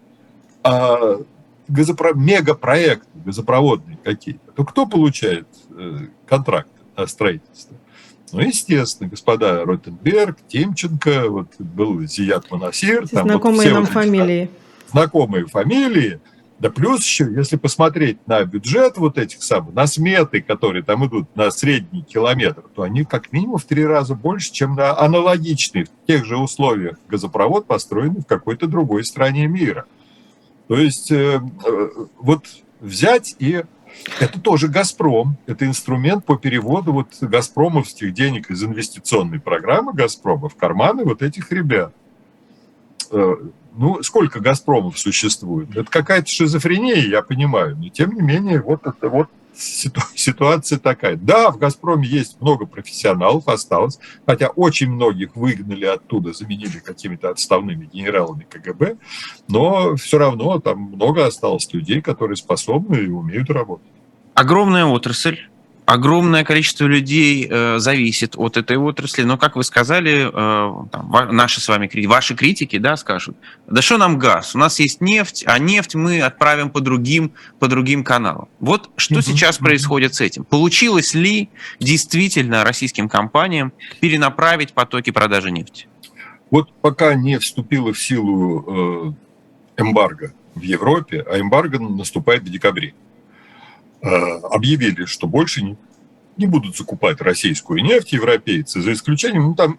а, 0.65 1.21
газопро... 1.69 2.15
мегапроекты 2.15 3.07
газопроводные 3.15 3.99
какие-то, 4.03 4.51
то 4.53 4.65
кто 4.65 4.87
получает 4.87 5.47
э, 5.71 6.09
контракт 6.27 6.71
на 6.97 7.07
строительство? 7.07 7.77
Ну, 8.33 8.41
естественно, 8.41 9.09
господа 9.11 9.65
Ротенберг, 9.65 10.39
Тимченко, 10.49 11.29
вот 11.29 11.49
был 11.59 12.01
Зият 12.01 12.51
Монасир. 12.51 13.07
Знакомые 13.07 13.69
вот 13.69 13.75
нам 13.75 13.85
вот 13.85 13.93
фамилии. 13.93 14.51
Знакомые 14.91 15.47
фамилии– 15.47 16.19
да 16.63 16.71
плюс 16.71 17.01
еще, 17.01 17.29
если 17.35 17.57
посмотреть 17.57 18.25
на 18.29 18.45
бюджет 18.45 18.97
вот 18.97 19.19
этих 19.19 19.43
самых, 19.43 19.75
на 19.75 19.89
сметы, 19.89 20.41
которые 20.41 20.85
там 20.85 21.05
идут 21.05 21.35
на 21.35 21.51
средний 21.51 22.03
километр, 22.03 22.63
то 22.77 22.83
они 22.83 23.03
как 23.03 23.33
минимум 23.33 23.59
в 23.59 23.65
три 23.65 23.85
раза 23.85 24.15
больше, 24.15 24.53
чем 24.53 24.77
на 24.77 24.97
аналогичный 24.97 25.87
в 25.87 26.07
тех 26.07 26.25
же 26.25 26.37
условиях 26.37 26.99
газопровод, 27.09 27.67
построенный 27.67 28.21
в 28.21 28.27
какой-то 28.27 28.69
другой 28.69 29.03
стране 29.03 29.49
мира. 29.49 29.87
То 30.69 30.77
есть 30.77 31.11
э, 31.11 31.41
э, 31.67 31.89
вот 32.21 32.45
взять 32.79 33.35
и 33.41 33.65
это 34.21 34.41
тоже 34.41 34.69
«Газпром». 34.69 35.39
Это 35.47 35.67
инструмент 35.67 36.25
по 36.25 36.37
переводу 36.37 36.93
вот 36.93 37.09
газпромовских 37.21 38.15
денег 38.15 38.53
из 38.53 38.63
инвестиционной 38.63 39.41
программы 39.41 39.95
«Газпрома» 39.95 40.49
в 40.49 40.55
карманы 40.55 41.03
вот 41.05 41.23
этих 41.23 41.51
ребят. 41.51 41.93
Ну, 43.75 44.03
сколько 44.03 44.41
«Газпромов» 44.41 44.99
существует? 44.99 45.75
Это 45.75 45.91
какая-то 45.91 46.29
шизофрения, 46.29 46.97
я 46.97 47.23
понимаю, 47.23 47.77
но 47.77 47.89
тем 47.89 48.15
не 48.15 48.21
менее, 48.21 48.61
вот 48.61 48.87
это 48.87 49.09
вот 49.09 49.29
ситуация 49.55 50.79
такая. 50.79 51.17
Да, 51.17 51.51
в 51.51 51.59
«Газпроме» 51.59 52.07
есть 52.07 52.41
много 52.41 52.67
профессионалов, 52.67 53.49
осталось, 53.49 53.99
хотя 54.27 54.49
очень 54.49 54.91
многих 54.91 55.37
выгнали 55.37 55.85
оттуда, 55.87 56.33
заменили 56.33 56.79
какими-то 56.79 57.31
отставными 57.31 57.87
генералами 57.87 58.47
КГБ, 58.49 58.97
но 59.49 59.97
все 59.97 60.19
равно 60.19 60.59
там 60.59 60.79
много 60.79 61.27
осталось 61.27 61.73
людей, 61.73 62.01
которые 62.01 62.37
способны 62.37 62.97
и 62.97 63.09
умеют 63.09 63.51
работать. 63.51 63.89
Огромная 64.35 64.87
отрасль, 64.87 65.41
огромное 65.93 66.43
количество 66.43 66.87
людей 66.87 67.47
э, 67.49 67.79
зависит 67.79 68.35
от 68.37 68.57
этой 68.57 68.79
отрасли, 68.79 69.25
но, 69.25 69.37
как 69.37 69.57
вы 69.57 69.63
сказали, 69.63 70.31
э, 70.33 70.89
там, 70.91 71.37
наши 71.37 71.61
с 71.61 71.69
вами 71.69 71.91
ваши 72.07 72.35
критики, 72.35 72.79
да, 72.79 72.97
скажут, 72.97 73.37
да 73.67 73.83
что 73.83 73.99
нам 73.99 74.19
газ, 74.19 74.55
у 74.55 74.59
нас 74.59 74.81
есть 74.81 75.03
нефть, 75.03 75.45
а 75.47 75.59
нефть 75.59 75.95
мы 75.95 76.23
отправим 76.23 76.71
по 76.71 76.81
другим, 76.81 77.33
по 77.59 77.69
другим 77.69 78.05
каналам. 78.05 78.49
Вот 78.59 78.91
что 78.97 79.17
mm-hmm. 79.17 79.23
сейчас 79.23 79.59
происходит 79.59 80.15
с 80.15 80.23
этим? 80.23 80.45
Получилось 80.45 81.13
ли 81.15 81.51
действительно 81.79 82.65
российским 82.65 83.09
компаниям 83.11 83.73
перенаправить 84.01 84.73
потоки 84.73 85.11
продажи 85.11 85.51
нефти? 85.51 85.89
Вот 86.51 86.73
пока 86.81 87.15
не 87.15 87.39
вступила 87.39 87.93
в 87.93 88.01
силу 88.01 89.17
э, 89.77 89.83
эмбарго 89.83 90.33
в 90.55 90.63
Европе, 90.63 91.23
а 91.29 91.39
эмбарго 91.39 91.79
наступает 91.79 92.45
в 92.45 92.51
декабре. 92.51 92.95
Э, 94.03 94.41
объявили, 94.51 95.05
что 95.05 95.29
больше 95.29 95.63
не, 95.63 95.77
не 96.37 96.47
будут 96.47 96.77
закупать 96.77 97.21
российскую 97.21 97.85
нефть 97.85 98.13
европейцы, 98.13 98.83
за 98.83 98.95
исключением, 98.95 99.45
ну 99.45 99.55
там 99.55 99.79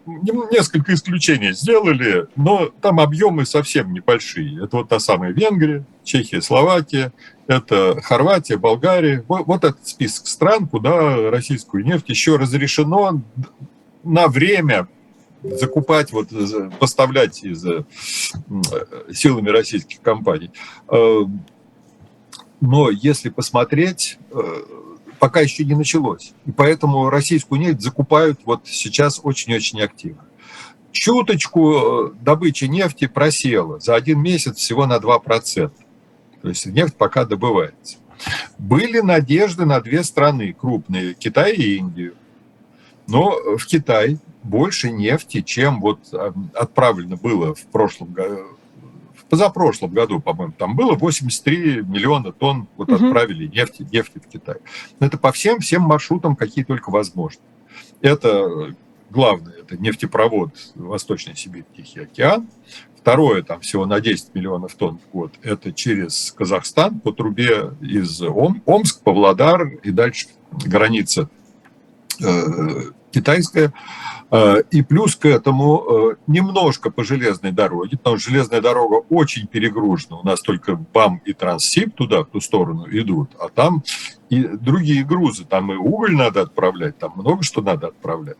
несколько 0.49 0.93
исключений 0.93 1.51
сделали, 1.51 2.27
но 2.37 2.71
там 2.81 3.01
объемы 3.01 3.45
совсем 3.45 3.91
небольшие. 3.91 4.63
Это 4.63 4.77
вот 4.77 4.87
та 4.87 4.99
самая 4.99 5.33
Венгрия, 5.33 5.85
Чехия, 6.05 6.41
Словакия, 6.41 7.11
это 7.47 7.99
Хорватия, 8.01 8.55
Болгария. 8.55 9.25
Вот, 9.27 9.45
вот 9.45 9.65
этот 9.65 9.85
список 9.85 10.27
стран, 10.27 10.69
куда 10.69 11.29
российскую 11.29 11.83
нефть 11.83 12.07
еще 12.07 12.37
разрешено 12.37 13.21
на 14.05 14.29
время 14.29 14.87
закупать, 15.43 16.13
вот, 16.13 16.29
поставлять 16.79 17.43
из 17.43 17.65
э, 17.65 17.83
силами 19.11 19.49
российских 19.49 19.99
компаний. 19.99 20.51
Но 22.65 22.89
если 22.89 23.27
посмотреть, 23.27 24.17
э, 24.31 24.41
пока 25.19 25.41
еще 25.41 25.65
не 25.65 25.75
началось. 25.75 26.31
И 26.45 26.51
поэтому 26.53 27.09
российскую 27.09 27.59
нефть 27.59 27.81
закупают 27.81 28.39
вот 28.45 28.61
сейчас 28.67 29.19
очень-очень 29.21 29.81
активно. 29.81 30.23
Чуточку 30.93 31.73
э, 31.73 32.11
добыча 32.21 32.69
нефти 32.69 33.07
просела 33.07 33.81
за 33.81 33.95
один 33.95 34.21
месяц 34.21 34.55
всего 34.59 34.85
на 34.85 34.95
2%. 34.95 35.71
То 36.41 36.47
есть 36.47 36.65
нефть 36.67 36.95
пока 36.95 37.25
добывается. 37.25 37.97
Были 38.57 39.01
надежды 39.01 39.65
на 39.65 39.81
две 39.81 40.01
страны 40.01 40.53
крупные, 40.57 41.15
Китай 41.15 41.51
и 41.55 41.75
Индию. 41.75 42.13
Но 43.07 43.57
в 43.57 43.65
Китай 43.65 44.19
больше 44.41 44.89
нефти, 44.89 45.41
чем 45.41 45.81
вот 45.81 45.99
э, 46.13 46.31
отправлено 46.53 47.17
было 47.17 47.55
в 47.55 47.65
прошлом 47.65 48.13
году 48.13 48.52
позапрошлом 49.33 49.89
году, 49.89 50.19
по-моему, 50.19 50.53
там 50.55 50.75
было 50.75 50.93
83 50.93 51.81
миллиона 51.81 52.31
тонн 52.31 52.67
вот 52.77 52.91
угу. 52.91 53.03
отправили 53.03 53.47
нефти, 53.47 53.81
нефти 53.91 54.21
в 54.23 54.29
Китай. 54.31 54.57
Это 54.99 55.17
по 55.17 55.31
всем, 55.31 55.59
всем 55.59 55.81
маршрутам, 55.81 56.35
какие 56.35 56.63
только 56.63 56.91
возможны. 56.91 57.41
Это 58.01 58.75
главное, 59.09 59.53
это 59.53 59.75
нефтепровод 59.77 60.51
Восточной 60.75 61.35
Сибирь, 61.35 61.65
Тихий 61.75 62.01
океан. 62.01 62.47
Второе, 62.95 63.41
там 63.41 63.61
всего 63.61 63.87
на 63.87 63.99
10 63.99 64.35
миллионов 64.35 64.75
тонн 64.75 64.99
в 64.99 65.11
год, 65.11 65.33
это 65.41 65.73
через 65.73 66.31
Казахстан 66.31 66.99
по 66.99 67.11
трубе 67.11 67.71
из 67.81 68.21
Ом, 68.21 68.61
Омск, 68.67 69.01
Павлодар 69.01 69.65
и 69.81 69.89
дальше 69.89 70.27
граница 70.51 71.27
э, 72.23 72.91
китайская. 73.09 73.73
Э, 74.33 74.63
и 74.71 74.81
плюс 74.81 75.15
к 75.15 75.27
этому 75.27 75.83
э, 75.83 76.15
немножко 76.25 76.89
по 76.89 77.03
железной 77.03 77.51
дороге, 77.51 77.97
потому 77.97 78.17
что 78.17 78.31
железная 78.31 78.61
дорога 78.61 79.05
очень 79.09 79.45
перегружена. 79.45 80.17
У 80.17 80.25
нас 80.25 80.41
только 80.41 80.75
БАМ 80.75 81.21
и 81.23 81.33
Транссиб 81.33 81.93
туда, 81.93 82.23
в 82.23 82.25
ту 82.25 82.41
сторону 82.41 82.87
идут, 82.89 83.29
а 83.39 83.49
там 83.49 83.83
и 84.31 84.41
другие 84.41 85.03
грузы. 85.03 85.45
Там 85.45 85.71
и 85.71 85.75
уголь 85.75 86.15
надо 86.15 86.41
отправлять, 86.41 86.97
там 86.97 87.13
много 87.15 87.43
что 87.43 87.61
надо 87.61 87.87
отправлять. 87.87 88.39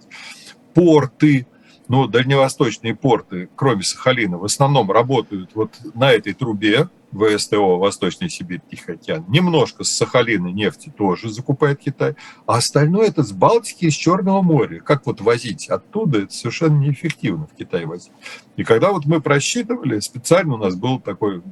Порты, 0.74 1.46
ну, 1.88 2.08
дальневосточные 2.08 2.96
порты, 2.96 3.50
кроме 3.56 3.84
Сахалина, 3.84 4.38
в 4.38 4.46
основном 4.46 4.92
работают 4.92 5.52
вот 5.54 5.74
на 5.94 6.12
этой 6.12 6.34
трубе, 6.34 6.90
ВСТО, 7.14 7.78
Восточный 7.78 8.30
Сибирь, 8.30 8.62
Тихий 8.70 8.94
океан. 8.94 9.26
Немножко 9.28 9.84
с 9.84 9.90
Сахалина 9.90 10.48
нефти 10.48 10.92
тоже 10.96 11.30
закупает 11.30 11.80
Китай. 11.80 12.16
А 12.48 12.58
остальное 12.58 13.08
это 13.08 13.24
с 13.24 13.32
Балтики 13.32 13.90
с 13.90 13.94
Черного 13.94 14.42
моря. 14.42 14.80
Как 14.80 15.06
вот 15.06 15.22
возить 15.22 15.70
оттуда, 15.70 16.22
это 16.24 16.34
совершенно 16.34 16.80
неэффективно 16.80 17.48
в 17.48 17.56
Китай 17.56 17.86
возить. 17.86 18.12
И 18.56 18.64
когда 18.64 18.92
вот 18.92 19.06
мы 19.06 19.22
просчитывали, 19.22 20.00
специально 20.00 20.56
у 20.56 20.58
нас 20.58 20.76
был 20.76 21.00
такой 21.00 21.44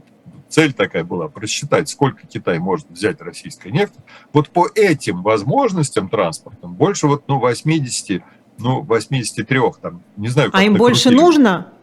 цель 0.52 0.74
такая 0.74 1.04
была, 1.04 1.30
просчитать, 1.30 1.90
сколько 1.90 2.28
Китай 2.28 2.60
может 2.60 2.90
взять 2.90 3.22
российской 3.22 3.72
нефти. 3.72 4.00
Вот 4.34 4.50
по 4.50 4.68
этим 4.76 5.24
возможностям 5.24 6.10
транспортным 6.10 6.74
больше 6.74 7.08
вот 7.08 7.24
ну, 7.28 7.40
80 7.40 8.22
ну, 8.62 8.82
83, 8.82 9.60
там, 9.82 10.04
не 10.18 10.28
знаю. 10.28 10.50
А 10.54 10.64
им 10.64 10.76
больше 10.76 11.10
крутили. 11.10 11.20
нужно? 11.20 11.74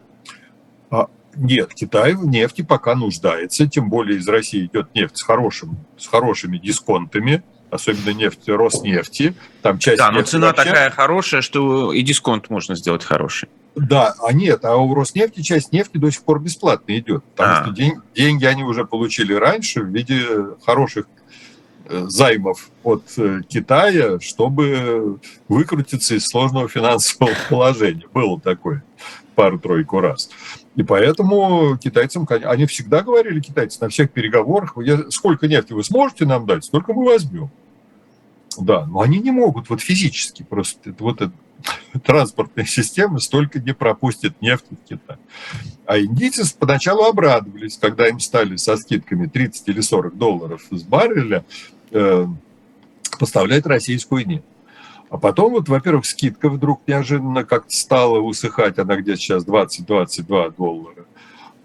А, 0.89 1.07
нет, 1.35 1.73
Китай 1.73 2.13
в 2.13 2.25
нефти 2.25 2.61
пока 2.61 2.95
нуждается, 2.95 3.67
тем 3.67 3.89
более 3.89 4.17
из 4.17 4.27
России 4.27 4.65
идет 4.65 4.93
нефть 4.95 5.17
с, 5.17 5.21
хорошим, 5.21 5.77
с 5.97 6.07
хорошими 6.07 6.57
дисконтами, 6.57 7.43
особенно 7.69 8.13
нефть 8.13 8.47
Роснефти. 8.47 9.35
Там 9.61 9.79
часть 9.79 9.99
да, 9.99 10.11
но 10.11 10.21
цена 10.21 10.47
вообще... 10.47 10.65
такая 10.65 10.89
хорошая, 10.89 11.41
что 11.41 11.93
и 11.93 12.01
дисконт 12.01 12.49
можно 12.49 12.75
сделать 12.75 13.03
хороший. 13.03 13.49
Да, 13.75 14.15
а 14.25 14.33
нет, 14.33 14.65
а 14.65 14.75
у 14.77 14.93
Роснефти 14.93 15.41
часть 15.41 15.71
нефти 15.71 15.97
до 15.97 16.11
сих 16.11 16.23
пор 16.23 16.39
бесплатно 16.39 16.97
идет, 16.97 17.23
потому 17.23 17.53
а. 17.53 17.63
что 17.63 17.73
день, 17.73 17.93
деньги 18.15 18.45
они 18.45 18.63
уже 18.63 18.85
получили 18.85 19.33
раньше 19.33 19.81
в 19.81 19.87
виде 19.87 20.25
хороших 20.65 21.05
займов 21.89 22.69
от 22.83 23.03
э, 23.17 23.41
Китая, 23.47 24.19
чтобы 24.19 25.19
выкрутиться 25.47 26.15
из 26.15 26.25
сложного 26.27 26.67
финансового 26.67 27.33
положения. 27.49 28.05
Было 28.13 28.39
такое 28.39 28.83
пару-тройку 29.35 29.99
раз. 29.99 30.29
И 30.75 30.83
поэтому 30.83 31.77
китайцам, 31.77 32.27
они 32.29 32.65
всегда 32.65 33.01
говорили, 33.01 33.39
китайцы, 33.39 33.79
на 33.81 33.89
всех 33.89 34.11
переговорах, 34.11 34.75
сколько 35.09 35.47
нефти 35.47 35.73
вы 35.73 35.83
сможете 35.83 36.25
нам 36.25 36.45
дать, 36.45 36.65
столько 36.65 36.93
мы 36.93 37.05
возьмем. 37.05 37.49
Да, 38.57 38.85
но 38.85 39.01
они 39.01 39.19
не 39.19 39.31
могут 39.31 39.69
вот 39.69 39.81
физически, 39.81 40.43
просто 40.43 40.89
это, 40.89 41.03
вот 41.03 41.21
эта 41.21 41.33
транспортная 42.03 42.65
система 42.65 43.19
столько 43.19 43.59
не 43.59 43.73
пропустит 43.73 44.41
нефть 44.41 44.65
в 44.71 44.87
Китай. 44.87 45.17
А 45.85 45.99
индийцы 45.99 46.43
поначалу 46.57 47.03
обрадовались, 47.03 47.77
когда 47.77 48.07
им 48.07 48.19
стали 48.19 48.55
со 48.57 48.77
скидками 48.77 49.27
30 49.27 49.67
или 49.69 49.81
40 49.81 50.17
долларов 50.17 50.61
с 50.69 50.83
барреля 50.83 51.45
Э, 51.91 52.25
поставлять 53.19 53.65
российскую 53.65 54.25
нефть. 54.25 54.45
А 55.09 55.17
потом, 55.17 55.53
вот, 55.53 55.67
во-первых, 55.67 56.05
скидка 56.05 56.49
вдруг 56.49 56.81
неожиданно 56.87 57.43
как-то 57.43 57.75
стала 57.75 58.19
усыхать, 58.19 58.77
она 58.77 58.95
где-то 58.95 59.19
сейчас 59.19 59.45
20-22 59.45 60.55
доллара. 60.55 61.05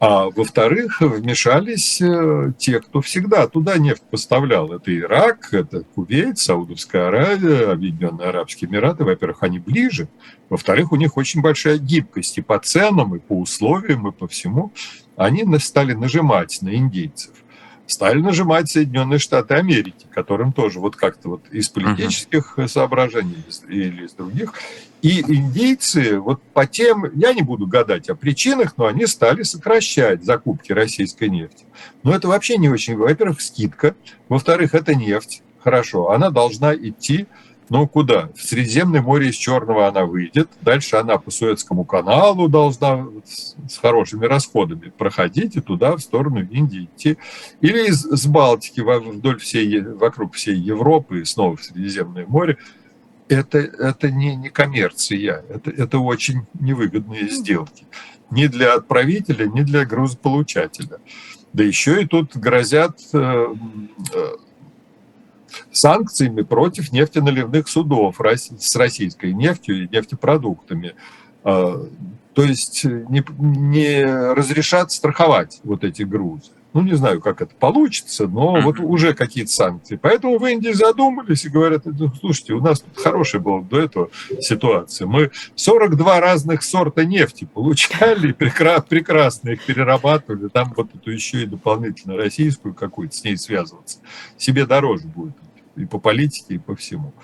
А 0.00 0.30
во-вторых, 0.30 1.00
вмешались 1.00 2.00
э, 2.00 2.52
те, 2.58 2.80
кто 2.80 3.00
всегда 3.00 3.46
туда 3.46 3.78
нефть 3.78 4.02
поставлял. 4.10 4.72
Это 4.72 4.96
Ирак, 4.98 5.54
это 5.54 5.82
Кувейт, 5.94 6.38
Саудовская 6.38 7.08
Аравия, 7.08 7.70
Объединенные 7.70 8.28
Арабские 8.28 8.68
Эмираты. 8.68 9.04
Во-первых, 9.04 9.42
они 9.42 9.60
ближе. 9.60 10.08
Во-вторых, 10.48 10.90
у 10.90 10.96
них 10.96 11.16
очень 11.16 11.40
большая 11.40 11.78
гибкость 11.78 12.38
и 12.38 12.42
по 12.42 12.58
ценам, 12.58 13.14
и 13.14 13.18
по 13.20 13.38
условиям, 13.38 14.08
и 14.08 14.12
по 14.12 14.26
всему. 14.26 14.72
Они 15.16 15.44
стали 15.58 15.92
нажимать 15.92 16.58
на 16.60 16.74
индейцев 16.74 17.43
стали 17.86 18.20
нажимать 18.20 18.70
Соединенные 18.70 19.18
Штаты 19.18 19.54
Америки, 19.54 20.06
которым 20.10 20.52
тоже 20.52 20.80
вот 20.80 20.96
как-то 20.96 21.30
вот 21.30 21.42
из 21.50 21.68
политических 21.68 22.58
uh-huh. 22.58 22.68
соображений 22.68 23.44
или 23.68 24.06
из 24.06 24.12
других. 24.12 24.54
И 25.02 25.20
индейцы 25.20 26.18
вот 26.18 26.42
по 26.54 26.66
тем, 26.66 27.04
я 27.14 27.34
не 27.34 27.42
буду 27.42 27.66
гадать 27.66 28.08
о 28.08 28.14
причинах, 28.14 28.74
но 28.78 28.86
они 28.86 29.06
стали 29.06 29.42
сокращать 29.42 30.24
закупки 30.24 30.72
российской 30.72 31.28
нефти. 31.28 31.64
Но 32.02 32.14
это 32.14 32.28
вообще 32.28 32.56
не 32.56 32.70
очень, 32.70 32.96
во-первых, 32.96 33.42
скидка, 33.42 33.94
во-вторых, 34.28 34.74
это 34.74 34.94
нефть, 34.94 35.42
хорошо, 35.62 36.10
она 36.10 36.30
должна 36.30 36.74
идти 36.74 37.26
ну, 37.70 37.88
куда? 37.88 38.28
В 38.36 38.42
Средиземное 38.42 39.00
море 39.00 39.30
из 39.30 39.36
Черного 39.36 39.88
она 39.88 40.04
выйдет. 40.04 40.50
Дальше 40.60 40.96
она 40.96 41.16
по 41.16 41.30
Суэцкому 41.30 41.84
каналу 41.84 42.48
должна 42.48 43.06
с 43.24 43.78
хорошими 43.78 44.26
расходами 44.26 44.92
проходить 44.96 45.56
и 45.56 45.60
туда, 45.60 45.96
в 45.96 46.00
сторону 46.00 46.42
Индии 46.42 46.90
идти. 46.94 47.16
Или 47.62 47.88
из, 47.88 48.02
с 48.02 48.26
Балтики 48.26 48.80
вдоль 48.80 49.38
всей, 49.40 49.80
вокруг 49.80 50.34
всей 50.34 50.56
Европы 50.56 51.20
и 51.20 51.24
снова 51.24 51.56
в 51.56 51.64
Средиземное 51.64 52.26
море. 52.26 52.58
Это, 53.28 53.58
это 53.58 54.10
не, 54.10 54.36
не 54.36 54.50
коммерция, 54.50 55.42
это, 55.48 55.70
это 55.70 55.98
очень 55.98 56.42
невыгодные 56.60 57.30
сделки. 57.30 57.86
Ни 58.30 58.46
для 58.46 58.74
отправителя, 58.74 59.46
ни 59.46 59.62
для 59.62 59.86
грузополучателя. 59.86 60.98
Да 61.54 61.64
еще 61.64 62.02
и 62.02 62.06
тут 62.06 62.36
грозят 62.36 62.98
э, 63.14 63.46
э, 64.14 64.32
санкциями 65.72 66.42
против 66.42 66.92
нефтеналивных 66.92 67.68
судов 67.68 68.20
с 68.58 68.76
российской 68.76 69.32
нефтью 69.32 69.84
и 69.84 69.88
нефтепродуктами. 69.88 70.94
А, 71.42 71.86
то 72.34 72.42
есть 72.42 72.84
не, 72.84 73.24
не 73.38 74.04
разрешат 74.04 74.92
страховать 74.92 75.60
вот 75.62 75.84
эти 75.84 76.02
грузы. 76.02 76.50
Ну, 76.74 76.82
не 76.82 76.94
знаю, 76.94 77.20
как 77.20 77.40
это 77.40 77.54
получится, 77.54 78.26
но 78.26 78.60
вот 78.60 78.80
уже 78.80 79.14
какие-то 79.14 79.50
санкции. 79.50 79.94
Поэтому 79.94 80.38
в 80.38 80.44
Индии 80.44 80.72
задумались 80.72 81.44
и 81.44 81.48
говорят, 81.48 81.84
слушайте, 82.18 82.52
у 82.52 82.60
нас 82.60 82.80
тут 82.80 82.98
хорошая 82.98 83.40
была 83.40 83.62
до 83.62 83.80
этого 83.80 84.10
ситуация. 84.40 85.06
Мы 85.06 85.30
42 85.54 86.20
разных 86.20 86.64
сорта 86.64 87.04
нефти 87.04 87.48
получали, 87.52 88.32
прекрасно 88.88 89.50
их 89.50 89.64
перерабатывали. 89.64 90.48
Там 90.48 90.74
вот 90.76 90.92
эту 90.92 91.12
еще 91.12 91.44
и 91.44 91.46
дополнительно 91.46 92.16
российскую 92.16 92.74
какую-то 92.74 93.14
с 93.14 93.22
ней 93.22 93.36
связываться. 93.36 94.00
Себе 94.36 94.66
дороже 94.66 95.06
будет 95.06 95.36
и 95.76 95.86
по 95.86 96.00
политике, 96.00 96.54
и 96.54 96.58
по 96.58 96.74
всему. 96.74 97.14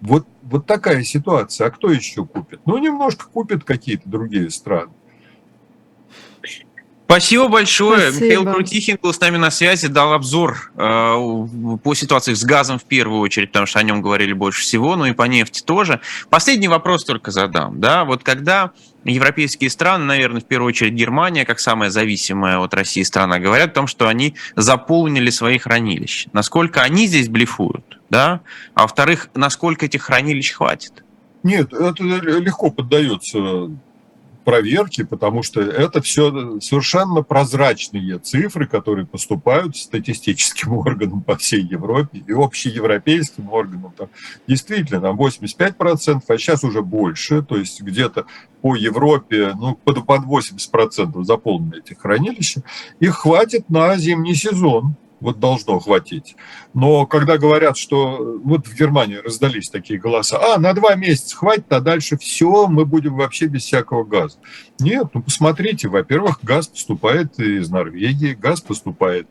Вот, 0.00 0.26
вот 0.42 0.66
такая 0.66 1.04
ситуация. 1.04 1.68
А 1.68 1.70
кто 1.70 1.90
еще 1.90 2.24
купит? 2.24 2.60
Ну, 2.66 2.78
немножко 2.78 3.26
купят 3.26 3.62
какие-то 3.62 4.08
другие 4.08 4.50
страны. 4.50 4.92
Спасибо 7.10 7.48
большое. 7.48 8.10
Спасибо. 8.10 8.24
Михаил 8.26 8.44
Крутихин 8.52 8.98
был 9.00 9.14
с 9.14 9.20
нами 9.20 9.38
на 9.38 9.50
связи, 9.50 9.88
дал 9.88 10.12
обзор 10.12 10.70
э, 10.76 10.78
по 11.82 11.94
ситуации 11.94 12.34
с 12.34 12.44
газом 12.44 12.78
в 12.78 12.84
первую 12.84 13.20
очередь, 13.20 13.48
потому 13.48 13.64
что 13.64 13.78
о 13.78 13.82
нем 13.82 14.02
говорили 14.02 14.34
больше 14.34 14.60
всего, 14.60 14.94
ну 14.94 15.06
и 15.06 15.12
по 15.12 15.22
нефти 15.22 15.62
тоже. 15.62 16.02
Последний 16.28 16.68
вопрос 16.68 17.06
только 17.06 17.30
задам. 17.30 17.80
Да? 17.80 18.04
Вот 18.04 18.24
когда 18.24 18.72
европейские 19.04 19.70
страны, 19.70 20.04
наверное, 20.04 20.42
в 20.42 20.44
первую 20.44 20.68
очередь 20.68 20.92
Германия, 20.92 21.46
как 21.46 21.60
самая 21.60 21.88
зависимая 21.88 22.58
от 22.58 22.74
России 22.74 23.02
страна, 23.04 23.38
говорят 23.38 23.70
о 23.70 23.74
том, 23.74 23.86
что 23.86 24.06
они 24.06 24.34
заполнили 24.54 25.30
свои 25.30 25.56
хранилища. 25.56 26.28
Насколько 26.34 26.82
они 26.82 27.06
здесь 27.06 27.30
блефуют, 27.30 27.98
да? 28.10 28.42
А 28.74 28.82
во-вторых, 28.82 29.30
насколько 29.32 29.86
этих 29.86 30.02
хранилищ 30.02 30.52
хватит? 30.52 31.04
Нет, 31.42 31.72
это 31.72 32.02
легко 32.02 32.70
поддается 32.70 33.70
проверки, 34.48 35.04
потому 35.04 35.42
что 35.42 35.60
это 35.60 36.00
все 36.00 36.58
совершенно 36.60 37.20
прозрачные 37.20 38.18
цифры, 38.18 38.66
которые 38.66 39.04
поступают 39.04 39.76
статистическим 39.76 40.72
органам 40.78 41.20
по 41.20 41.36
всей 41.36 41.60
Европе 41.60 42.24
и 42.26 42.32
общеевропейским 42.32 43.52
органам. 43.52 43.92
Там, 43.94 44.08
действительно, 44.46 45.02
там 45.02 45.20
85%, 45.20 46.22
а 46.26 46.38
сейчас 46.38 46.64
уже 46.64 46.80
больше, 46.80 47.42
то 47.42 47.58
есть 47.58 47.82
где-то 47.82 48.24
по 48.62 48.74
Европе 48.74 49.52
ну, 49.54 49.74
под, 49.74 50.06
под 50.06 50.22
80% 50.22 51.24
заполнены 51.24 51.82
эти 51.84 51.92
хранилища. 51.92 52.62
Их 53.00 53.16
хватит 53.16 53.68
на 53.68 53.98
зимний 53.98 54.34
сезон 54.34 54.96
Вот 55.20 55.40
должно 55.40 55.80
хватить. 55.80 56.36
Но 56.74 57.06
когда 57.06 57.38
говорят, 57.38 57.76
что 57.76 58.38
вот 58.42 58.66
в 58.66 58.74
Германии 58.76 59.16
раздались 59.16 59.68
такие 59.68 59.98
голоса, 59.98 60.38
а, 60.38 60.58
на 60.58 60.72
два 60.74 60.94
месяца 60.94 61.36
хватит, 61.36 61.72
а 61.72 61.80
дальше 61.80 62.16
все, 62.18 62.66
мы 62.66 62.84
будем 62.84 63.16
вообще 63.16 63.46
без 63.46 63.64
всякого 63.64 64.04
газа. 64.04 64.38
Нет, 64.78 65.06
ну 65.12 65.22
посмотрите, 65.22 65.88
во-первых, 65.88 66.38
газ 66.42 66.68
поступает 66.68 67.38
из 67.38 67.68
Норвегии, 67.70 68.34
газ 68.34 68.60
поступает 68.60 69.26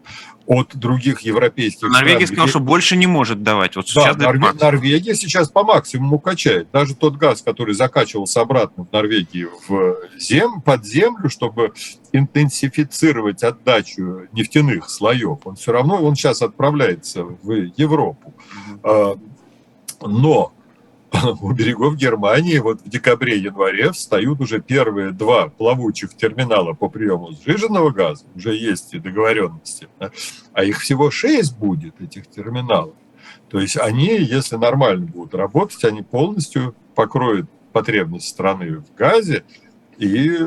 от 0.47 0.75
других 0.75 1.21
европейских 1.21 1.89
Норвегия 1.89 2.25
стран. 2.25 2.27
сказала, 2.27 2.47
что 2.47 2.59
больше 2.61 2.95
не 2.95 3.05
может 3.05 3.43
давать. 3.43 3.75
Вот 3.75 3.87
да, 3.93 4.13
Норве... 4.13 4.53
Норвегия 4.53 5.13
сейчас 5.13 5.49
по 5.49 5.63
максимуму 5.63 6.19
качает. 6.19 6.69
Даже 6.71 6.95
тот 6.95 7.17
газ, 7.17 7.41
который 7.41 7.75
закачивался 7.75 8.41
обратно 8.41 8.85
в 8.85 8.91
Норвегии 8.93 9.47
в 9.67 9.97
зем... 10.17 10.61
под 10.61 10.85
землю, 10.85 11.29
чтобы 11.29 11.73
интенсифицировать 12.13 13.43
отдачу 13.43 14.27
нефтяных 14.31 14.89
слоев, 14.89 15.39
он 15.43 15.55
все 15.57 15.73
равно 15.73 16.01
он 16.01 16.15
сейчас 16.15 16.41
отправляется 16.41 17.23
в 17.23 17.51
Европу. 17.75 18.33
Mm-hmm. 18.83 19.19
Но 20.01 20.53
у 21.41 21.51
берегов 21.51 21.95
Германии 21.95 22.57
вот 22.59 22.81
в 22.81 22.89
декабре-январе 22.89 23.91
встают 23.91 24.41
уже 24.41 24.61
первые 24.61 25.11
два 25.11 25.49
плавучих 25.49 26.15
терминала 26.15 26.73
по 26.73 26.89
приему 26.89 27.31
сжиженного 27.31 27.91
газа, 27.91 28.25
уже 28.35 28.55
есть 28.55 28.93
и 28.93 28.99
договоренности, 28.99 29.87
а 30.53 30.63
их 30.63 30.79
всего 30.79 31.11
шесть 31.11 31.57
будет, 31.57 31.99
этих 32.01 32.27
терминалов. 32.27 32.95
То 33.49 33.59
есть 33.59 33.77
они, 33.77 34.17
если 34.17 34.57
нормально 34.57 35.05
будут 35.05 35.33
работать, 35.33 35.83
они 35.85 36.01
полностью 36.01 36.75
покроют 36.95 37.49
потребность 37.71 38.27
страны 38.27 38.77
в 38.77 38.95
газе, 38.95 39.43
и 39.97 40.37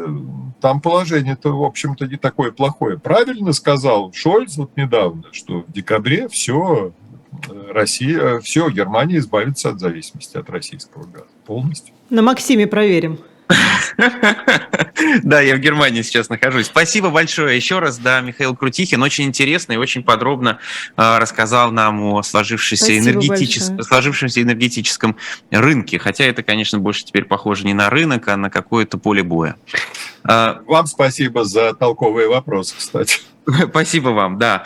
там 0.61 0.81
положение-то, 0.81 1.51
в 1.51 1.65
общем-то, 1.65 2.07
не 2.07 2.17
такое 2.17 2.53
плохое. 2.53 2.99
Правильно 2.99 3.53
сказал 3.53 4.13
Шольц 4.13 4.57
вот 4.57 4.77
недавно, 4.77 5.25
что 5.33 5.63
в 5.63 5.73
декабре 5.73 6.29
все 6.29 6.93
Россия, 7.71 8.41
все, 8.41 8.69
Германия 8.71 9.19
избавится 9.19 9.71
от 9.71 9.81
зависимости 9.81 10.37
от 10.37 10.51
российского 10.51 11.05
газа 11.05 11.27
полностью. 11.47 11.95
На 12.11 12.23
Максиме 12.23 12.67
проверим. 12.67 13.19
Да, 15.23 15.41
я 15.41 15.57
в 15.57 15.59
Германии 15.59 16.03
сейчас 16.03 16.29
нахожусь. 16.29 16.67
Спасибо 16.67 17.11
большое 17.11 17.57
еще 17.57 17.79
раз, 17.79 17.99
да, 17.99 18.21
Михаил 18.21 18.55
Крутихин 18.55 19.03
очень 19.03 19.25
интересно 19.25 19.73
и 19.73 19.77
очень 19.77 20.03
подробно 20.03 20.59
э, 20.97 21.19
рассказал 21.19 21.73
нам 21.73 22.03
о 22.03 22.23
сложившемся, 22.23 22.97
энергетичес... 22.99 23.73
сложившемся 23.81 24.43
энергетическом 24.43 25.17
рынке. 25.51 25.99
Хотя 25.99 26.25
это, 26.25 26.43
конечно, 26.43 26.79
больше 26.79 27.05
теперь 27.05 27.25
похоже 27.25 27.65
не 27.65 27.75
на 27.75 27.91
рынок, 27.91 28.29
а 28.29 28.37
на 28.37 28.51
какое-то 28.51 28.99
поле 28.99 29.23
боя. 29.23 29.57
Вам 30.23 30.87
спасибо 30.87 31.45
за 31.45 31.75
толковые 31.75 32.29
вопросы, 32.29 32.75
кстати. 32.77 33.21
Спасибо 33.71 34.09
вам, 34.09 34.39
да. 34.39 34.65